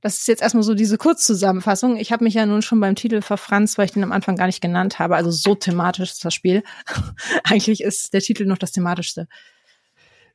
[0.00, 1.96] Das ist jetzt erstmal so diese Kurzzusammenfassung.
[1.96, 4.46] Ich habe mich ja nun schon beim Titel verfranst, weil ich den am Anfang gar
[4.46, 5.16] nicht genannt habe.
[5.16, 6.62] Also so thematisch ist das Spiel.
[7.44, 9.26] Eigentlich ist der Titel noch das thematischste.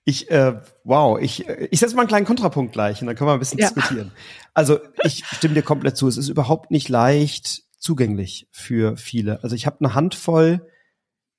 [0.05, 3.33] Ich, äh, wow, ich, ich setze mal einen kleinen Kontrapunkt gleich und dann können wir
[3.33, 3.69] ein bisschen ja.
[3.69, 4.11] diskutieren.
[4.53, 6.07] Also ich stimme dir komplett zu.
[6.07, 9.43] Es ist überhaupt nicht leicht zugänglich für viele.
[9.43, 10.67] Also ich habe eine Handvoll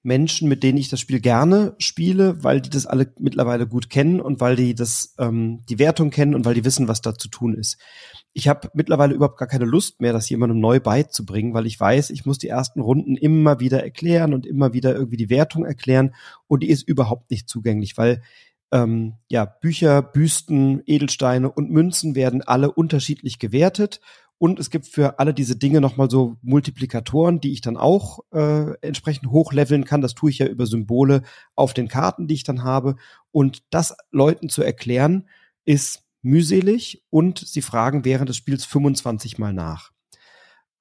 [0.05, 4.20] Menschen, mit denen ich das Spiel gerne spiele, weil die das alle mittlerweile gut kennen
[4.20, 7.28] und weil die das ähm, die Wertung kennen und weil die wissen, was da zu
[7.28, 7.78] tun ist.
[8.35, 12.11] Ich habe mittlerweile überhaupt gar keine Lust mehr, das jemandem neu beizubringen, weil ich weiß,
[12.11, 16.15] ich muss die ersten Runden immer wieder erklären und immer wieder irgendwie die Wertung erklären
[16.49, 18.23] und die ist überhaupt nicht zugänglich, weil
[18.73, 24.01] ähm, ja Bücher, Büsten, Edelsteine und Münzen werden alle unterschiedlich gewertet
[24.39, 28.74] und es gibt für alle diese Dinge nochmal so Multiplikatoren, die ich dann auch äh,
[28.81, 30.01] entsprechend hochleveln kann.
[30.01, 31.23] Das tue ich ja über Symbole
[31.55, 32.97] auf den Karten, die ich dann habe.
[33.31, 35.28] Und das Leuten zu erklären,
[35.65, 39.93] ist mühselig und sie fragen während des Spiels 25 Mal nach.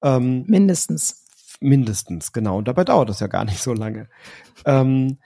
[0.02, 1.24] Ähm, mindestens.
[1.60, 2.58] Mindestens, genau.
[2.58, 4.08] Und dabei dauert das ja gar nicht so lange.
[4.66, 5.18] Ähm,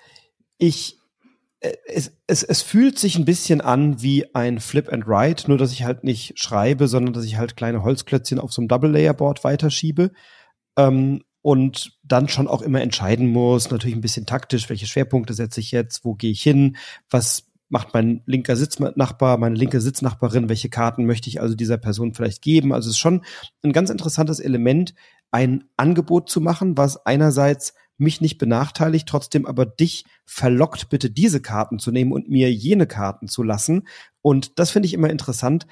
[0.59, 0.98] ich
[1.61, 5.73] es, es, es fühlt sich ein bisschen an wie ein Flip and Write, nur dass
[5.73, 10.13] ich halt nicht schreibe, sondern dass ich halt kleine Holzklötzchen auf so einem Double-Layer-Board weiterschiebe.
[10.77, 15.61] Ähm, und dann schon auch immer entscheiden muss, natürlich ein bisschen taktisch, welche Schwerpunkte setze
[15.61, 16.77] ich jetzt, wo gehe ich hin,
[17.11, 22.15] was macht mein linker Sitznachbar, meine linke Sitznachbarin, welche Karten möchte ich also dieser Person
[22.15, 22.73] vielleicht geben.
[22.73, 23.25] Also es ist schon
[23.63, 24.95] ein ganz interessantes Element,
[25.31, 31.43] ein Angebot zu machen, was einerseits mich nicht benachteiligt, trotzdem aber dich verlockt, bitte diese
[31.43, 33.87] Karten zu nehmen und mir jene Karten zu lassen.
[34.23, 35.67] Und das finde ich immer interessant,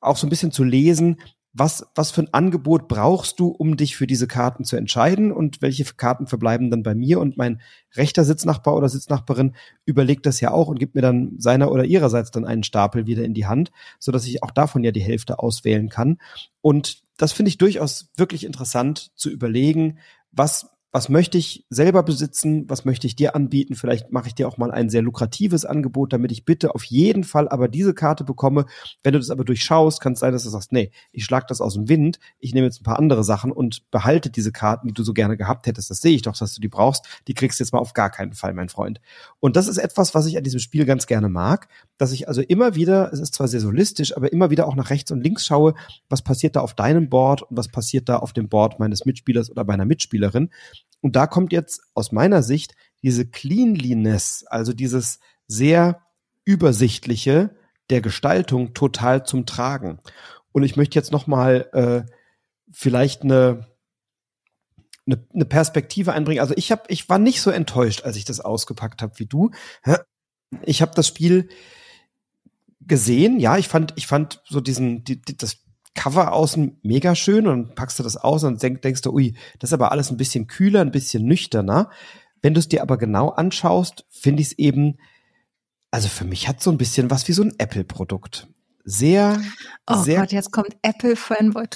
[0.00, 1.16] auch so ein bisschen zu lesen,
[1.54, 5.60] was, was für ein Angebot brauchst du, um dich für diese Karten zu entscheiden und
[5.60, 7.60] welche Karten verbleiben dann bei mir und mein
[7.94, 12.30] rechter Sitznachbar oder Sitznachbarin überlegt das ja auch und gibt mir dann seiner oder ihrerseits
[12.30, 15.40] dann einen Stapel wieder in die Hand, so dass ich auch davon ja die Hälfte
[15.40, 16.18] auswählen kann.
[16.62, 19.98] Und das finde ich durchaus wirklich interessant zu überlegen,
[20.30, 24.46] was was möchte ich selber besitzen, was möchte ich dir anbieten, vielleicht mache ich dir
[24.46, 28.24] auch mal ein sehr lukratives Angebot, damit ich bitte auf jeden Fall aber diese Karte
[28.24, 28.66] bekomme.
[29.02, 31.62] Wenn du das aber durchschaust, kann es sein, dass du sagst, nee, ich schlag das
[31.62, 34.94] aus dem Wind, ich nehme jetzt ein paar andere Sachen und behalte diese Karten, die
[34.94, 37.58] du so gerne gehabt hättest, das sehe ich doch, dass du die brauchst, die kriegst
[37.58, 39.00] du jetzt mal auf gar keinen Fall, mein Freund.
[39.40, 42.42] Und das ist etwas, was ich an diesem Spiel ganz gerne mag, dass ich also
[42.42, 45.46] immer wieder, es ist zwar sehr solistisch, aber immer wieder auch nach rechts und links
[45.46, 45.72] schaue,
[46.10, 49.50] was passiert da auf deinem Board und was passiert da auf dem Board meines Mitspielers
[49.50, 50.50] oder meiner Mitspielerin
[51.02, 56.00] und da kommt jetzt aus meiner Sicht diese Cleanliness, also dieses sehr
[56.44, 57.54] übersichtliche
[57.90, 59.98] der Gestaltung total zum Tragen.
[60.52, 62.10] Und ich möchte jetzt noch mal äh,
[62.70, 63.66] vielleicht eine,
[65.06, 66.40] eine, eine Perspektive einbringen.
[66.40, 69.50] Also ich habe, ich war nicht so enttäuscht, als ich das ausgepackt habe wie du.
[70.62, 71.48] Ich habe das Spiel
[72.80, 73.40] gesehen.
[73.40, 75.61] Ja, ich fand, ich fand so diesen, die, die, das
[75.94, 79.70] Cover außen mega schön und packst du das aus und denk, denkst du, ui, das
[79.70, 81.90] ist aber alles ein bisschen kühler, ein bisschen nüchterner.
[82.40, 84.98] Wenn du es dir aber genau anschaust, finde ich es eben,
[85.90, 88.48] also für mich hat so ein bisschen was wie so ein Apple-Produkt.
[88.84, 89.40] Sehr,
[89.86, 90.20] oh sehr.
[90.20, 91.66] Gott, jetzt kommt Apple Fanboy.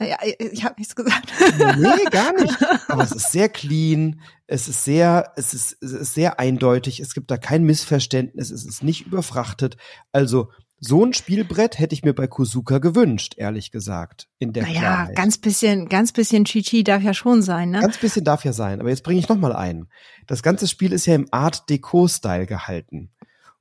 [0.00, 1.30] Ja, ich habe nichts gesagt.
[1.76, 2.56] Nee, gar nicht.
[2.88, 4.20] Aber es ist sehr clean.
[4.46, 7.00] Es ist sehr, es ist, es ist sehr eindeutig.
[7.00, 8.50] Es gibt da kein Missverständnis.
[8.50, 9.76] Es ist nicht überfrachtet.
[10.10, 10.50] Also
[10.86, 14.28] so ein Spielbrett hätte ich mir bei Kuzuka gewünscht, ehrlich gesagt.
[14.38, 15.16] In der naja, Klarheit.
[15.16, 17.80] ganz bisschen, ganz bisschen Chichi darf ja schon sein, ne?
[17.80, 18.80] Ganz bisschen darf ja sein.
[18.80, 19.88] Aber jetzt bringe ich noch mal ein.
[20.26, 23.10] Das ganze Spiel ist ja im Art Deco-Style gehalten.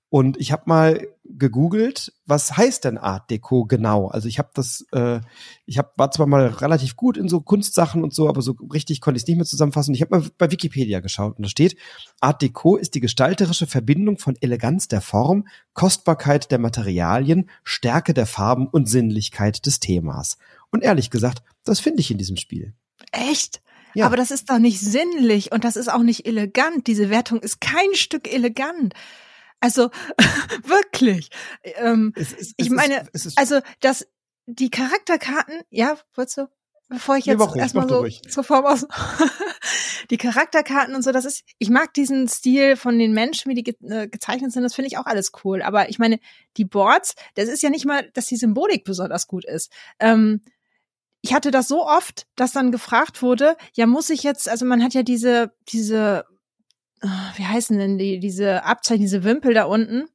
[0.09, 4.07] Und ich habe mal gegoogelt, was heißt denn Art Deco genau?
[4.07, 5.21] Also ich habe das, äh,
[5.65, 9.01] ich hab, war zwar mal relativ gut in so Kunstsachen und so, aber so richtig
[9.01, 9.95] konnte ich es nicht mehr zusammenfassen.
[9.95, 11.77] Ich habe mal bei Wikipedia geschaut und da steht,
[12.19, 18.25] Art Deco ist die gestalterische Verbindung von Eleganz der Form, Kostbarkeit der Materialien, Stärke der
[18.25, 20.37] Farben und Sinnlichkeit des Themas.
[20.71, 22.73] Und ehrlich gesagt, das finde ich in diesem Spiel.
[23.11, 23.61] Echt?
[23.93, 24.07] Ja.
[24.07, 26.87] Aber das ist doch nicht sinnlich und das ist auch nicht elegant.
[26.87, 28.93] Diese Wertung ist kein Stück elegant.
[29.63, 29.91] Also
[30.65, 31.29] wirklich.
[31.63, 34.05] Ähm, es, es, ich meine, ist, also dass
[34.45, 36.47] die Charakterkarten, ja, wolltest du?
[36.89, 38.85] Bevor ich jetzt nee, erstmal so zur Form aus.
[40.09, 43.63] die Charakterkarten und so, das ist, ich mag diesen Stil von den Menschen, wie die
[43.63, 45.61] ge äh, gezeichnet sind, das finde ich auch alles cool.
[45.61, 46.19] Aber ich meine,
[46.57, 49.71] die Boards, das ist ja nicht mal, dass die Symbolik besonders gut ist.
[49.97, 50.41] Ähm,
[51.21, 54.83] ich hatte das so oft, dass dann gefragt wurde, ja, muss ich jetzt, also man
[54.83, 56.25] hat ja diese, diese
[57.35, 60.05] wie heißen denn die, diese Abzeichen, diese Wimpel da unten,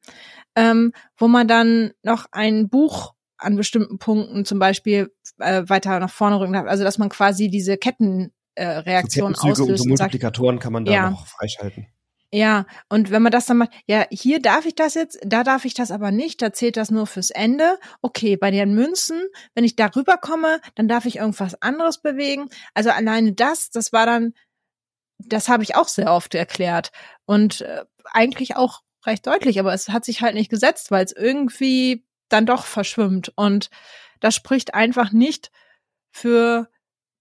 [0.56, 6.10] ähm, wo man dann noch ein Buch an bestimmten Punkten zum Beispiel äh, weiter nach
[6.10, 6.66] vorne rücken darf.
[6.66, 9.70] Also dass man quasi diese Kettenreaktion äh, Reaktion so auslöst.
[9.70, 11.10] Und so Multiplikatoren sagt, kann man da ja.
[11.10, 11.86] noch freischalten.
[12.30, 15.64] Ja, und wenn man das dann macht, ja, hier darf ich das jetzt, da darf
[15.64, 17.78] ich das aber nicht, da zählt das nur fürs Ende.
[18.02, 19.22] Okay, bei den Münzen,
[19.54, 22.50] wenn ich darüber komme, dann darf ich irgendwas anderes bewegen.
[22.74, 24.34] Also alleine das, das war dann
[25.18, 26.92] das habe ich auch sehr oft erklärt
[27.26, 31.12] und äh, eigentlich auch recht deutlich, aber es hat sich halt nicht gesetzt, weil es
[31.12, 33.70] irgendwie dann doch verschwimmt und
[34.20, 35.50] das spricht einfach nicht
[36.10, 36.68] für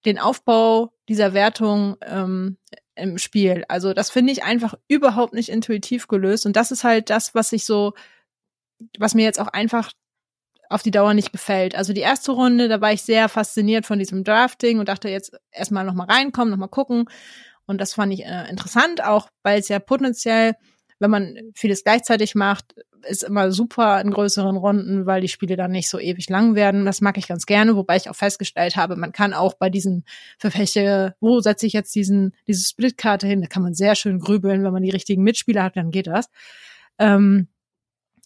[0.06, 2.58] den Aufbau dieser Wertung ähm,
[2.96, 3.66] im Spiel.
[3.68, 6.46] Also das finde ich einfach überhaupt nicht intuitiv gelöst.
[6.46, 7.94] Und das ist halt das, was ich so,
[8.98, 9.92] was mir jetzt auch einfach
[10.70, 11.76] auf die Dauer nicht gefällt.
[11.76, 15.38] Also die erste Runde, da war ich sehr fasziniert von diesem Drafting und dachte jetzt
[15.52, 17.10] erstmal nochmal reinkommen, nochmal gucken.
[17.68, 20.56] Und das fand ich äh, interessant, auch weil es ja potenziell,
[21.00, 22.74] wenn man vieles gleichzeitig macht,
[23.08, 26.86] ist immer super in größeren Runden, weil die Spiele dann nicht so ewig lang werden.
[26.86, 30.04] Das mag ich ganz gerne, wobei ich auch festgestellt habe, man kann auch bei diesen
[30.40, 34.64] Verfechte, wo setze ich jetzt diesen, diese Splitkarte hin, da kann man sehr schön grübeln,
[34.64, 36.30] wenn man die richtigen Mitspieler hat, dann geht das.
[36.98, 37.48] Ähm,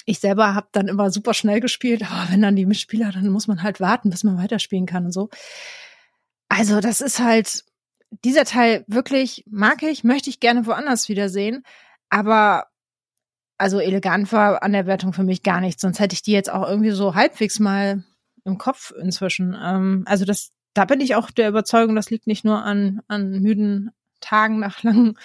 [0.06, 3.48] ich selber habe dann immer super schnell gespielt, aber wenn dann die Mitspieler, dann muss
[3.48, 5.30] man halt warten, bis man weiterspielen kann und so.
[6.50, 7.64] Also das ist halt,
[8.24, 11.64] dieser Teil wirklich mag ich, möchte ich gerne woanders wiedersehen,
[12.10, 12.68] aber
[13.58, 16.52] also elegant war an der Wertung für mich gar nichts, sonst hätte ich die jetzt
[16.52, 18.04] auch irgendwie so halbwegs mal
[18.44, 19.56] im Kopf inzwischen.
[19.62, 23.40] Ähm, also das, da bin ich auch der Überzeugung, das liegt nicht nur an, an
[23.40, 25.18] müden Tagen nach langen,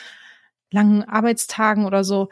[0.70, 2.28] langen Arbeitstagen oder so.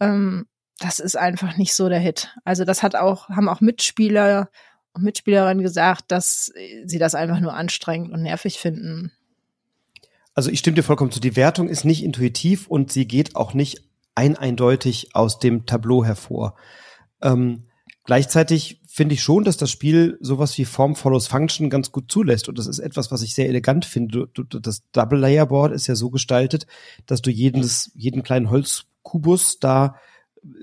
[0.00, 0.46] Ähm,
[0.78, 2.34] das ist einfach nicht so der Hit.
[2.44, 4.50] Also das hat auch, haben auch Mitspieler
[4.92, 6.52] und Mitspielerinnen gesagt, dass
[6.84, 9.12] sie das einfach nur anstrengend und nervig finden.
[10.38, 11.18] Also ich stimme dir vollkommen zu.
[11.18, 13.82] Die Wertung ist nicht intuitiv und sie geht auch nicht
[14.14, 16.54] ein eindeutig aus dem Tableau hervor.
[17.20, 17.64] Ähm,
[18.04, 22.48] gleichzeitig finde ich schon, dass das Spiel sowas wie Form follows Function ganz gut zulässt.
[22.48, 24.28] Und das ist etwas, was ich sehr elegant finde.
[24.62, 26.68] Das Double Layer Board ist ja so gestaltet,
[27.06, 29.96] dass du jedes, jeden kleinen Holzkubus da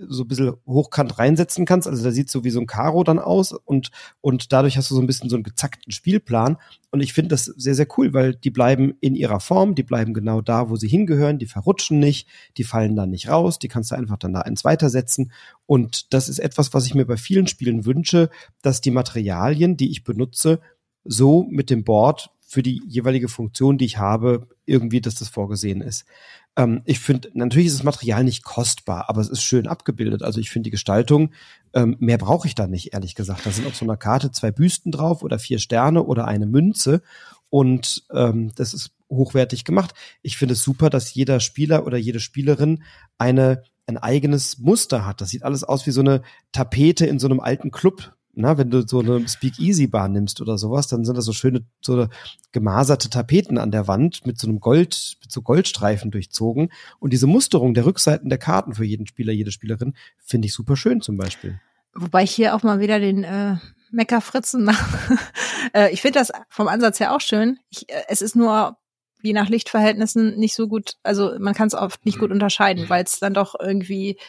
[0.08, 1.88] so ein bisschen hochkant reinsetzen kannst.
[1.88, 3.92] Also da sieht so wie so ein Karo dann aus und,
[4.22, 6.58] und dadurch hast du so ein bisschen so einen gezackten Spielplan.
[6.92, 10.14] Und ich finde das sehr, sehr cool, weil die bleiben in ihrer Form, die bleiben
[10.14, 12.28] genau da, wo sie hingehören, die verrutschen nicht,
[12.58, 15.32] die fallen dann nicht raus, die kannst du einfach dann da eins weitersetzen.
[15.66, 18.30] Und das ist etwas, was ich mir bei vielen Spielen wünsche,
[18.62, 20.62] dass die Materialien, die ich benutze,
[21.04, 25.82] so mit dem Board für die jeweilige Funktion, die ich habe, irgendwie, dass das vorgesehen
[25.82, 26.06] ist.
[26.58, 30.24] Ähm, ich finde, natürlich ist das Material nicht kostbar, aber es ist schön abgebildet.
[30.24, 31.32] Also ich finde die Gestaltung,
[31.74, 33.46] ähm, mehr brauche ich da nicht, ehrlich gesagt.
[33.46, 37.02] Da sind auf so einer Karte zwei Büsten drauf oder vier Sterne oder eine Münze.
[37.50, 39.94] Und ähm, das ist hochwertig gemacht.
[40.22, 42.84] Ich finde es super, dass jeder Spieler oder jede Spielerin
[43.18, 45.22] eine ein eigenes Muster hat.
[45.22, 46.22] Das sieht alles aus wie so eine
[46.52, 50.88] Tapete in so einem alten Club na, wenn du so eine Speakeasy-Bar nimmst oder sowas,
[50.88, 52.08] dann sind da so schöne, so
[52.52, 56.72] gemaserte Tapeten an der Wand mit so einem Gold, mit so Goldstreifen durchzogen.
[57.00, 60.76] Und diese Musterung der Rückseiten der Karten für jeden Spieler, jede Spielerin, finde ich super
[60.76, 61.60] schön zum Beispiel.
[61.94, 63.56] Wobei ich hier auch mal wieder den äh,
[63.92, 65.18] Meckerfritzen mache.
[65.74, 67.58] äh, ich finde das vom Ansatz her auch schön.
[67.70, 68.78] Ich, äh, es ist nur
[69.22, 73.04] je nach Lichtverhältnissen nicht so gut, also man kann es oft nicht gut unterscheiden, weil
[73.04, 74.20] es dann doch irgendwie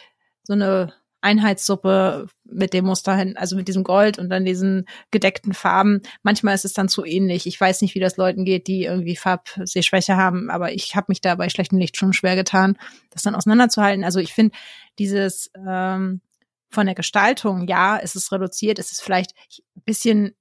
[0.43, 0.93] so eine
[1.27, 6.01] Einheitssuppe mit dem Muster hin, also mit diesem Gold und dann diesen gedeckten Farben.
[6.23, 7.47] Manchmal ist es dann zu ähnlich.
[7.47, 11.19] Ich weiß nicht, wie das Leuten geht, die irgendwie Farbsehschwäche haben, aber ich habe mich
[11.19, 12.77] da bei schlechtem Licht schon schwer getan,
[13.09, 14.05] das dann auseinanderzuhalten.
[14.05, 14.55] Also ich finde
[14.99, 16.21] dieses ähm,
[16.69, 19.33] von der Gestaltung, ja, es ist reduziert, es ist vielleicht
[19.75, 20.33] ein bisschen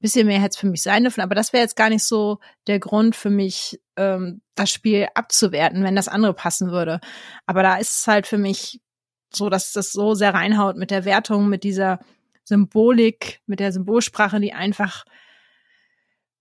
[0.00, 2.38] bisschen mehr hätte es für mich sein dürfen, aber das wäre jetzt gar nicht so
[2.66, 7.00] der Grund für mich, ähm, das Spiel abzuwerten, wenn das andere passen würde.
[7.46, 8.80] Aber da ist es halt für mich
[9.32, 12.00] so, dass das so sehr reinhaut mit der Wertung, mit dieser
[12.44, 15.04] Symbolik, mit der Symbolsprache, die einfach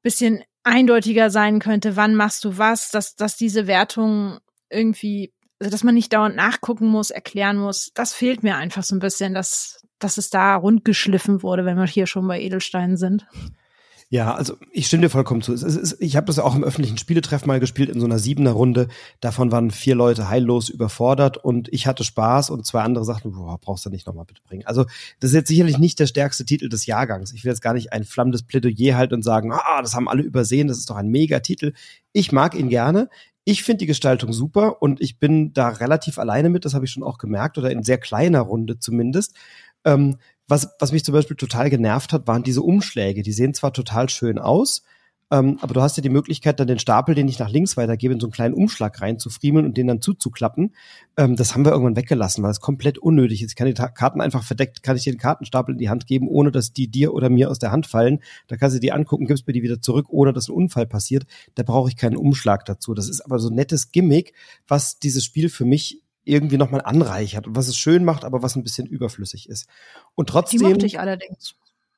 [0.06, 4.40] bisschen eindeutiger sein könnte, wann machst du was, dass, dass diese Wertung
[4.70, 8.96] irgendwie, also dass man nicht dauernd nachgucken muss, erklären muss, das fehlt mir einfach so
[8.96, 13.28] ein bisschen, dass, dass es da rundgeschliffen wurde, wenn wir hier schon bei Edelsteinen sind.
[14.16, 15.52] Ja, also ich stimme dir vollkommen zu.
[15.52, 18.88] Ist, ich habe das auch im öffentlichen Spieletreff mal gespielt in so einer siebener Runde.
[19.20, 23.60] Davon waren vier Leute heillos überfordert und ich hatte Spaß und zwei andere sagten, boah,
[23.60, 24.66] brauchst du nicht nochmal bitte bringen.
[24.66, 24.86] Also
[25.20, 27.34] das ist jetzt sicherlich nicht der stärkste Titel des Jahrgangs.
[27.34, 30.24] Ich will jetzt gar nicht ein flammendes Plädoyer halten und sagen, ah, das haben alle
[30.24, 31.74] übersehen, das ist doch ein Mega-Titel.
[32.14, 33.10] Ich mag ihn gerne.
[33.44, 36.92] Ich finde die Gestaltung super und ich bin da relativ alleine mit, das habe ich
[36.92, 39.36] schon auch gemerkt, oder in sehr kleiner Runde zumindest.
[39.84, 43.24] Ähm, was, was mich zum Beispiel total genervt hat, waren diese Umschläge.
[43.24, 44.84] Die sehen zwar total schön aus,
[45.32, 48.14] ähm, aber du hast ja die Möglichkeit, dann den Stapel, den ich nach links weitergebe,
[48.14, 50.76] in so einen kleinen Umschlag reinzufriemeln und den dann zuzuklappen.
[51.18, 53.52] Ähm, das haben wir irgendwann weggelassen, weil es komplett unnötig ist.
[53.52, 56.28] Ich kann die Karten einfach verdeckt, kann ich dir den Kartenstapel in die Hand geben,
[56.28, 58.20] ohne dass die dir oder mir aus der Hand fallen.
[58.48, 61.26] Da kannst du die angucken, gibst mir die wieder zurück, ohne dass ein Unfall passiert.
[61.56, 62.94] Da brauche ich keinen Umschlag dazu.
[62.94, 64.34] Das ist aber so ein nettes Gimmick,
[64.68, 68.56] was dieses Spiel für mich irgendwie nochmal anreichert und was es schön macht, aber was
[68.56, 69.68] ein bisschen überflüssig ist.
[70.16, 70.60] Und trotzdem.
[70.60, 71.56] Die mochte ich allerdings.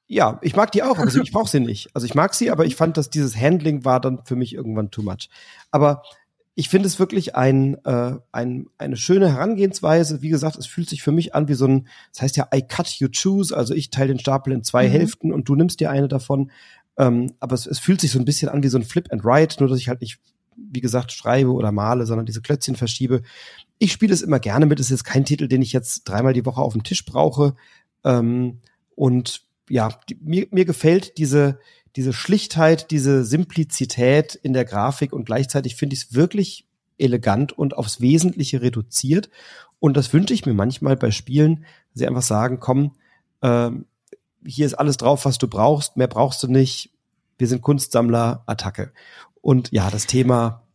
[0.08, 1.90] Ja, ich mag die auch, aber ich brauche sie nicht.
[1.94, 4.92] Also ich mag sie, aber ich fand, dass dieses Handling war dann für mich irgendwann
[4.92, 5.30] too much.
[5.72, 6.04] Aber
[6.56, 10.22] ich finde es wirklich ein, äh, ein, eine schöne Herangehensweise.
[10.22, 12.62] Wie gesagt, es fühlt sich für mich an wie so ein, das heißt ja I
[12.64, 14.92] cut you choose, also ich teile den Stapel in zwei mhm.
[14.92, 16.52] Hälften und du nimmst dir eine davon.
[16.98, 19.24] Ähm, aber es, es fühlt sich so ein bisschen an wie so ein Flip and
[19.24, 20.20] Ride, nur dass ich halt nicht
[20.58, 23.22] wie gesagt, schreibe oder male, sondern diese Klötzchen verschiebe.
[23.80, 24.80] Ich spiele es immer gerne mit.
[24.80, 27.56] Es ist jetzt kein Titel, den ich jetzt dreimal die Woche auf dem Tisch brauche.
[28.04, 28.60] Ähm,
[28.96, 31.60] und ja, die, mir, mir gefällt diese,
[31.96, 36.66] diese Schlichtheit, diese Simplizität in der Grafik und gleichzeitig finde ich es wirklich
[36.98, 39.30] elegant und aufs Wesentliche reduziert.
[39.80, 42.96] Und das wünsche ich mir manchmal bei Spielen, dass sie einfach sagen, komm,
[43.42, 43.86] ähm,
[44.46, 46.92] hier ist alles drauf, was du brauchst, mehr brauchst du nicht.
[47.38, 48.92] Wir sind Kunstsammler, Attacke.
[49.42, 50.67] Und ja, das Thema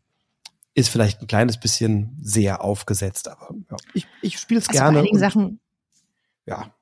[0.75, 4.95] ist vielleicht ein kleines bisschen sehr aufgesetzt, aber ja, ich, ich spiele es Also gerne.
[4.95, 5.61] bei einigen und, Sachen,
[6.47, 6.73] ja,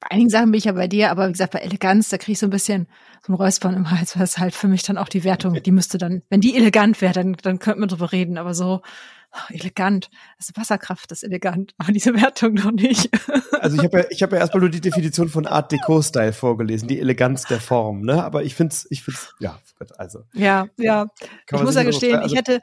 [0.00, 2.32] bei einigen Sachen bin ich ja bei dir, aber wie gesagt, bei Eleganz, da kriege
[2.32, 2.86] ich so ein bisschen
[3.26, 5.72] so ein Räuspern im Hals, weil es halt für mich dann auch die Wertung, die
[5.72, 8.80] müsste dann, wenn die elegant wäre, dann, dann könnten wir drüber reden, aber so
[9.32, 10.08] oh, elegant,
[10.38, 13.10] also Wasserkraft ist elegant, aber diese Wertung noch nicht.
[13.60, 16.32] Also ich habe ja, ich habe ja erstmal nur die Definition von Art Deco Style
[16.32, 18.22] vorgelesen, die Eleganz der Form, ne?
[18.22, 19.58] Aber ich find's, ich find's, ja,
[19.96, 21.08] also ja, ja.
[21.20, 22.60] Ich man muss ja gestehen, also ich hätte,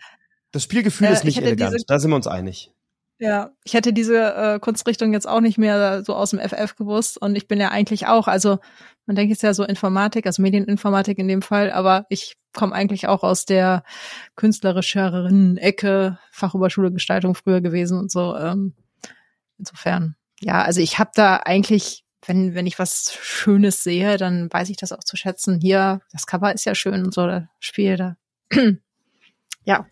[0.55, 1.73] das Spielgefühl Äh, ist ich nicht elegant.
[1.75, 2.71] diese- da sind wir uns einig.
[3.17, 7.17] Ja, ich hätte diese äh, Kunstrichtung jetzt auch nicht mehr so aus dem FF gewusst
[7.21, 8.59] und ich bin ja eigentlich auch, also
[9.05, 13.07] man denkt jetzt ja so Informatik, also Medieninformatik in dem Fall, aber ich komme eigentlich
[13.07, 13.83] auch aus der
[14.35, 18.35] künstlerischeren Ecke, Fachoberschule Gestaltung früher gewesen und so.
[18.35, 18.73] Ähm,
[19.57, 24.69] insofern, ja, also ich habe da eigentlich, wenn wenn ich was Schönes sehe, dann weiß
[24.69, 25.59] ich das auch zu schätzen.
[25.61, 28.17] Hier, das Cover ist ja schön und so, das Spiel da.
[29.63, 29.85] ja,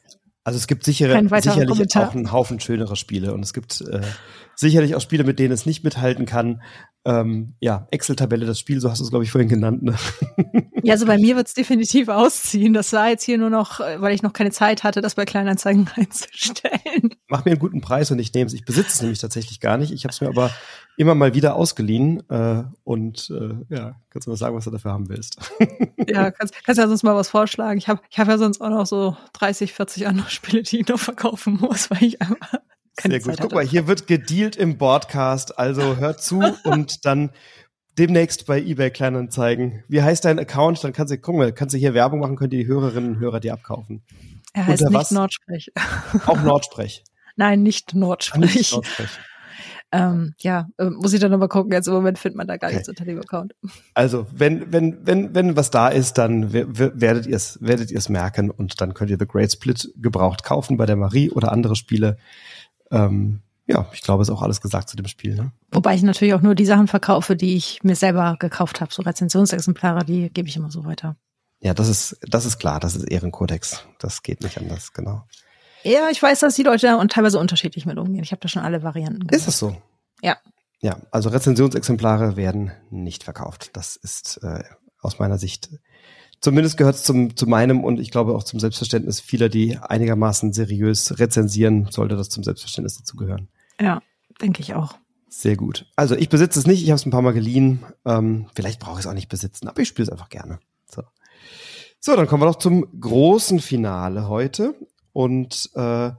[0.46, 2.10] Also es gibt sichere, sicherlich Kommentar.
[2.10, 4.02] auch einen Haufen schönere Spiele und es gibt äh,
[4.56, 6.62] sicherlich auch Spiele, mit denen es nicht mithalten kann.
[7.06, 9.84] Ähm, ja, Excel-Tabelle, das Spiel, so hast du es, glaube ich, vorhin genannt.
[9.84, 9.96] Ne?
[10.84, 12.74] Ja, also bei mir wird's definitiv ausziehen.
[12.74, 15.24] Das war jetzt hier nur noch, äh, weil ich noch keine Zeit hatte, das bei
[15.24, 17.16] Kleinanzeigen einzustellen.
[17.34, 18.54] Mach mir einen guten Preis und ich nehme es.
[18.54, 19.92] Ich besitze es nämlich tatsächlich gar nicht.
[19.92, 20.52] Ich habe es mir aber
[20.98, 24.92] immer mal wieder ausgeliehen äh, und äh, ja, kannst du mal sagen, was du dafür
[24.92, 25.40] haben willst.
[26.08, 27.78] Ja, kannst, kannst ja sonst mal was vorschlagen.
[27.80, 30.88] Ich habe ich hab ja sonst auch noch so 30, 40 andere Spiele, die ich
[30.88, 32.60] noch verkaufen muss, weil ich einfach
[32.98, 33.26] keine Sehr gut.
[33.26, 33.56] Zeit Guck hatte.
[33.56, 35.58] mal, hier wird gedealt im Broadcast.
[35.58, 37.32] Also hör zu und dann
[37.98, 39.84] demnächst bei eBay Kleinanzeigen.
[39.88, 40.84] Wie heißt dein Account?
[40.84, 43.40] Dann kannst du, guck mal, kannst du hier Werbung machen, können die Hörerinnen und Hörer
[43.40, 44.04] dir abkaufen.
[44.54, 45.12] er heißt unter nicht was?
[45.12, 45.72] Nordsprech.
[46.28, 47.04] Auch Nordsprech.
[47.36, 48.72] Nein, nicht Ah, nicht Nordsprech.
[48.74, 49.10] Nordsprech.
[49.96, 51.72] Ähm, ja, äh, muss ich dann nochmal gucken.
[51.72, 52.78] Jetzt im Moment findet man da gar Okay.
[52.78, 53.54] nichts unter dem Account.
[53.94, 57.92] Also, wenn, wenn, wenn, wenn was da ist, dann wer- wer- werdet ihr es, werdet
[57.92, 61.30] ihr es merken und dann könnt ihr The Great Split gebraucht kaufen bei der Marie
[61.30, 62.18] oder andere Spiele.
[62.90, 65.36] Ähm, ja, ich glaube, ist auch alles gesagt zu dem Spiel.
[65.36, 65.52] Ne?
[65.72, 68.92] Wobei ich natürlich auch nur die Sachen verkaufe, die ich mir selber gekauft habe.
[68.92, 71.18] So Rezensionsexemplare, die gebe ich immer so weiter.
[71.60, 73.86] Ja, das ist, das ist klar, das ist Ehrenkodex.
[74.00, 75.28] Das geht nicht anders, genau.
[75.84, 78.24] Ja, ich weiß, dass die Leute da und teilweise unterschiedlich mit umgehen.
[78.24, 79.76] Ich habe da schon alle Varianten Ist es so?
[80.22, 80.38] Ja.
[80.82, 83.72] Ja, also Rezensionsexemplare werden nicht verkauft.
[83.74, 84.64] Das ist äh,
[85.02, 85.70] aus meiner Sicht,
[86.42, 90.52] zumindest gehört es zum, zu meinem und ich glaube auch zum Selbstverständnis vieler, die einigermaßen
[90.54, 93.48] seriös rezensieren, sollte das zum Selbstverständnis dazu gehören.
[93.80, 94.02] Ja,
[94.42, 94.96] denke ich auch.
[95.30, 95.88] Sehr gut.
[95.96, 97.84] Also ich besitze es nicht, ich habe es ein paar Mal geliehen.
[98.06, 100.60] Ähm, vielleicht brauche ich es auch nicht besitzen, aber ich spiele es einfach gerne.
[100.86, 101.02] So.
[102.00, 104.76] so, dann kommen wir noch zum großen Finale heute.
[105.14, 106.12] Und äh,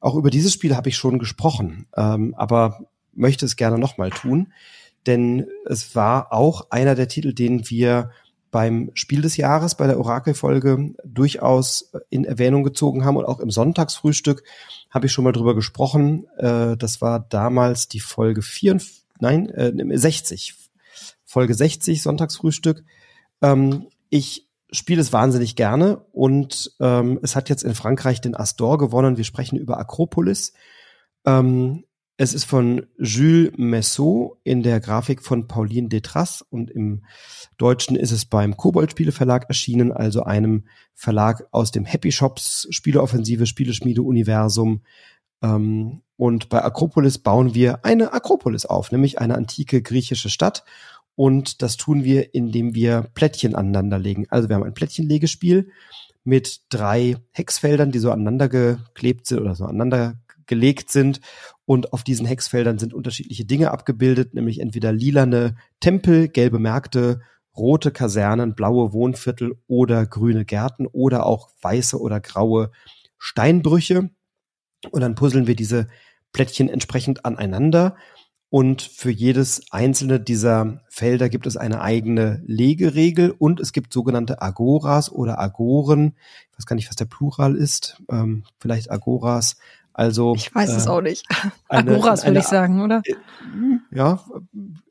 [0.00, 4.52] auch über dieses Spiel habe ich schon gesprochen, ähm, aber möchte es gerne nochmal tun.
[5.06, 8.10] Denn es war auch einer der Titel, den wir
[8.50, 13.50] beim Spiel des Jahres, bei der Orakelfolge durchaus in Erwähnung gezogen haben und auch im
[13.50, 14.44] Sonntagsfrühstück
[14.90, 16.26] habe ich schon mal drüber gesprochen.
[16.36, 18.78] Äh, das war damals die Folge 4,
[19.20, 20.54] nein, äh, 60.
[21.24, 22.84] Folge 60, Sonntagsfrühstück.
[23.40, 28.78] Ähm, ich spiele es wahnsinnig gerne und ähm, es hat jetzt in Frankreich den Astor
[28.78, 29.16] gewonnen.
[29.16, 30.54] Wir sprechen über Akropolis.
[31.24, 31.84] Ähm,
[32.16, 37.04] es ist von Jules Messot in der Grafik von Pauline Detras und im
[37.58, 43.46] Deutschen ist es beim Kobold Spieleverlag erschienen, also einem Verlag aus dem Happy Shops Spieleoffensive
[43.46, 44.82] Spieleschmiede Universum.
[45.42, 50.64] Ähm, und bei Akropolis bauen wir eine Akropolis auf, nämlich eine antike griechische Stadt.
[51.14, 54.26] Und das tun wir, indem wir Plättchen aneinanderlegen.
[54.30, 55.70] Also wir haben ein Plättchenlegespiel
[56.24, 60.14] mit drei Hexfeldern, die so aneinander geklebt sind oder so aneinander
[60.46, 61.20] gelegt sind.
[61.64, 67.20] Und auf diesen Hexfeldern sind unterschiedliche Dinge abgebildet, nämlich entweder lilane Tempel, gelbe Märkte,
[67.56, 72.70] rote Kasernen, blaue Wohnviertel oder grüne Gärten oder auch weiße oder graue
[73.18, 74.10] Steinbrüche.
[74.90, 75.86] Und dann puzzeln wir diese
[76.32, 77.96] Plättchen entsprechend aneinander.
[78.52, 84.42] Und für jedes einzelne dieser Felder gibt es eine eigene Legeregel und es gibt sogenannte
[84.42, 86.12] Agoras oder Agoren.
[86.50, 88.02] Ich weiß gar nicht, was der Plural ist.
[88.10, 89.56] Ähm, vielleicht Agoras.
[89.94, 91.24] Also Ich weiß es äh, auch nicht.
[91.70, 93.00] eine- Agoras würde ich sagen, oder?
[93.90, 94.22] ja,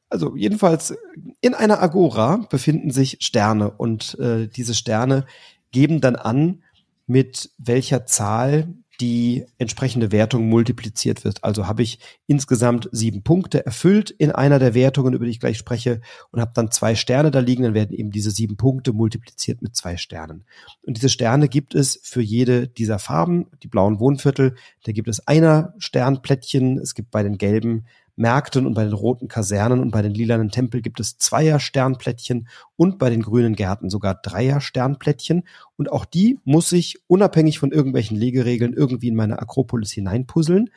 [0.10, 0.96] also jedenfalls
[1.40, 5.28] in einer Agora befinden sich Sterne und äh, diese Sterne
[5.72, 6.64] geben dann an,
[7.06, 11.44] mit welcher Zahl die entsprechende Wertung multipliziert wird.
[11.44, 15.58] Also habe ich insgesamt sieben Punkte erfüllt in einer der Wertungen, über die ich gleich
[15.58, 19.62] spreche, und habe dann zwei Sterne da liegen, dann werden eben diese sieben Punkte multipliziert
[19.62, 20.46] mit zwei Sternen.
[20.84, 25.28] Und diese Sterne gibt es für jede dieser Farben, die blauen Wohnviertel, da gibt es
[25.28, 30.02] einer Sternplättchen, es gibt bei den gelben Märkten und bei den roten Kasernen und bei
[30.02, 35.44] den lilanen Tempel gibt es Zweier Sternplättchen und bei den grünen Gärten sogar Dreier Sternplättchen.
[35.78, 40.70] Und auch die muss ich unabhängig von irgendwelchen Legeregeln irgendwie in meine Akropolis hineinpuzzeln.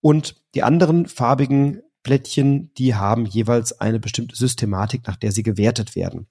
[0.00, 5.96] Und die anderen farbigen Plättchen, die haben jeweils eine bestimmte Systematik, nach der sie gewertet
[5.96, 6.26] werden.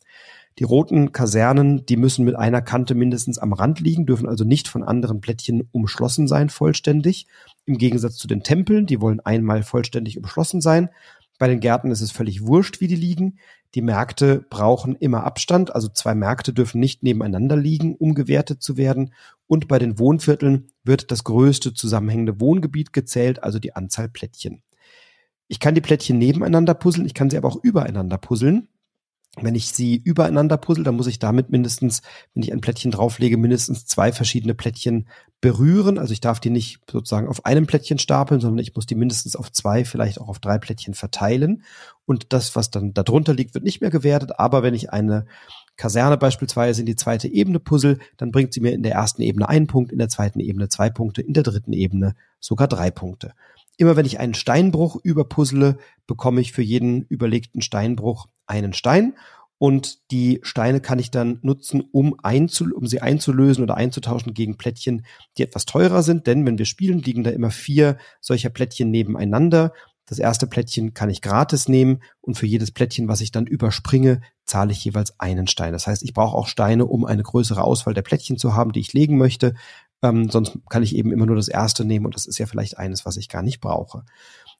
[0.60, 4.68] Die roten Kasernen, die müssen mit einer Kante mindestens am Rand liegen, dürfen also nicht
[4.68, 7.28] von anderen Plättchen umschlossen sein vollständig.
[7.66, 10.90] Im Gegensatz zu den Tempeln, die wollen einmal vollständig umschlossen sein.
[11.38, 13.38] Bei den Gärten ist es völlig wurscht, wie die liegen.
[13.76, 18.78] Die Märkte brauchen immer Abstand, also zwei Märkte dürfen nicht nebeneinander liegen, um gewertet zu
[18.78, 19.14] werden.
[19.46, 24.64] Und bei den Wohnvierteln wird das größte zusammenhängende Wohngebiet gezählt, also die Anzahl Plättchen.
[25.48, 28.70] Ich kann die Plättchen nebeneinander puzzeln, ich kann sie aber auch übereinander puzzeln.
[29.40, 32.02] Wenn ich sie übereinander puzzle, dann muss ich damit mindestens,
[32.34, 35.08] wenn ich ein Plättchen drauflege, mindestens zwei verschiedene Plättchen
[35.42, 36.00] berühren.
[36.00, 39.36] Also ich darf die nicht sozusagen auf einem Plättchen stapeln, sondern ich muss die mindestens
[39.36, 41.64] auf zwei, vielleicht auch auf drei Plättchen verteilen.
[42.06, 44.40] Und das, was dann darunter liegt, wird nicht mehr gewertet.
[44.40, 45.28] Aber wenn ich eine
[45.76, 49.48] Kaserne beispielsweise in die zweite Ebene puzzle, dann bringt sie mir in der ersten Ebene
[49.48, 53.34] einen Punkt, in der zweiten Ebene zwei Punkte, in der dritten Ebene sogar drei Punkte.
[53.78, 55.78] Immer wenn ich einen Steinbruch überpuzzle,
[56.08, 59.14] bekomme ich für jeden überlegten Steinbruch einen Stein
[59.60, 65.06] und die Steine kann ich dann nutzen, um, um sie einzulösen oder einzutauschen gegen Plättchen,
[65.38, 66.28] die etwas teurer sind.
[66.28, 69.74] Denn wenn wir spielen, liegen da immer vier solcher Plättchen nebeneinander.
[70.06, 74.22] Das erste Plättchen kann ich gratis nehmen und für jedes Plättchen, was ich dann überspringe,
[74.46, 75.74] zahle ich jeweils einen Stein.
[75.74, 78.80] Das heißt, ich brauche auch Steine, um eine größere Auswahl der Plättchen zu haben, die
[78.80, 79.56] ich legen möchte.
[80.04, 82.78] Ähm, sonst kann ich eben immer nur das erste nehmen und das ist ja vielleicht
[82.78, 84.04] eines, was ich gar nicht brauche.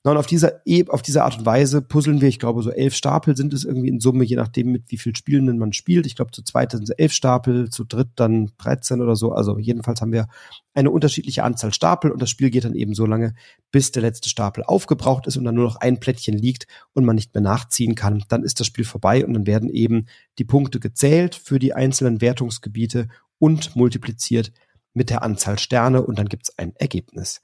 [0.04, 2.70] Na, und auf dieser, e auf diese Art und Weise puzzeln wir, ich glaube, so
[2.70, 6.06] elf Stapel sind es irgendwie in Summe, je nachdem, mit wie viel Spielenden man spielt.
[6.06, 9.32] Ich glaube, zu zweit sind es elf Stapel, zu dritt dann 13 oder so.
[9.32, 10.28] Also jedenfalls haben wir
[10.72, 13.34] eine unterschiedliche Anzahl Stapel und das Spiel geht dann eben so lange,
[13.72, 17.16] bis der letzte Stapel aufgebraucht ist und dann nur noch ein Plättchen liegt und man
[17.16, 18.22] nicht mehr nachziehen kann.
[18.28, 20.06] Dann ist das Spiel vorbei und dann werden eben
[20.38, 23.08] die Punkte gezählt für die einzelnen Wertungsgebiete
[23.40, 24.52] und multipliziert
[24.98, 27.40] mit der Anzahl Sterne und dann gibt es ein Ergebnis.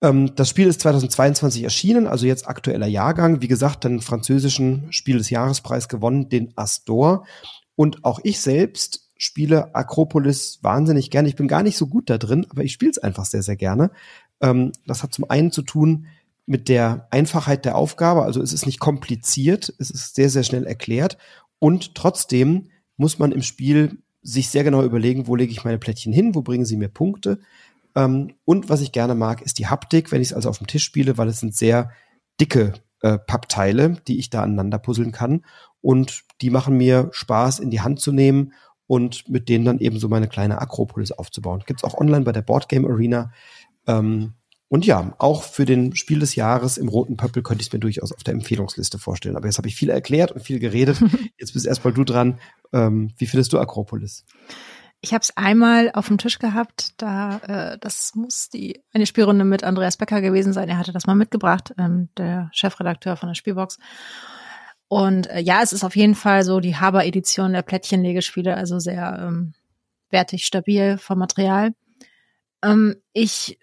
[0.00, 3.42] Ähm, das Spiel ist 2022 erschienen, also jetzt aktueller Jahrgang.
[3.42, 7.26] Wie gesagt, den französischen Spiel des Jahrespreis gewonnen, den Astor.
[7.76, 11.28] Und auch ich selbst spiele Akropolis wahnsinnig gerne.
[11.28, 13.56] Ich bin gar nicht so gut da drin, aber ich spiele es einfach sehr, sehr
[13.56, 13.90] gerne.
[14.40, 16.06] Ähm, das hat zum einen zu tun
[16.44, 18.24] mit der Einfachheit der Aufgabe.
[18.24, 21.18] Also es ist nicht kompliziert, es ist sehr, sehr schnell erklärt.
[21.60, 26.12] Und trotzdem muss man im Spiel sich sehr genau überlegen, wo lege ich meine Plättchen
[26.12, 27.40] hin, wo bringen sie mir Punkte.
[27.94, 30.66] Ähm, und was ich gerne mag, ist die Haptik, wenn ich es also auf dem
[30.66, 31.90] Tisch spiele, weil es sind sehr
[32.40, 35.44] dicke äh, Pappteile, die ich da aneinander puzzeln kann.
[35.80, 38.52] Und die machen mir Spaß in die Hand zu nehmen
[38.86, 41.62] und mit denen dann eben so meine kleine Akropolis aufzubauen.
[41.66, 43.32] Gibt's auch online bei der Boardgame Arena.
[43.86, 44.34] Ähm,
[44.72, 47.78] und ja, auch für den Spiel des Jahres im roten Pöppel könnte ich es mir
[47.78, 49.36] durchaus auf der Empfehlungsliste vorstellen.
[49.36, 50.98] Aber jetzt habe ich viel erklärt und viel geredet.
[51.38, 52.40] Jetzt bist erstmal du dran.
[52.72, 54.24] Ähm, wie findest du Akropolis?
[55.02, 57.36] Ich habe es einmal auf dem Tisch gehabt, da
[57.72, 60.70] äh, das muss die eine Spielrunde mit Andreas Becker gewesen sein.
[60.70, 63.78] Er hatte das mal mitgebracht, ähm, der Chefredakteur von der Spielbox.
[64.88, 69.18] Und äh, ja, es ist auf jeden Fall so die Haber-Edition der Plättchenlegespiele, also sehr
[69.20, 69.52] ähm,
[70.08, 71.74] wertig, stabil vom Material.
[72.64, 73.58] Ähm, ich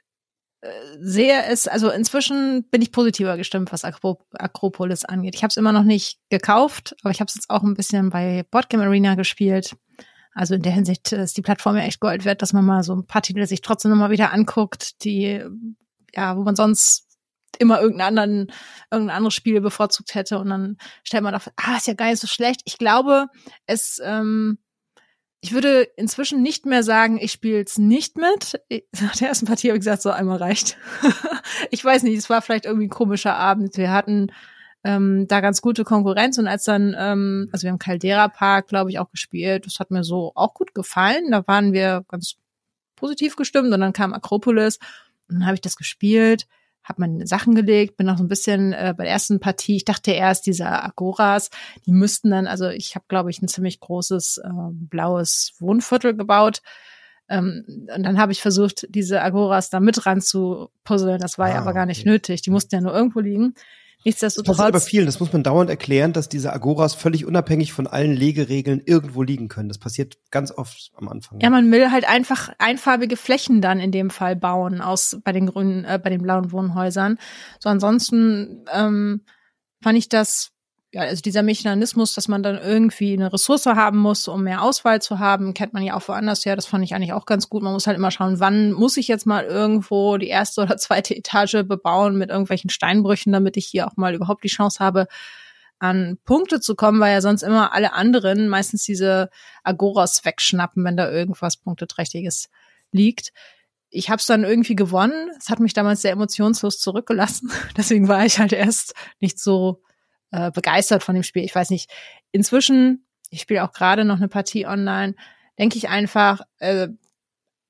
[0.99, 5.35] sehe es, also inzwischen bin ich positiver gestimmt, was Akro Akropolis angeht.
[5.35, 8.09] Ich habe es immer noch nicht gekauft, aber ich habe es jetzt auch ein bisschen
[8.09, 9.75] bei Boardgame Arena gespielt.
[10.33, 12.93] Also in der Hinsicht ist die Plattform ja echt Gold wert, dass man mal so
[12.93, 15.43] ein paar Titel sich trotzdem nochmal wieder anguckt, die,
[16.13, 17.07] ja, wo man sonst
[17.57, 18.51] immer irgendeinen anderen,
[18.91, 22.19] irgendein anderes Spiel bevorzugt hätte und dann stellt man auf, ah, ist ja gar nicht
[22.19, 22.61] so schlecht.
[22.65, 23.27] Ich glaube,
[23.65, 24.59] es, ähm,
[25.41, 28.61] ich würde inzwischen nicht mehr sagen, ich spiele es nicht mit.
[29.01, 30.77] Nach der ersten Partie habe ich gesagt, so einmal reicht.
[31.71, 33.77] ich weiß nicht, es war vielleicht irgendwie ein komischer Abend.
[33.77, 34.31] Wir hatten
[34.83, 36.37] ähm, da ganz gute Konkurrenz.
[36.37, 39.65] Und als dann, ähm, also wir haben Caldera Park, glaube ich, auch gespielt.
[39.65, 41.31] Das hat mir so auch gut gefallen.
[41.31, 42.35] Da waren wir ganz
[42.99, 44.77] positiv gestimmt und dann kam Akropolis
[45.29, 46.47] und dann habe ich das gespielt,
[46.83, 49.85] habe meine Sachen gelegt, bin noch so ein bisschen äh, bei der ersten Partie, ich
[49.85, 51.49] dachte erst, diese Agoras,
[51.85, 56.61] die müssten dann, also ich habe, glaube ich, ein ziemlich großes äh, blaues Wohnviertel gebaut.
[57.29, 57.63] Ähm,
[57.95, 61.19] und dann habe ich versucht, diese Agoras da mit ran zu puzzeln.
[61.19, 62.09] Das war ah, ja aber gar nicht okay.
[62.09, 62.41] nötig.
[62.41, 63.53] Die mussten ja nur irgendwo liegen.
[64.05, 64.55] Nichtsdestotrotz.
[64.55, 67.85] Das passiert bei vielen, das muss man dauernd erklären, dass diese Agoras völlig unabhängig von
[67.85, 69.67] allen Legeregeln irgendwo liegen können.
[69.67, 71.39] Das passiert ganz oft am Anfang.
[71.41, 75.47] Ja, man will halt einfach einfarbige Flächen dann in dem Fall bauen aus bei den
[75.47, 77.17] grünen, äh, bei den blauen Wohnhäusern.
[77.59, 79.21] So ansonsten ähm,
[79.81, 80.51] fand ich das
[80.91, 85.01] ja, also dieser Mechanismus, dass man dann irgendwie eine Ressource haben muss, um mehr Auswahl
[85.01, 86.55] zu haben, kennt man ja auch woanders her.
[86.55, 87.61] Das fand ich eigentlich auch ganz gut.
[87.61, 91.15] Man muss halt immer schauen, wann muss ich jetzt mal irgendwo die erste oder zweite
[91.15, 95.05] Etage bebauen mit irgendwelchen Steinbrüchen, damit ich hier auch mal überhaupt die Chance habe,
[95.77, 99.29] an Punkte zu kommen, weil ja sonst immer alle anderen meistens diese
[99.63, 102.49] Agoras wegschnappen, wenn da irgendwas Punkteträchtiges
[102.91, 103.31] liegt.
[103.91, 105.29] Ich habe es dann irgendwie gewonnen.
[105.37, 107.51] Es hat mich damals sehr emotionslos zurückgelassen.
[107.77, 109.83] Deswegen war ich halt erst nicht so
[110.31, 111.43] äh, begeistert von dem Spiel.
[111.43, 111.89] Ich weiß nicht.
[112.31, 115.15] Inzwischen, ich spiele auch gerade noch eine Partie online,
[115.57, 116.89] denke ich einfach, äh,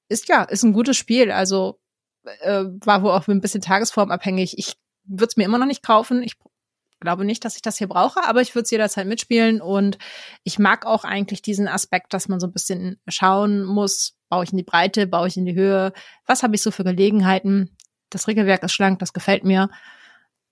[0.09, 1.31] ist ja, ist ein gutes Spiel.
[1.31, 1.79] Also
[2.41, 4.57] äh, war wohl auch ein bisschen tagesformabhängig.
[4.57, 4.75] Ich
[5.05, 6.23] würde es mir immer noch nicht kaufen.
[6.23, 6.35] Ich
[6.99, 9.97] glaube nicht, dass ich das hier brauche, aber ich würde es jederzeit mitspielen und
[10.43, 14.51] ich mag auch eigentlich diesen Aspekt, dass man so ein bisschen schauen muss, baue ich
[14.51, 15.93] in die Breite, baue ich in die Höhe,
[16.25, 17.75] was habe ich so für Gelegenheiten.
[18.09, 19.69] Das Regelwerk ist schlank, das gefällt mir.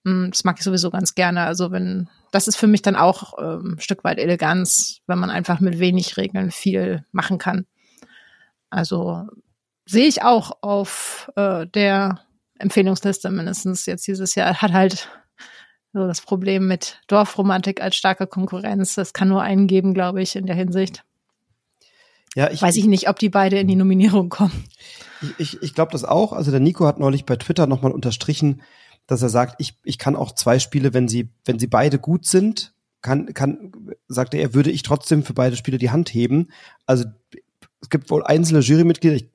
[0.04, 1.42] Mm, das mag ich sowieso ganz gerne.
[1.42, 5.30] Also wenn, das ist für mich dann auch ähm, ein Stück weit Eleganz, wenn man
[5.30, 7.66] einfach mit wenig Regeln viel machen kann.
[8.70, 9.26] Also
[9.86, 12.20] sehe ich auch auf äh, der
[12.58, 14.60] Empfehlungsliste mindestens jetzt dieses Jahr.
[14.60, 15.08] Hat halt
[15.92, 18.94] so das Problem mit Dorfromantik als starke Konkurrenz.
[18.94, 21.04] Das kann nur einen geben, glaube ich, in der Hinsicht.
[22.34, 24.64] Ja, ich weiß ich nicht, ob die beide in die Nominierung kommen.
[25.22, 26.32] Ich, ich, ich glaube das auch.
[26.32, 28.62] Also der Nico hat neulich bei Twitter nochmal unterstrichen,
[29.08, 32.26] dass er sagt, ich, ich kann auch zwei Spiele, wenn sie, wenn sie beide gut
[32.26, 33.72] sind, kann, kann,
[34.06, 36.48] sagte er, würde ich trotzdem für beide Spiele die Hand heben.
[36.86, 37.06] Also
[37.80, 39.30] es gibt wohl einzelne Jurymitglieder, ich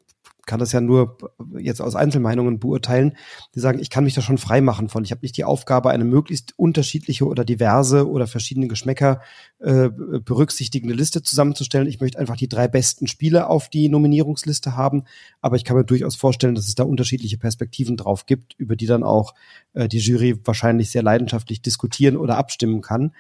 [0.45, 1.17] kann das ja nur
[1.57, 3.15] jetzt aus Einzelmeinungen beurteilen,
[3.55, 5.03] die sagen, ich kann mich da schon frei machen von.
[5.03, 9.21] Ich habe nicht die Aufgabe, eine möglichst unterschiedliche oder diverse oder verschiedene Geschmäcker
[9.59, 11.87] äh, berücksichtigende Liste zusammenzustellen.
[11.87, 15.03] Ich möchte einfach die drei besten Spiele auf die Nominierungsliste haben,
[15.41, 18.85] aber ich kann mir durchaus vorstellen, dass es da unterschiedliche Perspektiven drauf gibt, über die
[18.85, 19.33] dann auch
[19.73, 23.13] äh, die Jury wahrscheinlich sehr leidenschaftlich diskutieren oder abstimmen kann.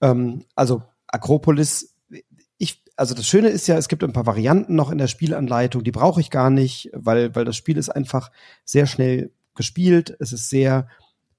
[0.00, 1.95] Ähm, also Akropolis
[2.96, 5.92] also das Schöne ist ja, es gibt ein paar Varianten noch in der Spielanleitung, die
[5.92, 8.30] brauche ich gar nicht, weil, weil das Spiel ist einfach
[8.64, 10.16] sehr schnell gespielt.
[10.18, 10.88] Es ist sehr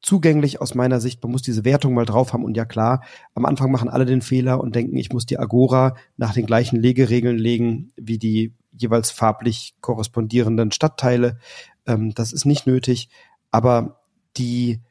[0.02, 1.22] zugänglich aus meiner Sicht.
[1.24, 3.04] Man muss diese Wertung mal drauf haben und ja klar,
[3.34, 6.80] am Anfang machen alle den Fehler und denken, ich muss die Agora nach den gleichen
[6.80, 11.40] Legeregeln legen wie die jeweils farblich korrespondierenden Stadtteile.
[11.88, 13.10] Ähm, das ist nicht nötig,
[13.50, 14.02] aber
[14.38, 14.82] die,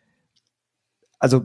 [1.20, 1.44] also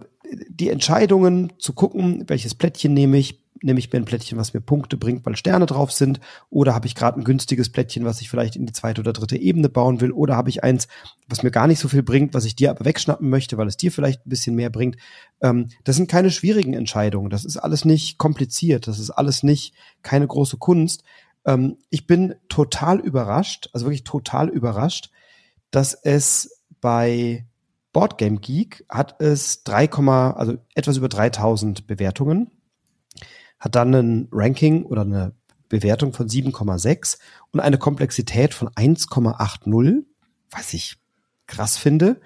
[0.50, 4.62] die Entscheidungen zu gucken, welches Plättchen nehme ich, nehme ich mir ein Plättchen, was mir
[4.62, 6.20] Punkte bringt, weil Sterne drauf sind,
[6.50, 9.38] oder habe ich gerade ein günstiges Plättchen, was ich vielleicht in die zweite oder dritte
[9.38, 10.88] Ebene bauen will, oder habe ich eins,
[11.28, 13.78] was mir gar nicht so viel bringt, was ich dir aber wegschnappen möchte, weil es
[13.78, 14.98] dir vielleicht ein bisschen mehr bringt.
[15.42, 17.30] Ähm, das sind keine schwierigen Entscheidungen.
[17.30, 18.88] Das ist alles nicht kompliziert.
[18.88, 21.04] Das ist alles nicht keine große Kunst.
[21.46, 25.10] Ähm, ich bin total überrascht, also wirklich total überrascht,
[25.70, 27.46] dass es bei
[27.94, 32.50] Boardgame Geek hat es 3, also etwas über 3000 Bewertungen
[33.62, 35.34] hat dann ein Ranking oder eine
[35.70, 37.18] Bewertung von 7,6
[37.52, 40.04] und eine Komplexität von 1,80,
[40.50, 40.98] was ich
[41.48, 42.20] krass finde,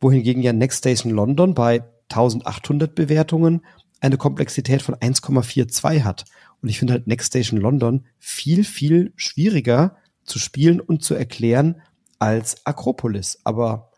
[0.00, 3.64] wohingegen ja Next Station London bei 1800 Bewertungen
[4.00, 6.24] eine Komplexität von 1,42 hat.
[6.62, 11.82] Und ich finde halt Next Station London viel, viel schwieriger zu spielen und zu erklären
[12.18, 13.38] als Akropolis.
[13.44, 13.90] Aber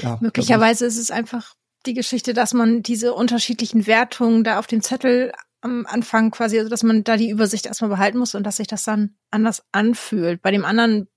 [0.00, 1.54] ja, möglicherweise ist es einfach
[1.86, 5.32] die Geschichte, dass man diese unterschiedlichen Wertungen da auf dem Zettel
[5.62, 8.66] am Anfang quasi, also dass man da die Übersicht erstmal behalten muss und dass sich
[8.66, 10.42] das dann anders anfühlt.
[10.42, 11.08] Bei dem anderen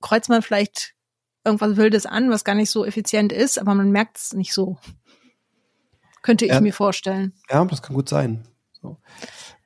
[0.00, 0.94] kreuzt man vielleicht
[1.44, 4.78] irgendwas Wildes an, was gar nicht so effizient ist, aber man merkt es nicht so.
[6.22, 6.60] Könnte ich ja.
[6.60, 7.34] mir vorstellen.
[7.48, 8.48] Ja, das kann gut sein.
[8.82, 8.98] So.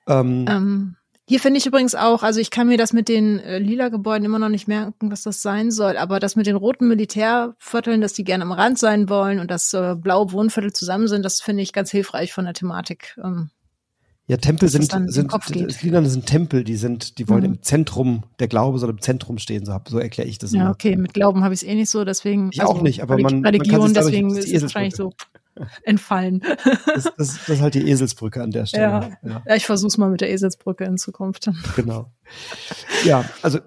[0.07, 0.97] Ähm, ähm,
[1.27, 4.24] hier finde ich übrigens auch, also ich kann mir das mit den äh, lila Gebäuden
[4.24, 8.12] immer noch nicht merken, was das sein soll, aber das mit den roten Militärvierteln, dass
[8.12, 11.62] die gerne am Rand sein wollen und das äh, blaue Wohnviertel zusammen sind, das finde
[11.62, 13.16] ich ganz hilfreich von der Thematik.
[13.23, 13.51] Ähm,
[14.31, 15.28] ja, Tempel sind, sind,
[15.81, 17.47] Gliedern sind Tempel, die sind, die wollen mhm.
[17.47, 20.70] im Zentrum, der Glaube soll im Zentrum stehen, so, so erkläre ich das ja, immer.
[20.70, 22.51] Okay, mit Glauben habe ich es eh nicht so, deswegen.
[22.52, 23.44] Ich also auch nicht, aber man.
[23.44, 25.12] Religion, man deswegen ist es wahrscheinlich so
[25.82, 26.43] entfallen.
[26.86, 28.85] Das, das, das ist halt die Eselsbrücke an der Stelle.
[28.85, 29.43] Ja, ja.
[29.48, 31.51] ja ich versuch's mal mit der Eselsbrücke in Zukunft.
[31.74, 32.12] Genau.
[33.05, 33.59] Ja, also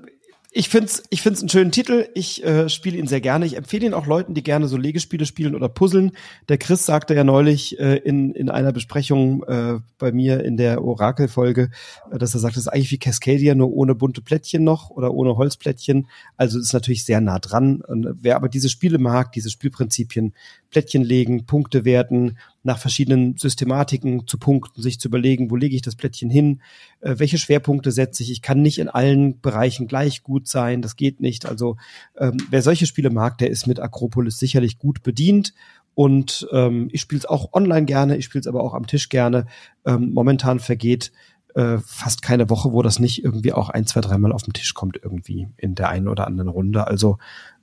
[0.55, 2.07] ich find's, ich find's einen schönen Titel.
[2.13, 3.47] Ich äh, spiele ihn sehr gerne.
[3.47, 6.11] Ich empfehle ihn auch Leuten, die gerne so Legespiele spielen oder puzzeln.
[6.47, 10.83] Der Chris sagte ja neulich äh, in, in einer Besprechung äh, bei mir in der
[10.83, 11.71] Orakel-Folge,
[12.11, 15.15] äh, dass er sagt, es ist eigentlich wie Cascadia, nur ohne bunte Plättchen noch oder
[15.15, 16.07] ohne Holzplättchen.
[16.37, 17.81] Also ist natürlich sehr nah dran.
[17.81, 20.33] Und wer aber diese Spiele mag, diese Spielprinzipien,
[20.69, 25.81] Plättchen legen, Punkte werten, nach verschiedenen Systematiken zu punkten, sich zu überlegen, wo lege ich
[25.81, 26.61] das Plättchen hin,
[27.01, 28.31] äh, welche Schwerpunkte setze ich.
[28.31, 31.45] Ich kann nicht in allen Bereichen gleich gut sein, das geht nicht.
[31.45, 31.75] Also
[32.17, 35.53] ähm, wer solche Spiele mag, der ist mit Akropolis sicherlich gut bedient.
[35.95, 39.09] Und ähm, ich spiele es auch online gerne, ich spiele es aber auch am Tisch
[39.09, 39.45] gerne.
[39.85, 41.11] Ähm, momentan vergeht
[41.53, 44.73] äh, fast keine Woche, wo das nicht irgendwie auch ein, zwei, dreimal auf den Tisch
[44.73, 46.87] kommt, irgendwie in der einen oder anderen Runde.
[46.87, 47.19] Also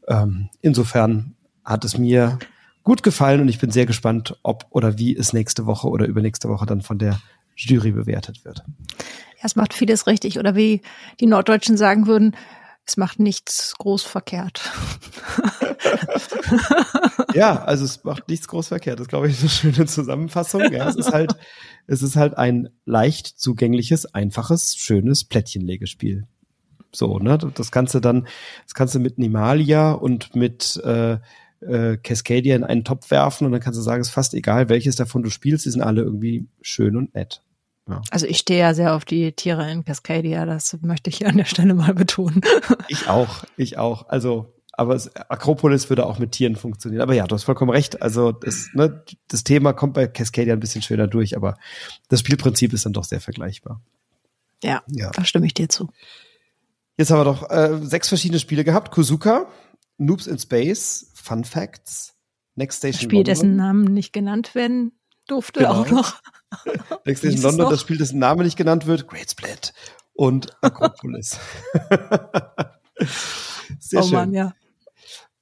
[0.06, 2.38] ähm, insofern hat es mir
[2.82, 6.48] gut gefallen und ich bin sehr gespannt, ob oder wie es nächste Woche oder übernächste
[6.48, 7.20] Woche dann von der
[7.56, 8.64] Jury bewertet wird.
[9.38, 10.80] Ja, es macht vieles richtig oder wie
[11.20, 12.34] die Norddeutschen sagen würden,
[12.86, 14.72] es macht nichts groß verkehrt.
[17.34, 18.98] ja, also es macht nichts groß verkehrt.
[18.98, 20.72] Das ist, glaube ich, eine schöne Zusammenfassung.
[20.72, 21.36] Ja, es ist halt,
[21.86, 26.26] es ist halt ein leicht zugängliches, einfaches, schönes Plättchenlegespiel.
[26.92, 27.38] So, ne?
[27.54, 28.26] Das kannst du dann,
[28.64, 31.18] das kannst du mit Nimalia und mit äh,
[31.60, 34.68] äh, Cascadia in einen Topf werfen und dann kannst du sagen, es ist fast egal,
[34.68, 37.42] welches davon du spielst, die sind alle irgendwie schön und nett.
[37.88, 38.02] Ja.
[38.10, 41.36] Also ich stehe ja sehr auf die Tiere in Cascadia, das möchte ich hier an
[41.36, 42.40] der Stelle mal betonen.
[42.88, 44.08] Ich auch, ich auch.
[44.08, 47.02] Also, aber es, Akropolis würde auch mit Tieren funktionieren.
[47.02, 48.02] Aber ja, du hast vollkommen recht.
[48.02, 51.56] Also das, ne, das Thema kommt bei Cascadia ein bisschen schöner durch, aber
[52.08, 53.80] das Spielprinzip ist dann doch sehr vergleichbar.
[54.62, 55.10] Ja, ja.
[55.10, 55.90] da stimme ich dir zu.
[56.96, 58.90] Jetzt haben wir doch äh, sechs verschiedene Spiele gehabt.
[58.90, 59.46] Kuzuka,
[59.98, 62.14] Noobs in Space, Fun Facts,
[62.54, 63.24] Next Station Spiel, London.
[63.24, 64.92] dessen Namen nicht genannt werden
[65.26, 65.72] durfte genau.
[65.72, 66.20] auch noch.
[67.04, 67.70] Next Station London, noch?
[67.70, 69.72] das Spiel, dessen Name nicht genannt wird, Great Split
[70.14, 71.38] und Akropolis.
[73.78, 74.12] sehr oh schön.
[74.12, 74.54] Mann, ja.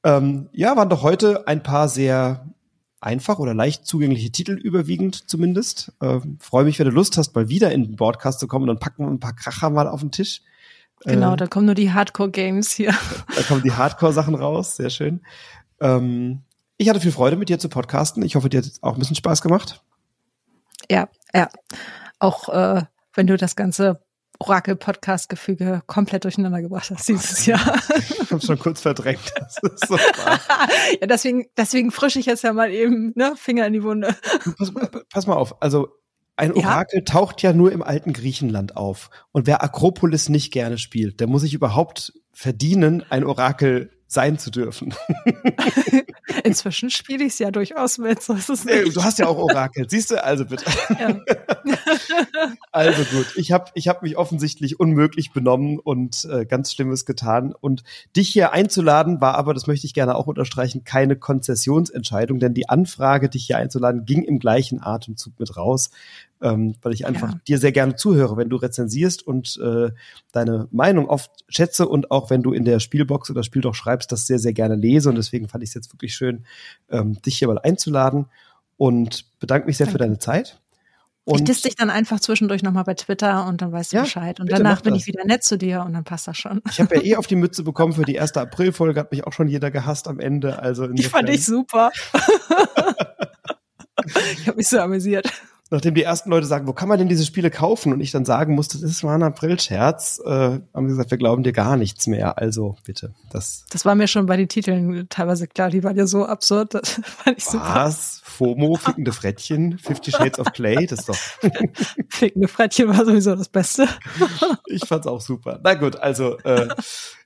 [0.05, 2.47] Ähm, ja, waren doch heute ein paar sehr
[3.01, 5.93] einfach oder leicht zugängliche Titel überwiegend zumindest.
[6.01, 8.67] Ähm, Freue mich, wenn du Lust hast, mal wieder in den Broadcast zu kommen.
[8.67, 10.43] Dann packen wir ein paar Kracher mal auf den Tisch.
[11.05, 12.93] Genau, äh, da kommen nur die Hardcore-Games hier.
[13.35, 15.21] Da kommen die Hardcore-Sachen raus, sehr schön.
[15.81, 16.43] Ähm,
[16.77, 18.23] ich hatte viel Freude mit dir zu podcasten.
[18.23, 19.83] Ich hoffe, dir hat auch ein bisschen Spaß gemacht.
[20.91, 21.49] Ja, ja.
[22.19, 22.83] Auch äh,
[23.15, 24.01] wenn du das ganze
[24.39, 27.81] Orakel-Podcast-Gefüge komplett durcheinander gebracht hast dieses Jahr.
[27.99, 29.33] Ich habe schon kurz verdrängt.
[29.87, 29.97] So
[31.01, 34.15] ja, deswegen, deswegen frische ich jetzt ja mal eben ne, Finger in die Wunde.
[34.59, 34.73] Pass,
[35.11, 35.63] pass mal auf.
[35.63, 35.89] Also
[36.37, 37.05] ein Orakel ja.
[37.05, 39.09] taucht ja nur im alten Griechenland auf.
[39.33, 44.51] Und wer Akropolis nicht gerne spielt, der muss sich überhaupt verdienen, ein Orakel sein zu
[44.51, 44.95] dürfen.
[46.45, 48.23] Inzwischen spiele ich es ja durchaus mit.
[48.23, 48.97] So ist es nicht.
[48.97, 49.89] Du hast ja auch Orakel.
[49.89, 50.23] Siehst du?
[50.23, 50.65] Also bitte.
[50.99, 51.21] Ja.
[52.73, 53.27] also gut.
[53.37, 57.55] Ich habe ich hab mich offensichtlich unmöglich benommen und äh, ganz Schlimmes getan.
[57.61, 57.85] Und
[58.17, 62.69] dich hier einzuladen war aber, das möchte ich gerne auch unterstreichen, keine Konzessionsentscheidung, denn die
[62.69, 65.91] Anfrage, dich hier einzuladen, ging im gleichen Atemzug mit raus
[66.43, 67.41] ähm, weil ich einfach ja.
[67.47, 69.91] dir sehr gerne zuhöre, wenn du rezensierst und äh,
[70.33, 74.13] deine Meinung oft schätze und auch wenn du in der Spielbox oder Spiel doch schreibst,
[74.13, 76.45] das sehr, sehr gerne lese und deswegen fand ich es jetzt wirklich schön,
[76.91, 78.27] ähm, dich hier mal einzuladen
[78.77, 79.99] und bedanke mich sehr Danke.
[79.99, 80.61] für deine Zeit.
[81.25, 84.05] Und ich diss dich dann einfach zwischendurch nochmal bei Twitter und dann weißt du ja,
[84.05, 84.41] Bescheid.
[84.41, 86.63] Und danach bin ich wieder nett zu dir und dann passt das schon.
[86.71, 89.35] Ich habe ja eh auf die Mütze bekommen für die erste April-Folge, hat mich auch
[89.35, 90.59] schon jeder gehasst am Ende.
[90.59, 91.91] Also die fand ich super.
[94.07, 95.31] ich habe mich so amüsiert
[95.71, 97.93] nachdem die ersten Leute sagen, wo kann man denn diese Spiele kaufen?
[97.93, 101.43] Und ich dann sagen musste, das war ein April-Scherz, äh, haben sie gesagt, wir glauben
[101.43, 102.39] dir gar nichts mehr.
[102.39, 103.15] Also bitte.
[103.31, 106.75] Das, das war mir schon bei den Titeln teilweise klar, die waren ja so absurd.
[106.79, 107.75] Das fand ich super.
[107.75, 108.21] Was?
[108.25, 111.17] FOMO, fickende Frettchen, Fifty Shades of Clay, das ist doch.
[112.09, 113.89] fickende Frettchen war sowieso das Beste.
[114.67, 115.59] ich fand's auch super.
[115.63, 116.69] Na gut, also äh,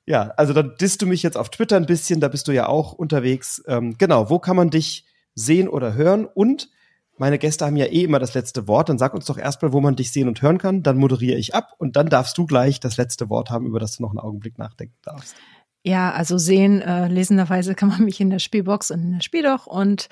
[0.06, 2.66] ja, also dann disst du mich jetzt auf Twitter ein bisschen, da bist du ja
[2.66, 3.62] auch unterwegs.
[3.66, 5.04] Ähm, genau, wo kann man dich
[5.34, 6.26] sehen oder hören?
[6.26, 6.70] Und
[7.18, 8.88] meine Gäste haben ja eh immer das letzte Wort.
[8.88, 10.82] Dann sag uns doch erstmal, wo man dich sehen und hören kann.
[10.82, 13.96] Dann moderiere ich ab und dann darfst du gleich das letzte Wort haben, über das
[13.96, 15.36] du noch einen Augenblick nachdenken darfst.
[15.84, 19.66] Ja, also sehen, äh, lesenderweise kann man mich in der Spielbox und in der Spieldoch
[19.66, 20.08] und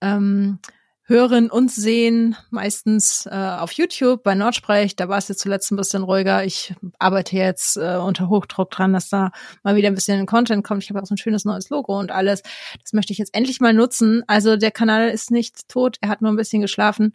[0.00, 0.58] ähm,
[1.06, 4.96] hören und sehen, meistens äh, auf YouTube bei Nordsprech.
[4.96, 6.44] Da war es jetzt zuletzt ein bisschen ruhiger.
[6.44, 9.30] Ich arbeite jetzt äh, unter Hochdruck dran, dass da
[9.62, 10.82] mal wieder ein bisschen Content kommt.
[10.82, 12.42] Ich habe auch so ein schönes neues Logo und alles.
[12.82, 14.22] Das möchte ich jetzt endlich mal nutzen.
[14.26, 17.14] Also der Kanal ist nicht tot, er hat nur ein bisschen geschlafen.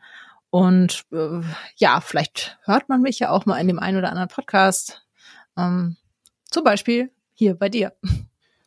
[0.51, 1.41] Und äh,
[1.75, 5.03] ja, vielleicht hört man mich ja auch mal in dem einen oder anderen Podcast.
[5.57, 5.97] Ähm,
[6.49, 7.93] zum Beispiel hier bei dir.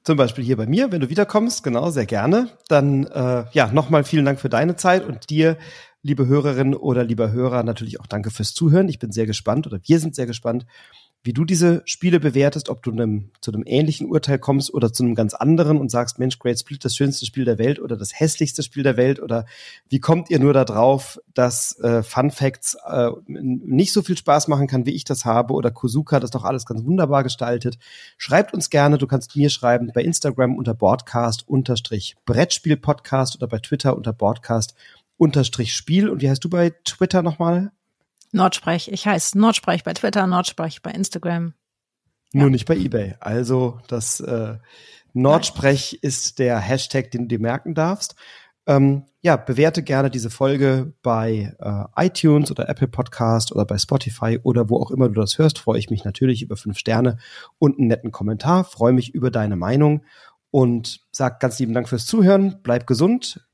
[0.04, 2.48] Zum Beispiel hier bei mir, wenn du wiederkommst, genau, sehr gerne.
[2.68, 5.56] Dann äh, ja, nochmal vielen Dank für deine Zeit und dir,
[6.02, 8.88] liebe Hörerin oder lieber Hörer, natürlich auch danke fürs Zuhören.
[8.88, 10.66] Ich bin sehr gespannt oder wir sind sehr gespannt,
[11.24, 15.04] wie du diese Spiele bewertest, ob du einem, zu einem ähnlichen Urteil kommst oder zu
[15.04, 18.18] einem ganz anderen und sagst, Mensch, Great Split, das schönste Spiel der Welt oder das
[18.18, 19.46] hässlichste Spiel der Welt oder
[19.88, 24.66] wie kommt ihr nur darauf, dass äh, Fun Facts äh, nicht so viel Spaß machen
[24.66, 27.78] kann, wie ich das habe oder Kuzuka das doch alles ganz wunderbar gestaltet.
[28.18, 33.46] Schreibt uns gerne, du kannst mir schreiben bei Instagram unter Broadcast unterstrich Brettspiel Podcast oder
[33.46, 34.74] bei Twitter unter Broadcast
[35.16, 36.08] unterstrich Spiel.
[36.08, 37.70] Und wie heißt du bei Twitter nochmal?
[38.32, 38.90] Nordsprech.
[38.90, 41.54] Ich heiße Nordsprech bei Twitter, Nordsprech bei Instagram.
[42.32, 42.50] Nur ja.
[42.50, 43.14] nicht bei eBay.
[43.20, 44.56] Also das äh,
[45.12, 45.98] Nordsprech Nein.
[46.02, 48.14] ist der Hashtag, den du dir merken darfst.
[48.66, 54.38] Ähm, ja, bewerte gerne diese Folge bei äh, iTunes oder Apple Podcast oder bei Spotify
[54.42, 55.58] oder wo auch immer du das hörst.
[55.58, 57.18] Freue ich mich natürlich über fünf Sterne
[57.58, 58.64] und einen netten Kommentar.
[58.64, 60.04] Freue mich über deine Meinung
[60.50, 62.60] und sag ganz lieben Dank fürs Zuhören.
[62.62, 63.44] Bleib gesund,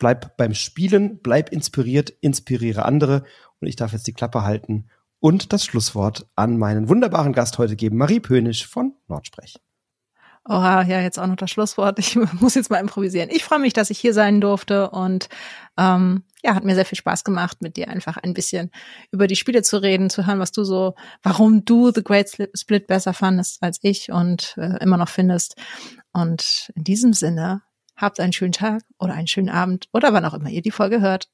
[0.00, 3.22] bleib beim Spielen, bleib inspiriert, inspiriere andere
[3.60, 4.88] und ich darf jetzt die Klappe halten
[5.20, 9.60] und das Schlusswort an meinen wunderbaren Gast heute geben, Marie Pönisch von Nordsprech.
[10.48, 11.98] Oha, ja, jetzt auch noch das Schlusswort.
[11.98, 13.28] Ich muss jetzt mal improvisieren.
[13.30, 15.28] Ich freue mich, dass ich hier sein durfte und
[15.76, 18.70] ähm, ja, hat mir sehr viel Spaß gemacht, mit dir einfach ein bisschen
[19.10, 22.86] über die Spiele zu reden, zu hören, was du so, warum du The Great Split
[22.86, 25.56] besser fandest als ich und äh, immer noch findest.
[26.12, 27.60] Und in diesem Sinne,
[28.00, 31.02] Habt einen schönen Tag oder einen schönen Abend oder wann auch immer ihr die Folge
[31.02, 31.28] hört.